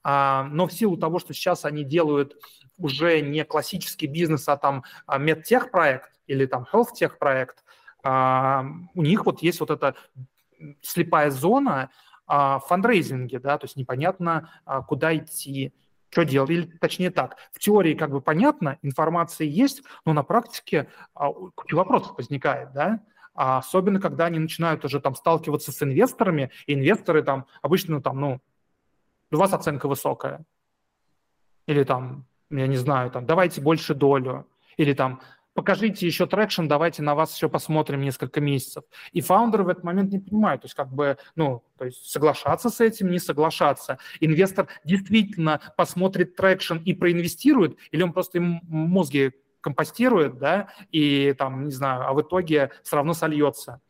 а, 0.03 0.45
но 0.45 0.67
в 0.67 0.73
силу 0.73 0.97
того, 0.97 1.19
что 1.19 1.35
сейчас 1.35 1.65
они 1.65 1.83
делают 1.83 2.37
уже 2.79 3.21
не 3.21 3.45
классический 3.45 4.07
бизнес, 4.07 4.49
а 4.49 4.57
там 4.57 4.85
а, 5.07 5.19
медтех 5.19 5.71
проект 5.71 6.11
или 6.27 6.47
там 6.47 6.67
health 6.73 6.91
а, 8.03 8.65
у 8.95 9.03
них 9.03 9.27
вот 9.27 9.43
есть 9.43 9.61
вот 9.61 9.71
эта 9.71 9.95
слепая 10.83 11.31
зона 11.31 11.91
в 12.27 12.63
фандрейзинге, 12.67 13.39
да, 13.39 13.57
то 13.57 13.67
есть 13.67 13.77
непонятно, 13.77 14.51
куда 14.89 15.17
идти, 15.17 15.73
что 16.11 16.25
делать, 16.25 16.51
или 16.51 16.63
точнее 16.81 17.11
так, 17.11 17.37
в 17.53 17.59
теории 17.59 17.95
как 17.95 18.11
бы 18.11 18.21
понятно, 18.21 18.79
информация 18.83 19.47
есть, 19.47 19.83
но 20.05 20.13
на 20.13 20.23
практике 20.23 20.89
а, 21.15 21.31
куча 21.31 21.75
вопросов 21.75 22.17
возникает, 22.17 22.73
да, 22.73 23.01
а 23.35 23.59
особенно 23.59 24.01
когда 24.01 24.27
они 24.27 24.39
начинают 24.39 24.83
уже 24.85 25.01
там 25.01 25.15
сталкиваться 25.15 25.73
с 25.73 25.83
инвесторами, 25.83 26.51
и 26.67 26.75
инвесторы 26.75 27.23
там 27.23 27.47
обычно 27.61 28.01
там, 28.01 28.19
ну, 28.19 28.41
у 29.31 29.37
вас 29.37 29.53
оценка 29.53 29.89
высокая, 29.89 30.45
или 31.67 31.85
там, 31.85 32.27
я 32.51 32.67
не 32.67 32.77
знаю, 32.77 33.11
там, 33.11 33.27
давайте 33.27 33.61
больше 33.61 33.95
долю, 33.95 34.47
или 34.77 34.93
там, 34.93 35.21
покажите 35.55 36.07
еще 36.07 36.27
traction, 36.27 36.67
давайте 36.67 37.03
на 37.03 37.15
вас 37.15 37.35
еще 37.35 37.49
посмотрим 37.49 38.03
несколько 38.03 38.41
месяцев. 38.41 38.85
И 39.13 39.21
founder 39.21 39.59
ы 39.59 39.65
в 39.65 39.69
этот 39.69 39.85
момент 39.85 40.13
не 40.13 40.19
понимают, 40.19 40.63
то 40.63 40.67
есть 40.67 40.75
как 40.75 40.93
бы, 40.93 41.17
ну, 41.35 41.65
то 41.79 41.87
есть 41.87 42.11
соглашаться 42.11 42.71
с 42.71 42.81
этим, 42.81 43.11
не 43.11 43.19
соглашаться. 43.19 43.99
Инвестор 44.21 44.69
действительно 44.85 45.61
посмотрит 45.77 46.37
traction 46.37 46.77
и 46.77 46.93
проинвестирует, 46.93 47.79
или 47.91 48.03
он 48.03 48.13
просто 48.13 48.39
им 48.39 48.61
мозги 48.69 49.33
компостирует, 49.61 50.39
да, 50.39 50.69
и 50.93 51.35
там, 51.37 51.65
не 51.65 51.73
знаю, 51.73 52.07
а 52.07 52.13
в 52.13 52.21
итоге 52.23 52.71
все 52.85 52.97
равно 52.97 53.15
сольется. 53.15 53.81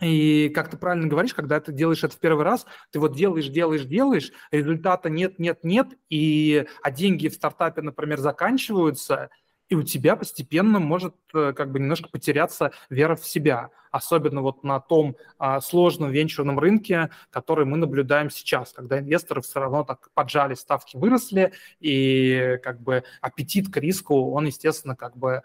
И 0.00 0.50
как 0.50 0.70
ты 0.70 0.76
правильно 0.76 1.08
говоришь, 1.08 1.32
когда 1.32 1.58
ты 1.58 1.72
делаешь 1.72 2.04
это 2.04 2.14
в 2.14 2.18
первый 2.18 2.44
раз, 2.44 2.66
ты 2.90 3.00
вот 3.00 3.16
делаешь, 3.16 3.48
делаешь, 3.48 3.84
делаешь, 3.84 4.30
результата 4.50 5.08
нет, 5.08 5.38
нет, 5.38 5.60
нет, 5.62 5.88
и, 6.10 6.66
а 6.82 6.90
деньги 6.90 7.28
в 7.28 7.34
стартапе, 7.34 7.82
например, 7.82 8.18
заканчиваются– 8.18 9.30
и 9.68 9.74
у 9.74 9.82
тебя 9.82 10.16
постепенно 10.16 10.78
может 10.78 11.14
э, 11.34 11.52
как 11.52 11.72
бы 11.72 11.80
немножко 11.80 12.08
потеряться 12.08 12.72
вера 12.88 13.16
в 13.16 13.26
себя, 13.26 13.70
особенно 13.90 14.42
вот 14.42 14.62
на 14.62 14.78
том 14.80 15.16
а, 15.38 15.60
сложном 15.60 16.10
венчурном 16.10 16.58
рынке, 16.58 17.10
который 17.30 17.64
мы 17.64 17.76
наблюдаем 17.76 18.30
сейчас, 18.30 18.72
когда 18.72 18.98
инвесторы 18.98 19.40
все 19.40 19.60
равно 19.60 19.84
так 19.84 20.10
поджали, 20.14 20.54
ставки 20.54 20.96
выросли, 20.96 21.52
и 21.80 22.58
как 22.62 22.80
бы 22.80 23.04
аппетит 23.20 23.72
к 23.72 23.76
риску, 23.78 24.32
он, 24.32 24.46
естественно, 24.46 24.94
как 24.94 25.16
бы 25.16 25.42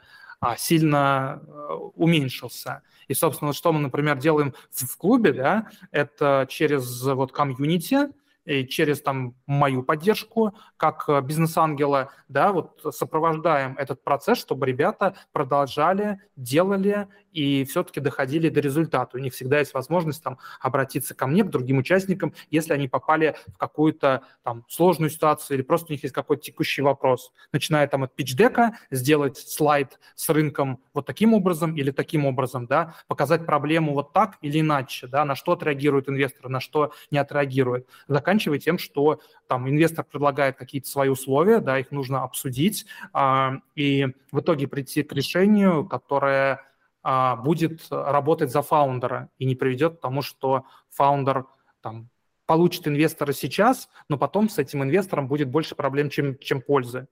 сильно 0.57 1.41
э, 1.45 1.73
уменьшился. 1.95 2.81
И, 3.07 3.13
собственно, 3.13 3.53
что 3.53 3.71
мы, 3.73 3.79
например, 3.79 4.17
делаем 4.17 4.53
в, 4.71 4.97
клубе, 4.97 5.33
да, 5.33 5.67
это 5.91 6.47
через 6.49 7.03
вот 7.03 7.31
комьюнити, 7.31 8.09
через 8.45 9.01
там 9.01 9.35
мою 9.45 9.83
поддержку 9.83 10.55
как 10.77 11.05
э, 11.07 11.21
бизнес-ангела, 11.21 12.11
да, 12.27 12.51
вот 12.51 12.81
сопровождаем 12.91 13.77
этот 13.77 14.03
процесс, 14.03 14.39
чтобы 14.39 14.65
ребята 14.65 15.15
продолжали, 15.31 16.19
делали 16.35 17.07
и 17.31 17.63
все-таки 17.65 17.99
доходили 17.99 18.49
до 18.49 18.59
результата. 18.59 19.17
У 19.17 19.19
них 19.19 19.33
всегда 19.33 19.59
есть 19.59 19.73
возможность 19.73 20.23
там 20.23 20.37
обратиться 20.59 21.15
ко 21.15 21.27
мне, 21.27 21.43
к 21.43 21.49
другим 21.49 21.77
участникам, 21.77 22.33
если 22.49 22.73
они 22.73 22.87
попали 22.87 23.35
в 23.47 23.57
какую-то 23.57 24.23
там 24.43 24.65
сложную 24.67 25.09
ситуацию 25.09 25.57
или 25.57 25.63
просто 25.63 25.87
у 25.89 25.93
них 25.93 26.03
есть 26.03 26.13
какой-то 26.13 26.43
текущий 26.43 26.81
вопрос. 26.81 27.31
Начиная 27.51 27.87
там 27.87 28.03
от 28.03 28.15
пичдека, 28.15 28.77
сделать 28.89 29.37
слайд 29.37 29.99
с 30.15 30.29
рынком 30.29 30.81
вот 30.93 31.05
таким 31.05 31.33
образом 31.33 31.75
или 31.75 31.91
таким 31.91 32.25
образом, 32.25 32.67
да, 32.67 32.95
показать 33.07 33.45
проблему 33.45 33.93
вот 33.93 34.13
так 34.13 34.37
или 34.41 34.59
иначе, 34.59 35.07
да, 35.07 35.25
на 35.25 35.35
что 35.35 35.53
отреагирует 35.53 36.09
инвестор, 36.09 36.49
на 36.49 36.59
что 36.59 36.91
не 37.11 37.17
отреагирует. 37.17 37.87
Заканчивая 38.31 38.59
тем, 38.59 38.77
что 38.77 39.19
там 39.47 39.67
инвестор 39.69 40.05
предлагает 40.05 40.55
какие-то 40.55 40.87
свои 40.87 41.09
условия, 41.09 41.59
да, 41.59 41.77
их 41.79 41.91
нужно 41.91 42.23
обсудить 42.23 42.85
а, 43.11 43.55
и 43.75 44.07
в 44.31 44.39
итоге 44.39 44.69
прийти 44.69 45.03
к 45.03 45.11
решению, 45.11 45.85
которое 45.85 46.61
а, 47.03 47.35
будет 47.35 47.85
работать 47.89 48.49
за 48.49 48.61
фаундера 48.61 49.27
и 49.37 49.43
не 49.43 49.55
приведет 49.55 49.97
к 49.97 49.99
тому, 49.99 50.21
что 50.21 50.63
фаундер 50.91 51.45
там, 51.81 52.07
получит 52.45 52.87
инвестора 52.87 53.33
сейчас, 53.33 53.89
но 54.07 54.17
потом 54.17 54.47
с 54.47 54.57
этим 54.57 54.81
инвестором 54.81 55.27
будет 55.27 55.49
больше 55.49 55.75
проблем, 55.75 56.09
чем, 56.09 56.37
чем 56.37 56.61
пользы. 56.61 57.07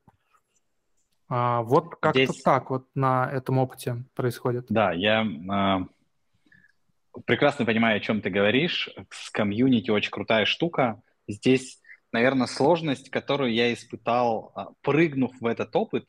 А, 1.27 1.63
вот 1.63 1.97
как-то 1.97 2.23
Здесь... 2.23 2.41
так 2.43 2.69
вот 2.69 2.87
на 2.95 3.29
этом 3.29 3.57
опыте 3.57 4.05
происходит. 4.15 4.67
Да, 4.69 4.93
я 4.93 5.25
э, 5.25 7.19
прекрасно 7.25 7.65
понимаю, 7.65 7.97
о 7.97 7.99
чем 7.99 8.21
ты 8.21 8.29
говоришь. 8.29 8.89
С 9.09 9.29
комьюнити 9.29 9.91
очень 9.91 10.11
крутая 10.11 10.45
штука. 10.45 11.01
Здесь, 11.29 11.79
наверное, 12.11 12.47
сложность, 12.47 13.09
которую 13.09 13.53
я 13.53 13.71
испытал, 13.71 14.75
прыгнув 14.81 15.31
в 15.39 15.45
этот 15.45 15.75
опыт, 15.75 16.05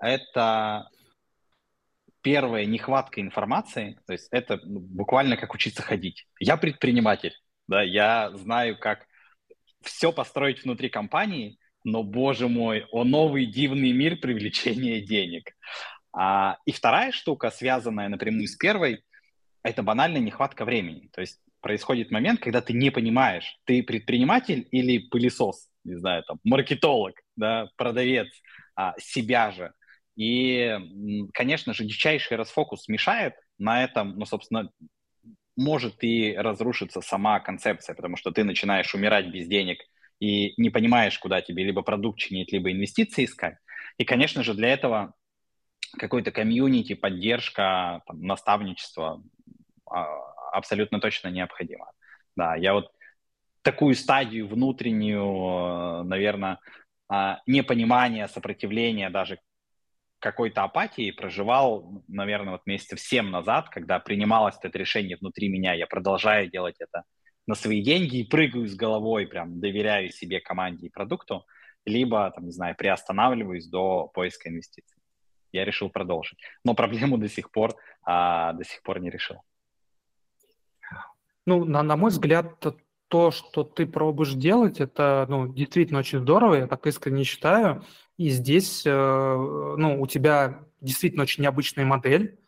это 0.00 0.88
первое, 2.22 2.64
нехватка 2.64 3.20
информации, 3.20 4.00
то 4.06 4.14
есть 4.14 4.28
это 4.30 4.58
ну, 4.64 4.80
буквально 4.80 5.36
как 5.36 5.52
учиться 5.52 5.82
ходить. 5.82 6.26
Я 6.40 6.56
предприниматель, 6.56 7.34
да, 7.68 7.82
я 7.82 8.30
знаю, 8.34 8.78
как 8.78 9.06
все 9.82 10.10
построить 10.10 10.64
внутри 10.64 10.88
компании, 10.88 11.58
но, 11.84 12.02
боже 12.02 12.48
мой, 12.48 12.86
о 12.90 13.04
новый 13.04 13.44
дивный 13.44 13.92
мир 13.92 14.16
привлечения 14.16 15.02
денег. 15.02 15.52
А, 16.14 16.56
и 16.64 16.72
вторая 16.72 17.12
штука, 17.12 17.50
связанная 17.50 18.08
напрямую 18.08 18.48
с 18.48 18.56
первой, 18.56 19.04
это 19.62 19.82
банальная 19.82 20.22
нехватка 20.22 20.64
времени. 20.64 21.10
То 21.12 21.20
есть 21.20 21.40
происходит 21.64 22.10
момент, 22.10 22.40
когда 22.40 22.60
ты 22.60 22.74
не 22.74 22.90
понимаешь, 22.90 23.58
ты 23.64 23.82
предприниматель 23.82 24.68
или 24.70 24.98
пылесос, 24.98 25.66
не 25.82 25.96
знаю, 25.96 26.22
там, 26.24 26.38
маркетолог, 26.44 27.14
да, 27.36 27.70
продавец, 27.76 28.28
а, 28.76 28.94
себя 28.98 29.50
же. 29.50 29.72
И, 30.14 30.78
конечно 31.32 31.72
же, 31.72 31.84
дичайший 31.84 32.36
расфокус 32.36 32.86
мешает 32.86 33.32
на 33.58 33.82
этом, 33.82 34.18
ну, 34.18 34.26
собственно, 34.26 34.70
может 35.56 36.04
и 36.04 36.34
разрушиться 36.36 37.00
сама 37.00 37.40
концепция, 37.40 37.94
потому 37.94 38.16
что 38.18 38.30
ты 38.30 38.44
начинаешь 38.44 38.94
умирать 38.94 39.32
без 39.32 39.48
денег 39.48 39.78
и 40.20 40.52
не 40.60 40.68
понимаешь, 40.68 41.18
куда 41.18 41.40
тебе 41.40 41.64
либо 41.64 41.80
продукт 41.80 42.18
чинить, 42.18 42.52
либо 42.52 42.70
инвестиции 42.70 43.24
искать. 43.24 43.56
И, 43.96 44.04
конечно 44.04 44.42
же, 44.42 44.52
для 44.52 44.68
этого 44.68 45.14
какой-то 45.98 46.30
комьюнити, 46.30 46.94
поддержка, 46.94 48.02
там, 48.06 48.20
наставничество 48.20 49.22
а, 49.86 50.33
абсолютно 50.54 51.00
точно 51.00 51.28
необходимо. 51.28 51.90
Да, 52.36 52.56
я 52.56 52.74
вот 52.74 52.90
такую 53.62 53.94
стадию 53.94 54.46
внутреннюю, 54.46 56.04
наверное, 56.04 56.58
а, 57.08 57.40
непонимания, 57.46 58.26
сопротивления 58.28 59.10
даже 59.10 59.38
какой-то 60.24 60.62
апатии 60.62 61.10
проживал, 61.10 62.02
наверное, 62.08 62.52
вот 62.52 62.62
месяцев 62.66 62.98
семь 62.98 63.28
назад, 63.28 63.68
когда 63.68 63.98
принималось 63.98 64.56
это 64.62 64.78
решение 64.78 65.18
внутри 65.18 65.48
меня. 65.48 65.74
Я 65.74 65.86
продолжаю 65.86 66.50
делать 66.50 66.76
это 66.78 67.04
на 67.46 67.54
свои 67.54 67.82
деньги 67.82 68.20
и 68.20 68.28
прыгаю 68.28 68.66
с 68.66 68.74
головой, 68.74 69.26
прям 69.26 69.60
доверяю 69.60 70.10
себе, 70.10 70.40
команде 70.40 70.86
и 70.86 70.90
продукту, 70.90 71.44
либо, 71.84 72.30
там, 72.30 72.46
не 72.46 72.52
знаю, 72.52 72.74
приостанавливаюсь 72.74 73.68
до 73.68 74.08
поиска 74.14 74.48
инвестиций. 74.48 74.96
Я 75.52 75.64
решил 75.64 75.90
продолжить. 75.90 76.38
Но 76.64 76.74
проблему 76.74 77.18
до 77.18 77.28
сих 77.28 77.50
пор, 77.50 77.74
а, 78.02 78.54
до 78.54 78.64
сих 78.64 78.82
пор 78.82 79.00
не 79.00 79.10
решил. 79.10 79.42
Ну, 81.46 81.64
на, 81.64 81.82
на 81.82 81.96
мой 81.96 82.10
взгляд, 82.10 82.64
то, 83.08 83.30
что 83.30 83.64
ты 83.64 83.86
пробуешь 83.86 84.32
делать, 84.32 84.80
это 84.80 85.26
ну, 85.28 85.52
действительно 85.52 86.00
очень 86.00 86.20
здорово, 86.20 86.54
я 86.54 86.66
так 86.66 86.86
искренне 86.86 87.24
считаю. 87.24 87.84
И 88.16 88.30
здесь, 88.30 88.84
ну, 88.84 90.00
у 90.00 90.06
тебя 90.06 90.60
действительно 90.80 91.22
очень 91.22 91.42
необычная 91.42 91.84
модель, 91.84 92.38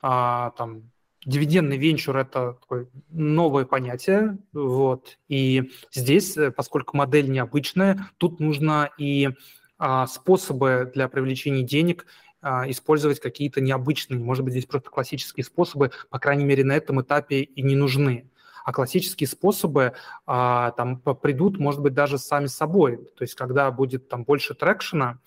а, 0.00 0.50
там, 0.50 0.90
дивидендный 1.24 1.78
венчур– 1.78 2.16
это 2.18 2.56
такое 2.60 2.88
новое 3.10 3.64
понятие, 3.64 4.38
вот, 4.52 5.18
и 5.28 5.72
здесь, 5.92 6.36
поскольку 6.56 6.96
модель 6.96 7.30
необычная, 7.30 8.08
тут 8.18 8.38
нужно 8.38 8.90
и 8.98 9.30
а, 9.78 10.06
способы 10.06 10.90
для 10.94 11.08
привлечения 11.08 11.62
денег 11.62 12.06
а, 12.40 12.70
использовать 12.70 13.20
какие-то 13.20 13.60
необычные, 13.60 14.20
может 14.20 14.44
быть, 14.44 14.52
здесь 14.52 14.66
просто 14.66 14.90
классические 14.90 15.44
способы, 15.44 15.90
по 16.10 16.18
крайней 16.18 16.44
мере, 16.44 16.64
на 16.64 16.72
этом 16.72 17.00
этапе 17.02 17.42
и 17.42 17.62
не 17.62 17.74
нужны. 17.74 18.30
А 18.66 18.72
классические 18.72 19.28
способы 19.28 19.92
а, 20.26 20.72
там 20.72 20.98
придут, 20.98 21.56
может 21.56 21.80
быть, 21.80 21.94
даже 21.94 22.18
сами 22.18 22.46
собой. 22.46 22.96
То 23.16 23.22
есть, 23.22 23.36
когда 23.36 23.70
будет 23.70 24.08
там 24.08 24.24
больше 24.24 24.54
трекшена, 24.54 25.20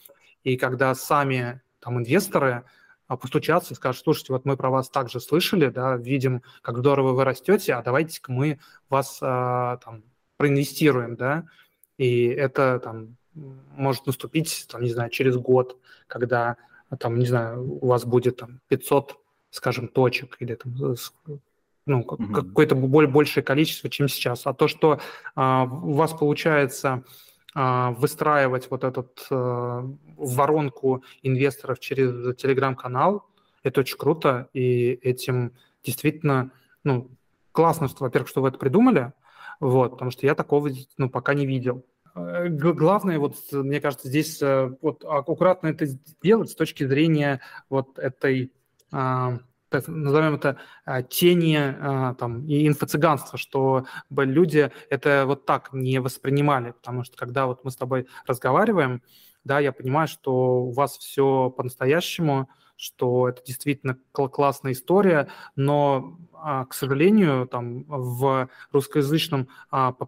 и 0.43 0.57
когда 0.57 0.93
сами 0.93 1.61
там 1.79 1.99
инвесторы 1.99 2.65
постучатся 3.07 3.73
и 3.73 3.77
скажут, 3.77 4.03
слушайте, 4.03 4.33
вот 4.33 4.43
мы 4.43 4.57
про 4.57 4.69
вас 4.69 4.89
также 4.89 5.21
слышали, 5.21 5.69
да, 5.69 5.95
видим, 5.95 6.43
как 6.61 6.79
здорово 6.79 7.13
вы 7.13 7.23
растете, 7.23 7.75
а 7.75 7.81
давайте-ка 7.81 8.29
мы 8.29 8.59
вас 8.89 9.19
а, 9.21 9.77
там 9.77 10.03
проинвестируем, 10.35 11.15
да, 11.15 11.45
и 11.97 12.25
это 12.25 12.81
там 12.83 13.15
может 13.33 14.05
наступить, 14.05 14.67
там, 14.69 14.81
не 14.81 14.89
знаю, 14.89 15.11
через 15.11 15.37
год, 15.37 15.77
когда, 16.07 16.57
там, 16.99 17.17
не 17.17 17.25
знаю, 17.25 17.79
у 17.81 17.87
вас 17.87 18.03
будет 18.03 18.35
там 18.35 18.59
500, 18.67 19.15
скажем, 19.49 19.87
точек 19.87 20.35
или 20.41 20.55
там 20.55 20.75
ну, 21.85 22.01
mm-hmm. 22.01 22.33
какое-то 22.33 22.75
большее 22.75 23.43
количество, 23.43 23.89
чем 23.89 24.07
сейчас. 24.07 24.45
А 24.45 24.53
то, 24.53 24.67
что 24.67 24.99
а, 25.35 25.63
у 25.63 25.93
вас 25.93 26.13
получается 26.13 27.03
а, 27.55 27.91
выстраивать 27.91 28.69
вот 28.69 28.83
этот 28.83 29.25
а, 29.31 29.89
воронку 30.17 31.03
инвесторов 31.23 31.79
через 31.79 32.35
телеграм-канал, 32.37 33.25
это 33.63 33.81
очень 33.81 33.97
круто, 33.97 34.49
и 34.53 34.91
этим 35.01 35.53
действительно, 35.83 36.51
ну, 36.83 37.11
классно, 37.51 37.87
что, 37.87 38.03
во-первых, 38.03 38.29
что 38.29 38.41
вы 38.41 38.49
это 38.49 38.57
придумали, 38.57 39.13
вот, 39.59 39.91
потому 39.91 40.11
что 40.11 40.25
я 40.25 40.35
такого, 40.35 40.69
ну, 40.97 41.09
пока 41.09 41.33
не 41.33 41.45
видел. 41.45 41.85
Э, 42.15 42.47
главное, 42.49 43.19
вот, 43.19 43.35
мне 43.51 43.81
кажется, 43.81 44.07
здесь 44.07 44.41
э, 44.41 44.73
вот 44.81 45.03
аккуратно 45.03 45.67
это 45.67 45.85
сделать 45.85 46.49
с 46.49 46.55
точки 46.55 46.85
зрения 46.85 47.41
вот 47.69 47.99
этой, 47.99 48.51
а, 48.91 49.39
назовем 49.87 50.35
это, 50.35 50.57
а, 50.85 51.01
тени 51.01 51.57
а, 51.57 52.15
там, 52.15 52.45
и 52.47 52.67
инфо-цыганства, 52.67 53.37
что 53.37 53.85
люди 54.09 54.71
это 54.89 55.23
вот 55.25 55.45
так 55.45 55.69
не 55.73 55.99
воспринимали, 55.99 56.71
потому 56.71 57.03
что 57.03 57.17
когда 57.17 57.45
вот 57.47 57.63
мы 57.63 57.71
с 57.71 57.75
тобой 57.75 58.07
разговариваем, 58.25 59.01
да, 59.43 59.59
я 59.59 59.71
понимаю, 59.71 60.07
что 60.07 60.63
у 60.63 60.71
вас 60.71 60.97
все 60.97 61.49
по-настоящему, 61.49 62.49
что 62.75 63.27
это 63.29 63.43
действительно 63.45 63.97
классная 64.13 64.71
история, 64.71 65.27
но, 65.55 66.17
к 66.69 66.73
сожалению, 66.73 67.47
там 67.47 67.83
в 67.87 68.49
русскоязычном 68.71 69.49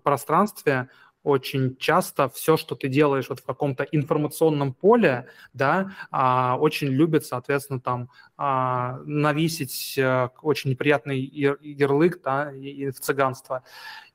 пространстве 0.03 0.89
очень 1.23 1.75
часто 1.77 2.29
все, 2.29 2.57
что 2.57 2.75
ты 2.75 2.87
делаешь 2.87 3.29
вот 3.29 3.39
в 3.39 3.45
каком-то 3.45 3.83
информационном 3.83 4.73
поле, 4.73 5.27
да, 5.53 5.91
а, 6.09 6.57
очень 6.59 6.87
любят, 6.87 7.25
соответственно, 7.25 7.79
там 7.79 8.09
а, 8.37 8.99
навесить 9.05 9.99
а, 9.99 10.31
очень 10.41 10.71
неприятный 10.71 11.19
ярлык, 11.19 12.21
да, 12.23 12.51
и, 12.51 12.69
и 12.69 12.89
в 12.89 12.99
цыганство. 12.99 13.63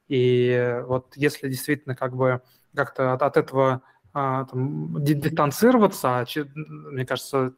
И 0.09 0.83
вот 0.87 1.17
если 1.17 1.49
действительно 1.49 1.95
как 1.95 2.17
бы 2.17 2.43
как-то 2.75 3.13
от, 3.13 3.23
от 3.23 3.37
этого 3.37 3.83
а, 4.13 4.45
там, 4.45 5.03
дистанцироваться, 5.05 6.25
мне 6.55 7.07
кажется, 7.07 7.55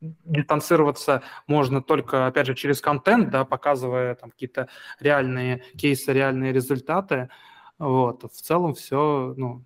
дистанцироваться 0.00 1.22
можно 1.46 1.82
только, 1.82 2.26
опять 2.26 2.46
же, 2.46 2.54
через 2.54 2.80
контент, 2.80 3.30
да, 3.30 3.44
показывая 3.44 4.14
там 4.14 4.30
какие-то 4.30 4.68
реальные 5.00 5.62
кейсы, 5.76 6.12
реальные 6.12 6.52
результаты, 6.52 7.30
вот. 7.78 8.24
В 8.24 8.36
целом 8.36 8.74
все, 8.74 9.34
ну, 9.36 9.62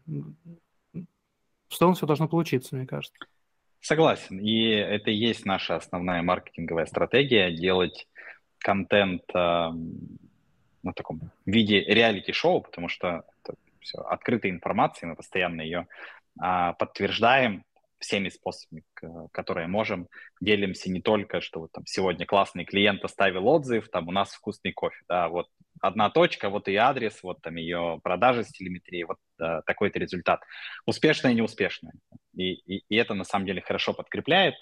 в 1.69 1.77
целом 1.77 1.95
все 1.95 2.07
должно 2.07 2.29
получиться, 2.29 2.77
мне 2.77 2.87
кажется. 2.87 3.15
Согласен. 3.81 4.39
И 4.39 4.69
это 4.69 5.11
и 5.11 5.15
есть 5.15 5.45
наша 5.45 5.77
основная 5.77 6.23
маркетинговая 6.23 6.87
стратегия– 6.87 7.51
делать 7.57 8.07
контент 8.59 9.23
э, 9.35 9.71
на 10.83 10.93
таком 10.95 11.33
виде 11.47 11.81
реалити-шоу, 11.81 12.61
потому 12.61 12.89
что 12.89 13.25
это 13.43 13.57
все 13.81 13.99
открытая 14.03 14.53
информация, 14.53 15.09
мы 15.09 15.17
постоянно 15.17 15.63
ее 15.63 15.89
э, 16.41 16.75
подтверждаем 16.79 17.65
всеми 18.03 18.29
способами, 18.29 18.85
которые 19.33 19.69
можем. 19.69 20.09
Делимся 20.41 20.91
не 20.91 21.01
только, 21.01 21.41
что 21.41 21.61
вот 21.61 21.73
там 21.73 21.87
сегодня 21.87 22.27
классный 22.27 22.65
клиент 22.65 23.05
оставил 23.05 23.49
отзыв, 23.49 23.89
там 23.89 24.09
у 24.09 24.13
нас 24.13 24.33
вкусный 24.33 24.73
кофе, 24.73 25.01
да, 25.09 25.29
вот 25.29 25.47
одна 25.81 26.11
точка, 26.11 26.51
вот 26.51 26.69
и 26.69 26.77
адрес, 26.77 27.23
вот 27.23 27.41
там 27.41 27.57
ее 27.57 28.01
продажи 28.03 28.45
с 28.45 28.49
телеметрии, 28.49 29.05
вот 29.05 29.19
э, 29.41 29.63
такой-то 29.65 29.99
результат. 29.99 30.43
Успешное 30.87 31.33
и 31.33 31.35
неуспешное. 31.35 31.95
И, 32.35 32.53
и, 32.53 32.85
и 32.89 32.97
это 32.97 33.15
на 33.15 33.25
самом 33.25 33.47
деле 33.47 33.63
хорошо 33.63 33.95
подкрепляет. 33.95 34.55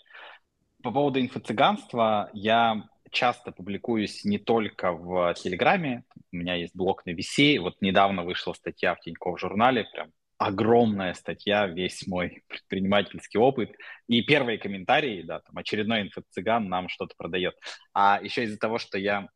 По 0.82 0.91
поводу 0.91 1.20
инфо-цыганства 1.20 2.30
я 2.32 2.88
часто 3.11 3.53
публикуюсь 3.53 4.24
не 4.24 4.38
только 4.38 4.93
в 4.93 5.34
Телеграме, 5.34 6.05
у 6.32 6.36
меня 6.36 6.55
есть 6.55 6.74
блог 6.74 7.05
на 7.07 7.11
VC, 7.11 7.59
вот 7.59 7.80
недавно 7.80 8.22
вышла 8.22 8.53
статья 8.53 8.95
в 8.95 9.01
Тинькофф 9.01 9.38
журнале, 9.38 9.86
прям 9.93 10.12
огромная 10.41 11.12
статья, 11.12 11.66
весь 11.66 12.07
мой 12.07 12.43
предпринимательский 12.49 13.38
опыт. 13.38 13.76
И 14.09 14.22
первые 14.22 14.57
комментарии, 14.57 15.22
да, 15.22 15.41
там 15.41 15.59
очередной 15.59 16.01
инфо-цыган 16.01 16.66
нам 16.66 16.88
что-то 16.88 17.14
продает. 17.18 17.55
А 17.93 18.18
еще 18.22 18.45
из-за 18.45 18.59
того, 18.59 18.78
что 18.78 18.99
я 18.99 19.28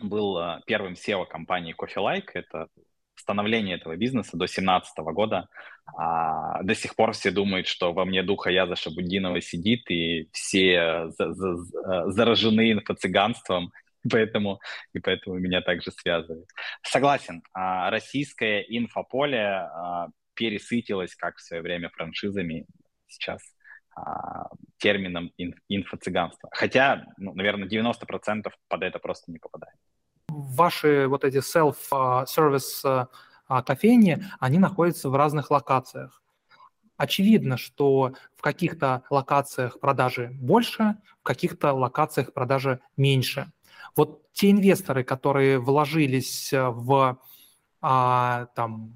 был 0.00 0.38
э, 0.38 0.60
первым 0.66 0.92
SEO 0.92 1.24
компании 1.26 1.74
Coffee 1.74 1.96
Like. 1.96 2.26
Это 2.34 2.68
становление 3.14 3.76
этого 3.76 3.96
бизнеса 3.96 4.32
до 4.32 4.44
2017 4.44 4.98
года. 4.98 5.48
А, 5.96 6.62
до 6.62 6.74
сих 6.74 6.94
пор 6.94 7.12
все 7.12 7.30
думают, 7.30 7.66
что 7.66 7.94
во 7.94 8.04
мне 8.04 8.22
духа 8.22 8.50
Яза 8.50 8.76
Шабудинова 8.76 9.40
сидит, 9.40 9.90
и 9.90 10.28
все 10.32 11.08
за, 11.08 11.32
за, 11.32 11.48
э, 11.54 12.10
заражены 12.10 12.72
инфо-цыганством, 12.72 13.72
поэтому, 14.10 14.60
и 14.92 14.98
поэтому 14.98 15.38
меня 15.38 15.62
также 15.62 15.90
связывают. 15.90 16.48
Согласен, 16.82 17.42
а, 17.54 17.88
российское 17.88 18.60
инфополе 18.68 19.66
а, 20.38 20.44
пересытилось, 20.44 21.14
как 21.14 21.36
в 21.36 21.42
свое 21.42 21.62
время, 21.62 21.90
франшизами. 21.90 22.66
Сейчас 23.06 23.40
термином 24.76 25.32
инфо-цыганства. 25.68 26.48
Хотя, 26.52 27.04
ну, 27.16 27.34
наверное, 27.34 27.68
90% 27.68 28.48
под 28.68 28.82
это 28.84 29.00
просто 29.00 29.32
не 29.32 29.38
попадает 29.38 29.74
ваши 30.28 31.06
вот 31.08 31.24
эти 31.24 31.38
self-service 31.38 32.80
а, 32.84 33.08
а, 33.48 33.62
кофейни, 33.62 34.24
они 34.38 34.58
находятся 34.58 35.10
в 35.10 35.16
разных 35.16 35.50
локациях. 35.50 36.22
Очевидно, 36.96 37.56
что 37.56 38.12
в 38.36 38.42
каких-то 38.42 39.04
локациях 39.08 39.78
продажи 39.80 40.30
больше, 40.32 40.96
в 41.20 41.22
каких-то 41.22 41.72
локациях 41.72 42.32
продажи 42.32 42.80
меньше. 42.96 43.52
Вот 43.96 44.32
те 44.32 44.50
инвесторы, 44.50 45.04
которые 45.04 45.58
вложились 45.58 46.50
в 46.52 47.18
а, 47.80 48.46
там, 48.54 48.92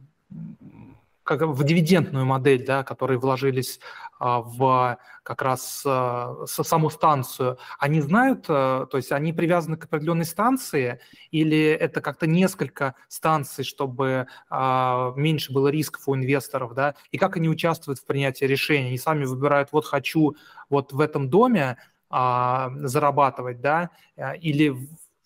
как 1.38 1.48
в 1.48 1.64
дивидендную 1.64 2.24
модель, 2.24 2.64
да, 2.64 2.82
которые 2.84 3.18
вложились 3.18 3.80
а, 4.18 4.40
в 4.40 4.98
как 5.22 5.42
раз 5.42 5.82
а, 5.86 6.44
саму 6.46 6.90
станцию, 6.90 7.58
они 7.78 8.00
знают, 8.00 8.46
а, 8.48 8.86
то 8.86 8.96
есть 8.96 9.12
они 9.12 9.32
привязаны 9.32 9.76
к 9.76 9.84
определенной 9.84 10.24
станции, 10.24 11.00
или 11.30 11.70
это 11.70 12.00
как-то 12.00 12.26
несколько 12.26 12.94
станций, 13.08 13.64
чтобы 13.64 14.26
а, 14.50 15.12
меньше 15.16 15.52
было 15.52 15.68
рисков 15.68 16.08
у 16.08 16.16
инвесторов, 16.16 16.74
да, 16.74 16.94
и 17.10 17.18
как 17.18 17.36
они 17.36 17.48
участвуют 17.48 18.00
в 18.00 18.04
принятии 18.04 18.44
решений? 18.44 18.88
Они 18.88 18.98
сами 18.98 19.24
выбирают, 19.24 19.70
вот 19.72 19.86
хочу 19.86 20.36
вот 20.68 20.92
в 20.92 21.00
этом 21.00 21.28
доме 21.28 21.78
зарабатывать, 22.10 23.60
да, 23.60 23.90
а, 24.16 24.34
или 24.34 24.76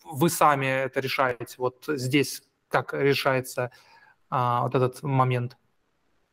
вы 0.04 0.30
сами 0.30 0.66
это 0.84 1.00
решаете, 1.00 1.56
вот 1.58 1.84
здесь 1.88 2.42
как 2.68 2.94
решается 2.94 3.72
вот 4.30 4.74
этот 4.74 5.02
момент? 5.02 5.56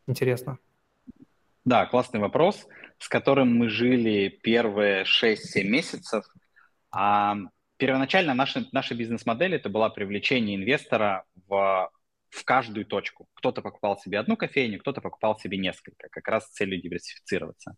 Интересно. 0.08 0.58
Да, 1.66 1.86
классный 1.86 2.20
вопрос, 2.20 2.68
с 2.98 3.08
которым 3.08 3.56
мы 3.56 3.70
жили 3.70 4.28
первые 4.28 5.06
6-7 5.06 5.64
месяцев. 5.64 6.26
А 6.92 7.36
первоначально 7.78 8.34
наша, 8.34 8.66
наша 8.72 8.96
бизнес-модель 8.96 9.56
это 9.56 9.70
была 9.70 9.90
привлечение 9.90 10.58
инвестора 10.58 11.24
в, 11.48 11.90
в 12.30 12.44
каждую 12.44 12.86
точку. 12.86 13.28
Кто-то 13.36 13.62
покупал 13.62 13.98
себе 13.98 14.20
одну 14.20 14.36
кофейню, 14.36 14.80
кто-то 14.80 15.00
покупал 15.00 15.40
себе 15.40 15.58
несколько, 15.58 16.10
как 16.10 16.28
раз 16.28 16.48
с 16.48 16.54
целью 16.54 16.82
диверсифицироваться. 16.82 17.76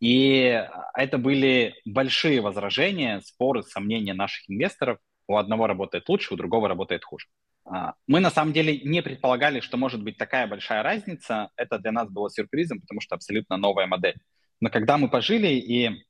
И 0.00 0.60
это 0.94 1.16
были 1.16 1.74
большие 1.84 2.40
возражения, 2.40 3.20
споры, 3.20 3.62
сомнения 3.62 4.14
наших 4.14 4.50
инвесторов. 4.50 4.98
У 5.28 5.36
одного 5.36 5.68
работает 5.68 6.08
лучше, 6.08 6.34
у 6.34 6.36
другого 6.36 6.68
работает 6.68 7.04
хуже. 7.04 7.28
А, 7.64 7.94
мы 8.06 8.20
на 8.20 8.30
самом 8.30 8.52
деле 8.52 8.80
не 8.80 9.02
предполагали, 9.02 9.60
что 9.60 9.76
может 9.76 10.02
быть 10.02 10.16
такая 10.16 10.46
большая 10.46 10.82
разница. 10.82 11.50
Это 11.56 11.78
для 11.78 11.92
нас 11.92 12.10
было 12.10 12.30
сюрпризом, 12.30 12.80
потому 12.80 13.00
что 13.00 13.14
абсолютно 13.14 13.56
новая 13.56 13.86
модель. 13.86 14.16
Но 14.60 14.70
когда 14.70 14.98
мы 14.98 15.08
пожили 15.08 15.48
и 15.48 16.04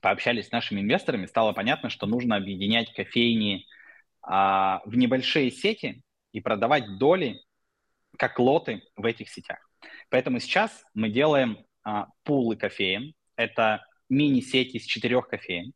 пообщались 0.00 0.48
с 0.48 0.52
нашими 0.52 0.80
инвесторами, 0.80 1.26
стало 1.26 1.52
понятно, 1.52 1.90
что 1.90 2.06
нужно 2.06 2.36
объединять 2.36 2.92
кофейни 2.94 3.66
а, 4.22 4.82
в 4.84 4.96
небольшие 4.96 5.50
сети 5.50 6.02
и 6.32 6.40
продавать 6.40 6.98
доли 6.98 7.40
как 8.16 8.38
лоты 8.38 8.82
в 8.96 9.04
этих 9.04 9.28
сетях. 9.30 9.58
Поэтому 10.08 10.38
сейчас 10.38 10.84
мы 10.94 11.10
делаем 11.10 11.64
а, 11.82 12.06
пулы 12.24 12.56
кофеин. 12.56 13.14
Это 13.36 13.84
мини-сеть 14.08 14.74
из 14.74 14.84
четырех 14.84 15.28
кофеин 15.28 15.72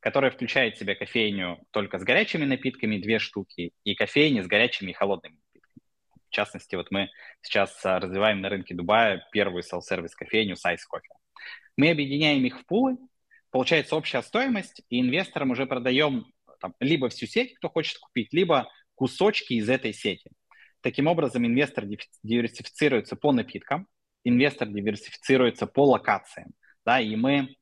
которая 0.00 0.30
включает 0.30 0.76
в 0.76 0.78
себя 0.78 0.94
кофейню 0.94 1.58
только 1.70 1.98
с 1.98 2.04
горячими 2.04 2.44
напитками, 2.44 2.98
две 2.98 3.18
штуки, 3.18 3.72
и 3.84 3.94
кофейни 3.94 4.40
с 4.40 4.46
горячими 4.46 4.90
и 4.90 4.94
холодными 4.94 5.34
напитками. 5.34 5.82
В 6.28 6.30
частности, 6.30 6.76
вот 6.76 6.90
мы 6.90 7.08
сейчас 7.42 7.84
а, 7.84 7.98
развиваем 7.98 8.40
на 8.40 8.48
рынке 8.48 8.74
Дубая 8.74 9.26
первую 9.32 9.62
селл-сервис 9.62 10.14
кофейню 10.14 10.54
Size 10.54 10.84
Coffee. 10.92 11.16
Мы 11.76 11.90
объединяем 11.90 12.44
их 12.44 12.60
в 12.60 12.66
пулы, 12.66 12.98
получается 13.50 13.96
общая 13.96 14.22
стоимость, 14.22 14.82
и 14.88 15.00
инвесторам 15.00 15.50
уже 15.50 15.66
продаем 15.66 16.26
там, 16.60 16.74
либо 16.80 17.08
всю 17.08 17.26
сеть, 17.26 17.54
кто 17.54 17.68
хочет 17.68 17.98
купить, 17.98 18.32
либо 18.32 18.70
кусочки 18.94 19.54
из 19.54 19.68
этой 19.68 19.92
сети. 19.92 20.30
Таким 20.80 21.06
образом, 21.06 21.46
инвестор 21.46 21.84
диверсифицируется 22.22 23.16
по 23.16 23.32
напиткам, 23.32 23.88
инвестор 24.24 24.68
диверсифицируется 24.68 25.66
по 25.66 25.84
локациям. 25.84 26.52
Да, 26.84 27.00
и 27.00 27.16
мы 27.16 27.56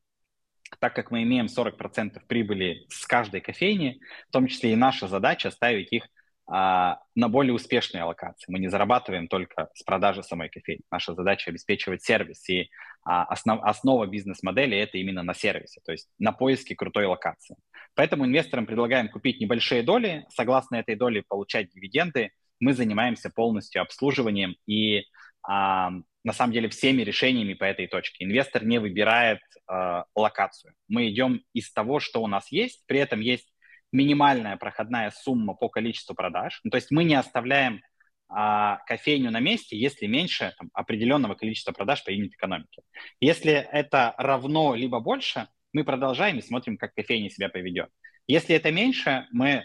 так 0.79 0.95
как 0.95 1.11
мы 1.11 1.23
имеем 1.23 1.47
40% 1.47 2.21
прибыли 2.27 2.85
с 2.89 3.05
каждой 3.05 3.41
кофейни, 3.41 3.99
в 4.29 4.31
том 4.31 4.47
числе 4.47 4.73
и 4.73 4.75
наша 4.75 5.07
задача 5.07 5.51
ставить 5.51 5.91
их 5.91 6.07
а, 6.49 6.99
на 7.13 7.27
более 7.27 7.53
успешные 7.53 8.03
локации. 8.03 8.49
Мы 8.49 8.59
не 8.59 8.69
зарабатываем 8.69 9.27
только 9.27 9.69
с 9.73 9.83
продажи 9.83 10.23
самой 10.23 10.49
кофейни. 10.49 10.81
Наша 10.89 11.13
задача 11.13 11.49
обеспечивать 11.51 12.03
сервис. 12.03 12.47
И 12.47 12.69
а, 13.03 13.25
основ, 13.25 13.61
основа 13.63 14.07
бизнес-модели 14.07 14.77
это 14.77 14.97
именно 14.97 15.23
на 15.23 15.33
сервисе, 15.33 15.81
то 15.85 15.91
есть 15.91 16.07
на 16.19 16.31
поиске 16.31 16.75
крутой 16.75 17.05
локации. 17.05 17.57
Поэтому 17.95 18.25
инвесторам 18.25 18.65
предлагаем 18.65 19.09
купить 19.09 19.41
небольшие 19.41 19.83
доли, 19.83 20.25
согласно 20.29 20.77
этой 20.77 20.95
доли 20.95 21.23
получать 21.27 21.69
дивиденды. 21.69 22.31
Мы 22.61 22.73
занимаемся 22.73 23.29
полностью 23.29 23.81
обслуживанием 23.81 24.55
и 24.65 25.03
а, 25.43 25.91
на 26.27 26.33
самом 26.33 26.51
деле 26.51 26.67
всеми 26.67 27.03
решениями 27.03 27.53
по 27.53 27.63
этой 27.63 27.87
точке. 27.87 28.25
Инвестор 28.25 28.65
не 28.65 28.79
выбирает 28.79 29.39
э, 29.71 30.03
локацию. 30.13 30.73
Мы 30.89 31.09
идем 31.09 31.41
из 31.53 31.71
того, 31.71 32.01
что 32.01 32.21
у 32.21 32.27
нас 32.27 32.51
есть, 32.51 32.85
при 32.85 32.99
этом 32.99 33.21
есть 33.21 33.47
минимальная 33.93 34.57
проходная 34.57 35.09
сумма 35.11 35.53
по 35.53 35.69
количеству 35.69 36.15
продаж. 36.15 36.59
Ну, 36.65 36.69
то 36.69 36.75
есть 36.75 36.91
мы 36.91 37.05
не 37.05 37.15
оставляем 37.15 37.81
э, 38.29 38.77
кофейню 38.85 39.31
на 39.31 39.39
месте, 39.39 39.79
если 39.79 40.05
меньше 40.05 40.53
там, 40.57 40.69
определенного 40.73 41.35
количества 41.35 41.71
продаж 41.71 42.03
по 42.03 42.09
юнит 42.09 42.33
экономике. 42.33 42.81
Если 43.21 43.53
это 43.53 44.13
равно 44.17 44.75
либо 44.75 44.99
больше, 44.99 45.47
мы 45.71 45.85
продолжаем 45.85 46.39
и 46.39 46.41
смотрим, 46.41 46.77
как 46.77 46.93
кофейня 46.93 47.29
себя 47.29 47.47
поведет. 47.47 47.89
Если 48.27 48.53
это 48.53 48.69
меньше, 48.73 49.27
мы 49.31 49.63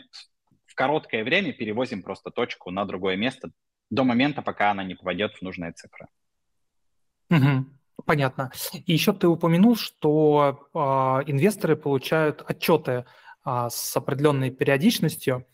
в 0.67 0.77
короткое 0.77 1.25
время 1.25 1.53
перевозим 1.53 2.05
просто 2.05 2.31
точку 2.31 2.71
на 2.71 2.85
другое 2.85 3.17
место 3.17 3.51
до 3.91 4.05
момента, 4.05 4.43
пока 4.43 4.71
она 4.71 4.85
не 4.85 4.95
попадет 4.95 5.35
в 5.35 5.43
нужные 5.43 5.73
цифры. 5.73 6.07
Угу. 7.33 7.67
Понятно. 8.05 8.51
И 8.87 8.93
еще 8.93 9.13
ты 9.13 9.29
упомянул, 9.29 9.77
что 9.77 10.69
э, 10.75 10.79
инвесторы 11.31 11.77
получают 11.77 12.43
отчеты 12.47 13.05
э, 13.45 13.69
с 13.71 13.97
определенной 13.97 14.51
периодичностью, 14.51 15.47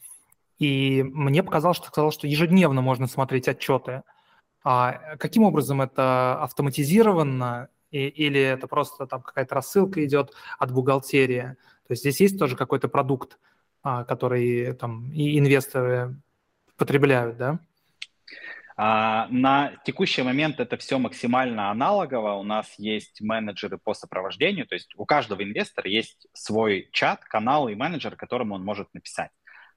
и 0.58 1.02
мне 1.04 1.42
показалось, 1.42 1.76
что 1.76 1.86
ты 1.86 1.92
сказал, 1.92 2.10
что 2.10 2.26
ежедневно 2.26 2.80
можно 2.82 3.06
смотреть 3.06 3.48
отчеты. 3.48 4.02
А 4.64 5.16
каким 5.16 5.44
образом 5.44 5.80
это 5.80 6.42
автоматизировано 6.42 7.68
и, 7.90 8.08
или 8.08 8.40
это 8.40 8.66
просто 8.66 9.06
там 9.06 9.22
какая-то 9.22 9.54
рассылка 9.54 10.04
идет 10.04 10.32
от 10.58 10.72
бухгалтерии? 10.72 11.56
То 11.86 11.92
есть 11.92 12.02
здесь 12.02 12.20
есть 12.20 12.38
тоже 12.38 12.56
какой-то 12.56 12.88
продукт, 12.88 13.38
а, 13.82 14.04
который 14.04 14.74
там 14.74 15.12
и 15.12 15.38
инвесторы 15.38 16.20
потребляют, 16.76 17.36
да? 17.36 17.60
А, 18.80 19.26
на 19.30 19.72
текущий 19.84 20.22
момент 20.22 20.60
это 20.60 20.76
все 20.76 20.98
максимально 20.98 21.68
аналогово. 21.68 22.34
У 22.34 22.44
нас 22.44 22.72
есть 22.78 23.20
менеджеры 23.20 23.76
по 23.76 23.92
сопровождению, 23.92 24.68
то 24.68 24.76
есть 24.76 24.94
у 24.96 25.04
каждого 25.04 25.42
инвестора 25.42 25.90
есть 25.90 26.28
свой 26.32 26.88
чат, 26.92 27.24
канал 27.24 27.68
и 27.68 27.74
менеджер, 27.74 28.14
которому 28.14 28.54
он 28.54 28.64
может 28.64 28.94
написать. 28.94 29.32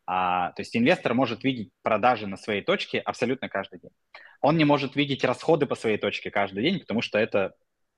А, 0.06 0.52
то 0.52 0.62
есть 0.62 0.78
инвестор 0.78 1.16
может 1.16 1.44
видеть 1.44 1.72
продажи 1.82 2.28
на 2.28 2.38
своей 2.38 2.62
точке 2.62 3.00
абсолютно 3.00 3.50
каждый 3.50 3.80
день. 3.80 3.92
Он 4.40 4.56
не 4.56 4.66
может 4.66 4.96
видеть 4.96 5.24
расходы 5.24 5.66
по 5.66 5.74
своей 5.74 5.98
точке 5.98 6.30
каждый 6.30 6.62
день, 6.62 6.80
потому 6.80 7.02
что 7.02 7.18
это 7.18 7.56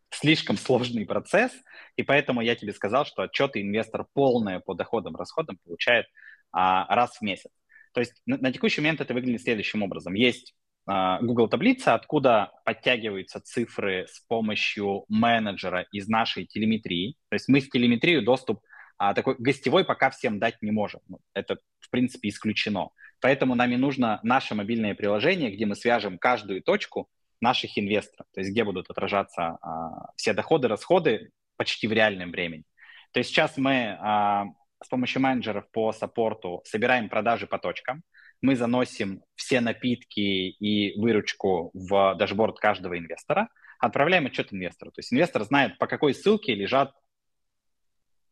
слишком 0.10 0.56
сложный 0.56 1.06
процесс, 1.06 1.52
и 1.98 2.04
поэтому 2.04 2.40
я 2.40 2.56
тебе 2.56 2.72
сказал, 2.72 3.06
что 3.06 3.24
отчеты 3.24 3.62
инвестор 3.62 4.06
полное 4.14 4.62
по 4.62 4.74
доходам, 4.74 5.18
расходам 5.18 5.58
получает 5.66 6.06
а, 6.54 6.86
раз 6.96 7.18
в 7.18 7.22
месяц. 7.24 7.52
То 7.94 8.00
есть 8.00 8.22
на, 8.26 8.38
на 8.38 8.54
текущий 8.54 8.80
момент 8.80 9.02
это 9.02 9.14
выглядит 9.14 9.42
следующим 9.42 9.84
образом. 9.84 10.14
Есть 10.14 10.56
Google 10.86 11.48
таблица, 11.48 11.94
откуда 11.94 12.52
подтягиваются 12.66 13.40
цифры 13.40 14.06
с 14.10 14.20
помощью 14.20 15.06
менеджера 15.08 15.86
из 15.94 16.10
нашей 16.10 16.46
телеметрии. 16.46 17.16
То 17.30 17.36
есть 17.36 17.48
мы 17.48 17.62
в 17.62 17.70
телеметрию 17.70 18.22
доступ 18.22 18.60
а, 18.98 19.14
такой 19.14 19.36
гостевой 19.38 19.86
пока 19.86 20.10
всем 20.10 20.40
дать 20.40 20.62
не 20.62 20.72
можем. 20.72 21.02
Ну, 21.08 21.20
это, 21.34 21.58
в 21.80 21.90
принципе, 21.90 22.30
исключено. 22.30 22.90
Поэтому 23.20 23.56
нам 23.56 23.72
и 23.72 23.78
нужно 23.78 24.20
наше 24.24 24.56
мобильное 24.56 24.96
приложение, 24.96 25.52
где 25.52 25.66
мы 25.66 25.76
свяжем 25.76 26.18
каждую 26.18 26.62
точку 26.62 27.10
наших 27.42 27.78
инвесторов, 27.78 28.28
то 28.34 28.40
есть 28.40 28.52
где 28.52 28.64
будут 28.64 28.90
отражаться 28.90 29.58
а, 29.62 30.12
все 30.16 30.34
доходы, 30.34 30.68
расходы 30.68 31.32
почти 31.58 31.88
в 31.88 31.94
реальном 31.94 32.32
времени. 32.32 32.64
То 33.12 33.20
есть 33.20 33.30
сейчас 33.30 33.58
мы 33.58 33.98
а, 34.00 34.46
с 34.84 34.88
помощью 34.88 35.22
менеджеров 35.22 35.70
по 35.72 35.92
саппорту 35.92 36.62
собираем 36.66 37.10
продажи 37.10 37.48
по 37.48 37.60
точкам, 37.60 38.04
мы 38.44 38.58
заносим 38.58 39.24
все 39.36 39.62
напитки 39.62 40.20
и 40.20 41.00
выручку 41.00 41.72
в 41.74 42.16
дашборд 42.16 42.60
каждого 42.60 43.00
инвестора, 43.00 43.48
отправляем 43.80 44.26
отчет 44.26 44.54
инвестору. 44.54 44.92
То 44.92 45.00
есть 45.00 45.14
инвестор 45.14 45.44
знает, 45.44 45.78
по 45.78 45.88
какой 45.88 46.14
ссылке 46.14 46.54
лежат 46.54 46.94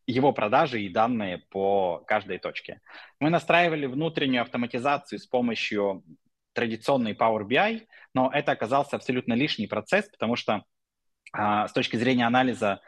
его 0.06 0.34
продажи 0.34 0.82
и 0.82 0.90
данные 0.90 1.38
по 1.50 2.04
каждой 2.06 2.40
точке. 2.40 2.82
Мы 3.22 3.30
настраивали 3.30 3.86
внутреннюю 3.86 4.42
автоматизацию 4.42 5.18
с 5.18 5.26
помощью 5.26 6.04
традиционной 6.52 7.14
Power 7.14 7.48
BI, 7.48 7.88
но 8.14 8.30
это 8.34 8.52
оказался 8.52 8.98
абсолютно 8.98 9.34
лишний 9.34 9.68
процесс, 9.68 10.10
потому 10.10 10.36
что 10.36 10.66
а, 11.32 11.70
с 11.70 11.72
точки 11.72 11.96
зрения 11.96 12.28
анализа 12.28 12.82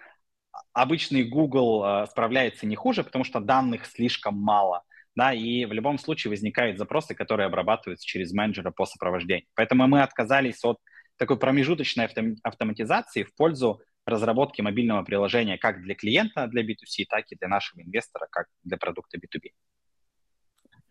обычный 0.74 1.24
Google 1.24 1.84
а, 1.84 2.06
справляется 2.08 2.66
не 2.66 2.76
хуже, 2.76 3.06
потому 3.06 3.24
что 3.24 3.40
данных 3.40 3.86
слишком 3.86 4.36
мало 4.36 4.84
да, 5.16 5.34
и 5.34 5.66
в 5.66 5.74
любом 5.74 5.98
случае 6.00 6.30
возникают 6.30 6.78
запросы, 6.78 7.16
которые 7.16 7.46
обрабатываются 7.48 8.06
через 8.06 8.32
менеджера 8.34 8.72
по 8.72 8.86
сопровождению. 8.86 9.48
Поэтому 9.56 9.88
мы 9.88 10.02
отказались 10.02 10.64
от 10.64 10.78
такой 11.18 11.38
промежуточной 11.38 12.10
автоматизации 12.44 13.24
в 13.24 13.34
пользу 13.36 13.82
разработки 14.06 14.62
мобильного 14.62 15.04
приложения 15.04 15.58
как 15.58 15.82
для 15.82 15.96
клиента, 15.96 16.48
для 16.48 16.64
B2C, 16.64 17.06
так 17.08 17.26
и 17.30 17.36
для 17.36 17.48
нашего 17.48 17.82
инвестора, 17.82 18.28
как 18.32 18.48
для 18.64 18.78
продукта 18.78 19.18
B2B. 19.18 19.52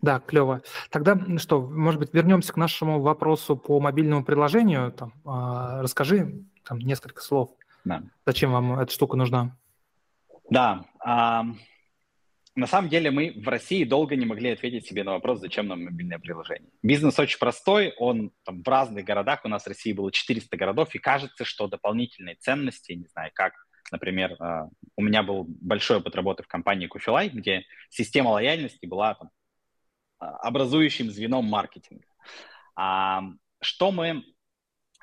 Да, 0.01 0.19
клево. 0.19 0.63
Тогда 0.91 1.17
что, 1.39 1.63
может 1.63 2.01
быть, 2.01 2.13
вернемся 2.13 2.53
к 2.53 2.57
нашему 2.57 3.01
вопросу 3.01 3.57
по 3.57 3.79
мобильному 3.81 4.25
приложению. 4.25 4.91
Там, 4.93 5.13
э, 5.25 5.83
расскажи 5.83 6.45
там 6.65 6.79
несколько 6.79 7.23
слов. 7.23 7.51
Да. 7.85 8.03
Зачем 8.27 8.53
вам 8.53 8.79
эта 8.79 8.93
штука 8.93 9.17
нужна? 9.17 9.57
Да, 10.51 10.85
на 12.55 12.67
самом 12.67 12.91
деле 12.91 13.11
мы 13.11 13.33
в 13.37 13.49
России 13.49 13.85
долго 13.85 14.15
не 14.15 14.27
могли 14.27 14.51
ответить 14.51 14.87
себе 14.87 15.05
на 15.05 15.13
вопрос, 15.13 15.41
зачем 15.41 15.69
нам 15.69 15.85
мобильное 15.85 16.19
приложение. 16.19 16.71
Бизнес 16.83 17.19
очень 17.19 17.39
простой, 17.39 17.95
он 17.99 18.31
там 18.45 18.63
в 18.63 18.69
разных 18.69 19.05
городах, 19.05 19.41
у 19.45 19.49
нас 19.49 19.65
в 19.65 19.69
России 19.69 19.93
было 19.93 20.13
400 20.13 20.57
городов, 20.57 20.95
и 20.95 20.99
кажется, 20.99 21.45
что 21.45 21.67
дополнительные 21.67 22.35
ценности, 22.37 22.93
не 22.93 23.07
знаю, 23.07 23.31
как, 23.35 23.55
например, 23.91 24.37
а, 24.39 24.69
у 24.97 25.03
меня 25.03 25.23
был 25.23 25.47
большой 25.49 25.99
опыт 25.99 26.15
работы 26.15 26.43
в 26.43 26.49
компании 26.49 26.91
Coffee 26.93 27.31
где 27.31 27.65
система 27.89 28.31
лояльности 28.31 28.85
была 28.85 29.15
там, 29.15 29.31
а, 30.19 30.37
образующим 30.39 31.11
звеном 31.11 31.47
маркетинга. 31.47 32.07
Что 32.75 33.93
мы, 33.93 34.25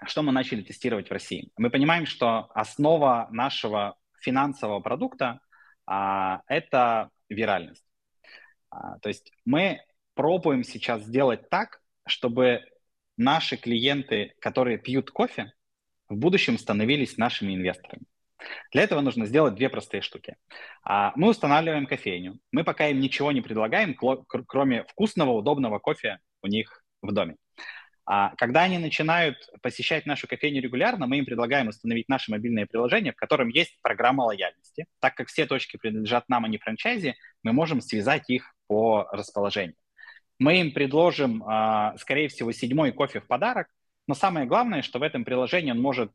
что 0.05 0.21
мы 0.21 0.31
начали 0.31 0.61
тестировать 0.61 1.09
в 1.09 1.13
России? 1.13 1.51
Мы 1.57 1.69
понимаем, 1.69 2.05
что 2.05 2.49
основа 2.53 3.27
нашего 3.31 3.95
финансового 4.19 4.81
продукта 4.81 5.39
а, 5.85 6.41
это 6.47 7.09
виральность. 7.29 7.85
А, 8.69 8.99
то 8.99 9.09
есть 9.09 9.31
мы 9.45 9.81
пробуем 10.13 10.63
сейчас 10.63 11.03
сделать 11.03 11.49
так, 11.49 11.81
чтобы 12.05 12.63
наши 13.17 13.57
клиенты, 13.57 14.33
которые 14.39 14.77
пьют 14.77 15.11
кофе, 15.11 15.53
в 16.07 16.15
будущем 16.15 16.57
становились 16.57 17.17
нашими 17.17 17.53
инвесторами. 17.53 18.03
Для 18.71 18.83
этого 18.83 19.01
нужно 19.01 19.25
сделать 19.25 19.55
две 19.55 19.69
простые 19.69 20.01
штуки. 20.01 20.37
А, 20.83 21.11
мы 21.15 21.29
устанавливаем 21.29 21.85
кофейню. 21.85 22.39
Мы 22.51 22.63
пока 22.63 22.87
им 22.87 22.99
ничего 22.99 23.31
не 23.31 23.41
предлагаем, 23.41 23.95
кроме 23.95 24.83
вкусного, 24.85 25.31
удобного 25.31 25.79
кофе 25.79 26.19
у 26.41 26.47
них 26.47 26.83
в 27.01 27.11
доме. 27.11 27.35
А 28.11 28.33
когда 28.37 28.63
они 28.63 28.79
начинают 28.79 29.37
посещать 29.61 30.07
нашу 30.07 30.27
кофейню 30.27 30.63
регулярно, 30.63 31.05
мы 31.05 31.19
им 31.19 31.25
предлагаем 31.25 31.67
установить 31.67 32.09
наше 32.09 32.31
мобильное 32.31 32.65
приложение, 32.65 33.13
в 33.13 33.15
котором 33.15 33.49
есть 33.49 33.79
программа 33.83 34.23
лояльности. 34.23 34.87
Так 34.99 35.13
как 35.13 35.27
все 35.27 35.45
точки 35.45 35.77
принадлежат 35.77 36.27
нам, 36.27 36.43
а 36.43 36.47
не 36.47 36.57
франчайзе, 36.57 37.13
мы 37.43 37.53
можем 37.53 37.81
связать 37.81 38.27
их 38.31 38.55
по 38.65 39.07
расположению. 39.11 39.75
Мы 40.39 40.59
им 40.59 40.71
предложим, 40.71 41.43
а, 41.45 41.95
скорее 41.99 42.29
всего, 42.29 42.51
седьмой 42.51 42.93
кофе 42.93 43.21
в 43.21 43.27
подарок, 43.27 43.67
но 44.07 44.15
самое 44.15 44.47
главное, 44.47 44.81
что 44.81 44.97
в 44.97 45.03
этом 45.03 45.23
приложении 45.23 45.69
он 45.69 45.79
может 45.79 46.11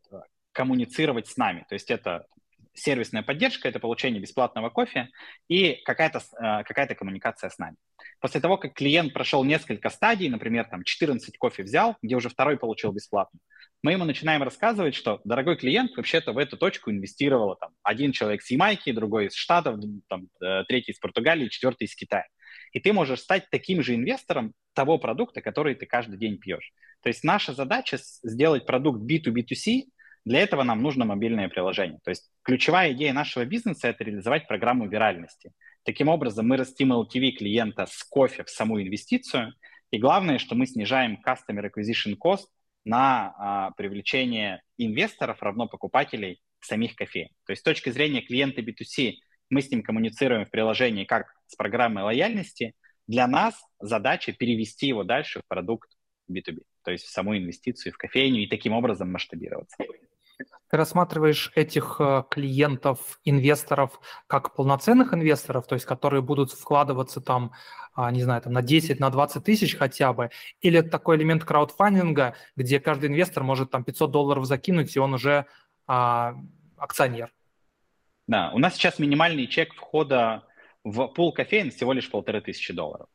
коммуницировать 0.51 1.29
с 1.29 1.37
нами. 1.37 1.65
То 1.69 1.75
есть 1.77 1.93
это 1.93 2.27
сервисная 2.75 3.23
поддержка, 3.23 3.69
это 3.69 3.79
получение 3.79 4.21
бесплатного 4.21 4.69
кофе 4.69 5.09
и 5.49 5.81
какая-то 5.85 6.19
э, 6.19 6.65
какая 6.65 6.87
коммуникация 6.95 7.51
с 7.51 7.59
нами. 7.59 7.77
После 8.21 8.41
того, 8.41 8.57
как 8.59 8.75
клиент 8.75 9.13
прошел 9.13 9.45
несколько 9.45 9.91
стадий, 9.91 10.29
например, 10.29 10.67
там 10.69 10.83
14 10.83 11.39
кофе 11.39 11.63
взял, 11.63 11.97
где 12.03 12.17
уже 12.17 12.29
второй 12.29 12.59
получил 12.59 12.93
бесплатно, 12.93 13.39
мы 13.83 13.93
ему 13.93 14.05
начинаем 14.05 14.43
рассказывать, 14.43 14.95
что 14.95 15.21
дорогой 15.25 15.57
клиент 15.57 15.97
вообще-то 15.97 16.33
в 16.33 16.39
эту 16.39 16.57
точку 16.57 16.91
инвестировал 16.91 17.57
там, 17.57 17.73
один 17.83 18.13
человек 18.13 18.43
с 18.43 18.51
Ямайки, 18.51 18.93
другой 18.93 19.27
из 19.27 19.35
Штатов, 19.35 19.79
там, 20.09 20.29
э, 20.43 20.65
третий 20.67 20.93
из 20.93 20.99
Португалии, 20.99 21.49
четвертый 21.49 21.85
из 21.85 21.95
Китая. 21.95 22.27
И 22.73 22.81
ты 22.81 22.93
можешь 22.93 23.21
стать 23.21 23.51
таким 23.51 23.83
же 23.83 23.95
инвестором 23.95 24.53
того 24.73 24.99
продукта, 24.99 25.41
который 25.41 25.75
ты 25.75 25.87
каждый 25.87 26.19
день 26.19 26.39
пьешь. 26.39 26.73
То 27.03 27.09
есть 27.09 27.23
наша 27.23 27.53
задача 27.53 27.99
сделать 28.23 28.67
продукт 28.67 29.01
B2B2C, 29.03 29.83
для 30.25 30.41
этого 30.41 30.63
нам 30.63 30.83
нужно 30.83 31.05
мобильное 31.05 31.49
приложение. 31.49 31.99
То 32.03 32.11
есть 32.11 32.31
ключевая 32.43 32.93
идея 32.93 33.13
нашего 33.13 33.45
бизнеса– 33.45 33.89
это 33.89 34.05
реализовать 34.05 34.49
программу 34.49 34.89
виральности. 34.89 35.53
Таким 35.85 36.09
образом, 36.09 36.49
мы 36.49 36.57
растим 36.57 36.93
LTV 36.93 37.33
клиента 37.33 37.87
с 37.87 38.03
кофе 38.05 38.45
в 38.45 38.51
саму 38.51 38.81
инвестицию, 38.81 39.53
и 39.91 39.99
главное, 39.99 40.39
что 40.39 40.55
мы 40.55 40.67
снижаем 40.67 41.21
Customer 41.25 41.71
Acquisition 41.71 42.17
Cost 42.17 42.47
на 42.85 43.35
а, 43.39 43.71
привлечение 43.73 44.63
инвесторов 44.79 45.43
равно 45.43 45.69
покупателей 45.69 46.41
самих 46.61 46.97
кофе. 46.97 47.29
То 47.47 47.53
есть 47.53 47.61
с 47.61 47.65
точки 47.65 47.91
зрения 47.91 48.23
клиента 48.23 48.63
B2C 48.63 49.13
мы 49.51 49.61
с 49.61 49.71
ним 49.71 49.83
коммуницируем 49.83 50.47
в 50.47 50.51
приложении 50.51 51.05
как 51.05 51.27
с 51.47 51.55
программой 51.55 52.03
лояльности. 52.03 52.75
Для 53.07 53.27
нас 53.27 53.55
задача 53.79 54.33
перевести 54.33 54.87
его 54.87 55.05
дальше 55.05 55.41
в 55.41 55.47
продукт 55.47 55.91
B2B, 56.31 56.63
то 56.83 56.91
есть 56.91 57.05
в 57.05 57.11
саму 57.11 57.37
инвестицию 57.37 57.93
в 57.93 57.99
кофейню 57.99 58.43
и 58.43 58.47
таким 58.47 58.73
образом 58.73 59.13
масштабироваться. 59.13 59.77
Ты 60.75 60.79
рассматриваешь 60.79 61.53
этих 61.55 62.01
э, 62.01 62.25
клиентов, 62.29 63.21
инвесторов 63.23 64.01
как 64.27 64.57
полноценных 64.57 65.15
инвесторов, 65.15 65.69
то 65.69 65.77
есть 65.77 65.87
которые 65.87 66.21
будут 66.21 66.51
вкладываться 66.51 67.21
там, 67.21 67.53
а, 67.95 68.11
не 68.11 68.25
знаю, 68.25 68.43
там 68.43 68.55
на 68.55 68.61
10, 68.61 68.99
на 68.99 69.09
20 69.11 69.45
тысяч 69.45 69.77
хотя 69.77 70.13
бы, 70.13 70.31
или 70.61 70.81
это 70.81 70.91
такой 70.91 71.17
элемент 71.17 71.45
краудфандинга, 71.45 72.35
где 72.57 72.81
каждый 72.81 73.09
инвестор 73.09 73.45
может 73.45 73.71
там 73.71 73.85
500 73.85 74.11
долларов 74.11 74.47
закинуть, 74.47 74.97
и 74.97 74.99
он 74.99 75.15
уже 75.15 75.47
а, 75.87 76.35
акционер? 76.77 77.33
Да, 78.27 78.51
у 78.53 78.59
нас 78.59 78.75
сейчас 78.75 78.99
минимальный 78.99 79.47
чек 79.47 79.75
входа 79.75 80.43
в 80.83 81.07
пул 81.07 81.33
кофеин 81.33 81.71
всего 81.71 81.93
лишь 81.93 82.11
полторы 82.11 82.41
тысячи 82.41 82.73
долларов. 82.73 83.07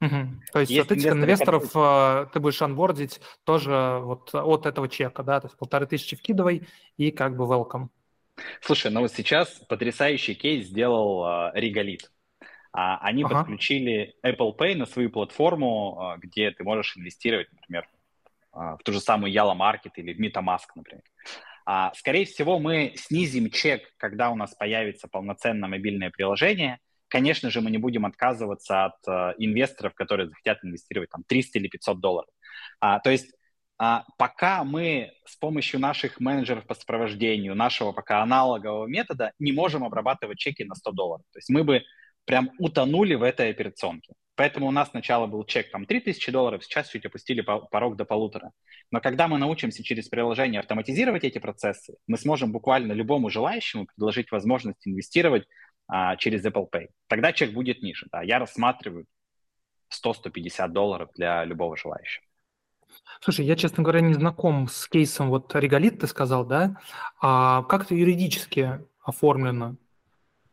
Угу. 0.00 0.10
То 0.52 0.60
есть, 0.60 0.70
есть 0.70 0.80
соответственно, 0.80 1.24
инвесторов 1.24 1.66
которые... 1.66 2.26
ты 2.26 2.40
будешь 2.40 2.62
анбордить 2.62 3.20
тоже 3.44 3.98
вот 4.00 4.32
от 4.32 4.66
этого 4.66 4.88
чека, 4.88 5.24
да, 5.24 5.40
то 5.40 5.48
есть 5.48 5.58
полторы 5.58 5.86
тысячи 5.86 6.14
вкидывай 6.16 6.68
и 6.96 7.10
как 7.10 7.36
бы 7.36 7.44
welcome. 7.44 7.88
Слушай, 8.60 8.92
ну 8.92 9.00
вот 9.00 9.12
сейчас 9.12 9.48
потрясающий 9.68 10.34
кейс 10.34 10.68
сделал 10.68 11.24
uh, 11.24 11.54
Regalit. 11.56 12.02
Uh, 12.76 12.98
они 13.00 13.24
ага. 13.24 13.38
подключили 13.38 14.14
Apple 14.24 14.56
Pay 14.56 14.76
на 14.76 14.86
свою 14.86 15.10
платформу, 15.10 15.98
uh, 16.00 16.18
где 16.20 16.52
ты 16.52 16.62
можешь 16.62 16.96
инвестировать, 16.96 17.48
например, 17.52 17.88
в 18.52 18.78
ту 18.84 18.92
же 18.92 19.00
самую 19.00 19.32
Yala 19.32 19.56
Market 19.56 19.92
или 19.96 20.12
в 20.12 20.20
MetaMask, 20.20 20.68
например. 20.76 21.02
Uh, 21.68 21.90
скорее 21.96 22.24
всего, 22.24 22.60
мы 22.60 22.92
снизим 22.94 23.50
чек, 23.50 23.92
когда 23.96 24.30
у 24.30 24.36
нас 24.36 24.54
появится 24.54 25.08
полноценное 25.08 25.68
мобильное 25.68 26.10
приложение– 26.10 26.78
конечно 27.08 27.50
же, 27.50 27.60
мы 27.60 27.70
не 27.70 27.78
будем 27.78 28.06
отказываться 28.06 28.86
от 28.86 29.08
э, 29.08 29.34
инвесторов, 29.38 29.94
которые 29.94 30.28
захотят 30.28 30.58
инвестировать 30.64 31.10
там 31.10 31.24
300 31.26 31.58
или 31.58 31.68
500 31.68 32.00
долларов. 32.00 32.30
А, 32.80 33.00
то 33.00 33.10
есть 33.10 33.32
а, 33.78 34.04
пока 34.16 34.64
мы 34.64 35.12
с 35.24 35.36
помощью 35.36 35.78
наших 35.78 36.18
менеджеров 36.20 36.66
по 36.66 36.74
сопровождению, 36.74 37.54
нашего 37.54 37.92
пока 37.92 38.22
аналогового 38.22 38.86
метода 38.86 39.32
не 39.38 39.52
можем 39.52 39.84
обрабатывать 39.84 40.38
чеки 40.38 40.64
на 40.64 40.74
100 40.74 40.92
долларов. 40.92 41.24
То 41.32 41.38
есть 41.38 41.48
мы 41.48 41.62
бы 41.62 41.82
прям 42.24 42.50
утонули 42.58 43.14
в 43.14 43.22
этой 43.22 43.50
операционке. 43.50 44.14
Поэтому 44.34 44.68
у 44.68 44.70
нас 44.70 44.90
сначала 44.90 45.26
был 45.26 45.44
чек 45.44 45.70
там 45.70 45.84
3000 45.84 46.30
долларов, 46.30 46.62
сейчас 46.64 46.88
чуть 46.88 47.04
опустили 47.04 47.40
порог 47.40 47.96
до 47.96 48.04
полутора. 48.04 48.52
Но 48.92 49.00
когда 49.00 49.26
мы 49.26 49.36
научимся 49.36 49.82
через 49.82 50.08
приложение 50.08 50.60
автоматизировать 50.60 51.24
эти 51.24 51.38
процессы, 51.38 51.96
мы 52.06 52.18
сможем 52.18 52.52
буквально 52.52 52.92
любому 52.92 53.30
желающему 53.30 53.86
предложить 53.86 54.30
возможность 54.30 54.86
инвестировать 54.86 55.48
а, 55.88 56.16
через 56.16 56.44
Apple 56.44 56.70
Pay. 56.70 56.88
Тогда 57.08 57.32
чек 57.32 57.52
будет 57.52 57.82
ниже. 57.82 58.06
Да. 58.12 58.22
Я 58.22 58.38
рассматриваю 58.38 59.06
100-150 59.90 60.68
долларов 60.68 61.10
для 61.14 61.44
любого 61.44 61.76
желающего. 61.76 62.24
Слушай, 63.20 63.46
я, 63.46 63.56
честно 63.56 63.82
говоря, 63.82 64.00
не 64.00 64.14
знаком 64.14 64.68
с 64.68 64.86
кейсом, 64.88 65.30
вот 65.30 65.54
Реголит 65.54 66.00
ты 66.00 66.06
сказал, 66.06 66.44
да? 66.44 66.80
А 67.20 67.62
как 67.64 67.84
это 67.84 67.94
юридически 67.94 68.80
оформлено? 69.02 69.76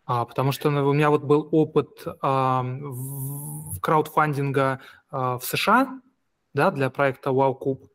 А, 0.06 0.26
потому 0.26 0.52
что 0.52 0.70
ну, 0.70 0.88
у 0.88 0.94
меня 0.94 1.10
вот 1.10 1.24
был 1.24 1.48
опыт 1.52 2.06
а, 2.22 2.64
в, 2.64 3.80
краудфандинга 3.80 4.80
а, 5.10 5.38
в 5.40 5.46
США, 5.46 6.00
да, 6.54 6.72
для 6.72 6.90
проекта 6.90 7.32
WowCube. 7.32 7.88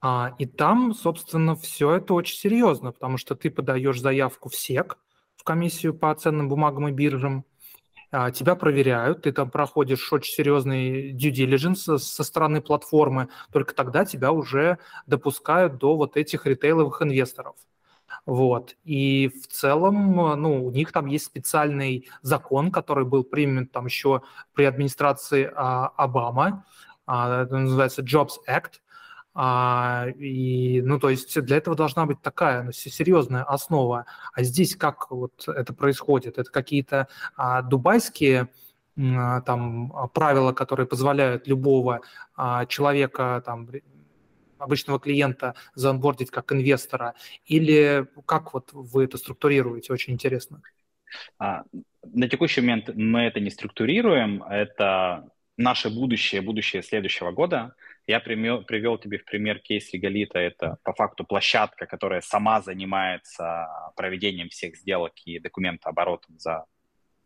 А, 0.00 0.34
и 0.38 0.46
там, 0.46 0.94
собственно, 0.94 1.56
все 1.56 1.96
это 1.96 2.14
очень 2.14 2.36
серьезно, 2.36 2.92
потому 2.92 3.16
что 3.16 3.34
ты 3.34 3.50
подаешь 3.50 4.00
заявку 4.00 4.48
в 4.48 4.54
СЕК, 4.54 4.98
в 5.44 5.46
комиссию 5.46 5.92
по 5.92 6.14
ценным 6.14 6.48
бумагам 6.48 6.88
и 6.88 6.90
биржам, 6.90 7.44
а, 8.10 8.30
тебя 8.30 8.54
проверяют, 8.54 9.22
ты 9.22 9.32
там 9.32 9.50
проходишь 9.50 10.10
очень 10.10 10.32
серьезный 10.32 11.12
due 11.12 11.30
diligence 11.30 11.98
со 11.98 12.24
стороны 12.24 12.62
платформы, 12.62 13.28
только 13.52 13.74
тогда 13.74 14.06
тебя 14.06 14.32
уже 14.32 14.78
допускают 15.06 15.76
до 15.76 15.96
вот 15.96 16.16
этих 16.16 16.46
ритейловых 16.46 17.02
инвесторов. 17.02 17.56
Вот. 18.24 18.74
И 18.84 19.28
в 19.28 19.48
целом, 19.48 20.16
ну, 20.40 20.64
у 20.64 20.70
них 20.70 20.92
там 20.92 21.04
есть 21.04 21.26
специальный 21.26 22.08
закон, 22.22 22.70
который 22.70 23.04
был 23.04 23.22
принят 23.22 23.70
там 23.70 23.84
еще 23.84 24.22
при 24.54 24.64
администрации 24.64 25.52
а, 25.54 25.88
Обама, 25.88 26.64
а, 27.06 27.42
это 27.42 27.58
называется 27.58 28.00
Jobs 28.00 28.36
Act, 28.48 28.80
а, 29.34 30.06
и, 30.16 30.80
ну, 30.82 31.00
то 31.00 31.10
есть 31.10 31.40
для 31.40 31.56
этого 31.56 31.76
должна 31.76 32.06
быть 32.06 32.22
такая 32.22 32.62
ну, 32.62 32.72
серьезная 32.72 33.42
основа. 33.42 34.06
А 34.32 34.42
здесь 34.44 34.76
как 34.76 35.10
вот 35.10 35.48
это 35.48 35.74
происходит? 35.74 36.38
Это 36.38 36.50
какие-то 36.50 37.08
а, 37.36 37.62
дубайские 37.62 38.48
а, 38.96 39.40
там 39.40 39.92
правила, 40.14 40.52
которые 40.52 40.86
позволяют 40.86 41.48
любого 41.48 42.00
а, 42.36 42.64
человека 42.66 43.42
там 43.44 43.68
обычного 44.58 45.00
клиента 45.00 45.56
заонбордить 45.74 46.30
как 46.30 46.52
инвестора? 46.52 47.14
Или 47.44 48.06
как 48.26 48.54
вот 48.54 48.70
вы 48.72 49.04
это 49.04 49.18
структурируете? 49.18 49.92
Очень 49.92 50.14
интересно. 50.14 50.62
А, 51.38 51.64
на 52.04 52.28
текущий 52.28 52.60
момент 52.60 52.90
мы 52.94 53.22
это 53.22 53.40
не 53.40 53.50
структурируем. 53.50 54.44
Это 54.44 55.28
наше 55.56 55.90
будущее, 55.90 56.40
будущее 56.40 56.82
следующего 56.82 57.32
года. 57.32 57.74
Я 58.06 58.20
привел, 58.20 58.62
привел 58.62 58.98
тебе 58.98 59.18
в 59.18 59.24
пример 59.24 59.60
кейс 59.60 59.92
Реголита. 59.92 60.38
Это 60.38 60.76
по 60.82 60.92
факту 60.92 61.24
площадка, 61.24 61.86
которая 61.86 62.20
сама 62.20 62.60
занимается 62.60 63.66
проведением 63.96 64.50
всех 64.50 64.76
сделок 64.76 65.14
и 65.24 65.38
документооборотом 65.38 66.38
за 66.38 66.66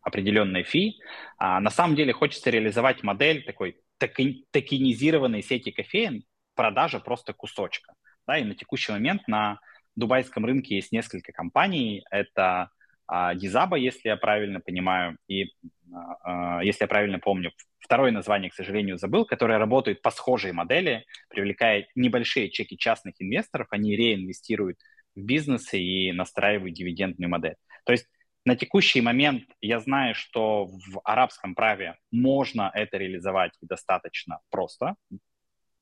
определенные 0.01 0.63
фи. 0.63 0.97
А 1.37 1.59
на 1.59 1.69
самом 1.69 1.95
деле 1.95 2.13
хочется 2.13 2.49
реализовать 2.49 3.03
модель 3.03 3.43
такой 3.43 3.81
токен, 3.97 4.45
токенизированной 4.51 5.43
сети 5.43 5.71
кофеин, 5.71 6.23
продажа 6.55 6.99
просто 6.99 7.33
кусочка. 7.33 7.93
Да, 8.25 8.37
и 8.37 8.45
на 8.45 8.55
текущий 8.55 8.93
момент 8.93 9.27
на 9.27 9.59
дубайском 9.95 10.45
рынке 10.45 10.75
есть 10.75 10.93
несколько 10.93 11.33
компаний. 11.33 12.05
Это 12.09 12.69
а, 13.09 13.35
Дизаба, 13.35 13.75
если 13.77 14.09
я 14.09 14.17
правильно 14.17 14.59
понимаю, 14.59 15.17
и 15.27 15.51
а, 15.91 16.57
а, 16.59 16.63
если 16.63 16.83
я 16.83 16.87
правильно 16.87 17.19
помню, 17.19 17.51
Второе 17.89 18.11
название, 18.11 18.51
к 18.51 18.53
сожалению, 18.53 18.99
забыл, 18.99 19.25
которое 19.25 19.57
работает 19.57 20.03
по 20.03 20.11
схожей 20.11 20.51
модели, 20.51 21.05
привлекая 21.27 21.87
небольшие 21.95 22.51
чеки 22.51 22.77
частных 22.77 23.15
инвесторов, 23.19 23.65
они 23.71 23.95
реинвестируют 23.95 24.77
в 25.15 25.21
бизнесы 25.21 25.79
и 25.79 26.11
настраивают 26.11 26.75
дивидендную 26.75 27.29
модель. 27.29 27.55
То 27.85 27.93
есть 27.93 28.05
на 28.45 28.55
текущий 28.55 29.01
момент 29.01 29.45
я 29.59 29.79
знаю, 29.79 30.13
что 30.13 30.65
в 30.67 31.01
арабском 31.03 31.55
праве 31.55 31.97
можно 32.11 32.69
это 32.75 32.97
реализовать 32.97 33.53
достаточно 33.61 34.39
просто, 34.51 34.95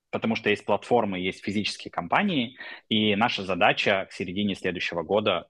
потому 0.09 0.38
что 0.38 0.49
есть 0.49 0.63
платформы, 0.63 1.19
есть 1.19 1.43
физические 1.43 1.91
компании, 1.91 2.57
и 2.88 3.17
наша 3.17 3.43
задача 3.43 4.07
к 4.09 4.13
середине 4.13 4.55
следующего 4.55 5.03
года 5.03 5.47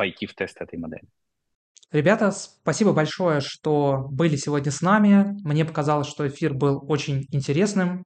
пойти 0.00 0.24
в 0.24 0.34
тест 0.34 0.56
этой 0.62 0.78
модели. 0.78 1.06
Ребята, 1.92 2.30
спасибо 2.30 2.94
большое, 2.94 3.40
что 3.40 4.06
были 4.10 4.36
сегодня 4.36 4.72
с 4.72 4.80
нами. 4.80 5.36
Мне 5.44 5.66
показалось, 5.66 6.06
что 6.06 6.26
эфир 6.26 6.54
был 6.54 6.82
очень 6.88 7.26
интересным. 7.32 8.04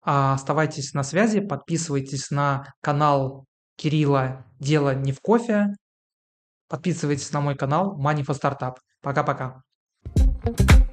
А, 0.00 0.34
оставайтесь 0.34 0.94
на 0.94 1.02
связи, 1.02 1.40
подписывайтесь 1.40 2.30
на 2.30 2.72
канал 2.80 3.46
Кирилла 3.74 4.46
«Дело 4.60 4.94
не 4.94 5.10
в 5.10 5.20
кофе». 5.20 5.74
Подписывайтесь 6.68 7.32
на 7.32 7.40
мой 7.40 7.56
канал 7.56 8.00
Money 8.00 8.24
for 8.24 8.38
Startup. 8.40 8.76
Пока-пока. 9.02 9.62
thank 10.44 10.70
you 10.70 10.87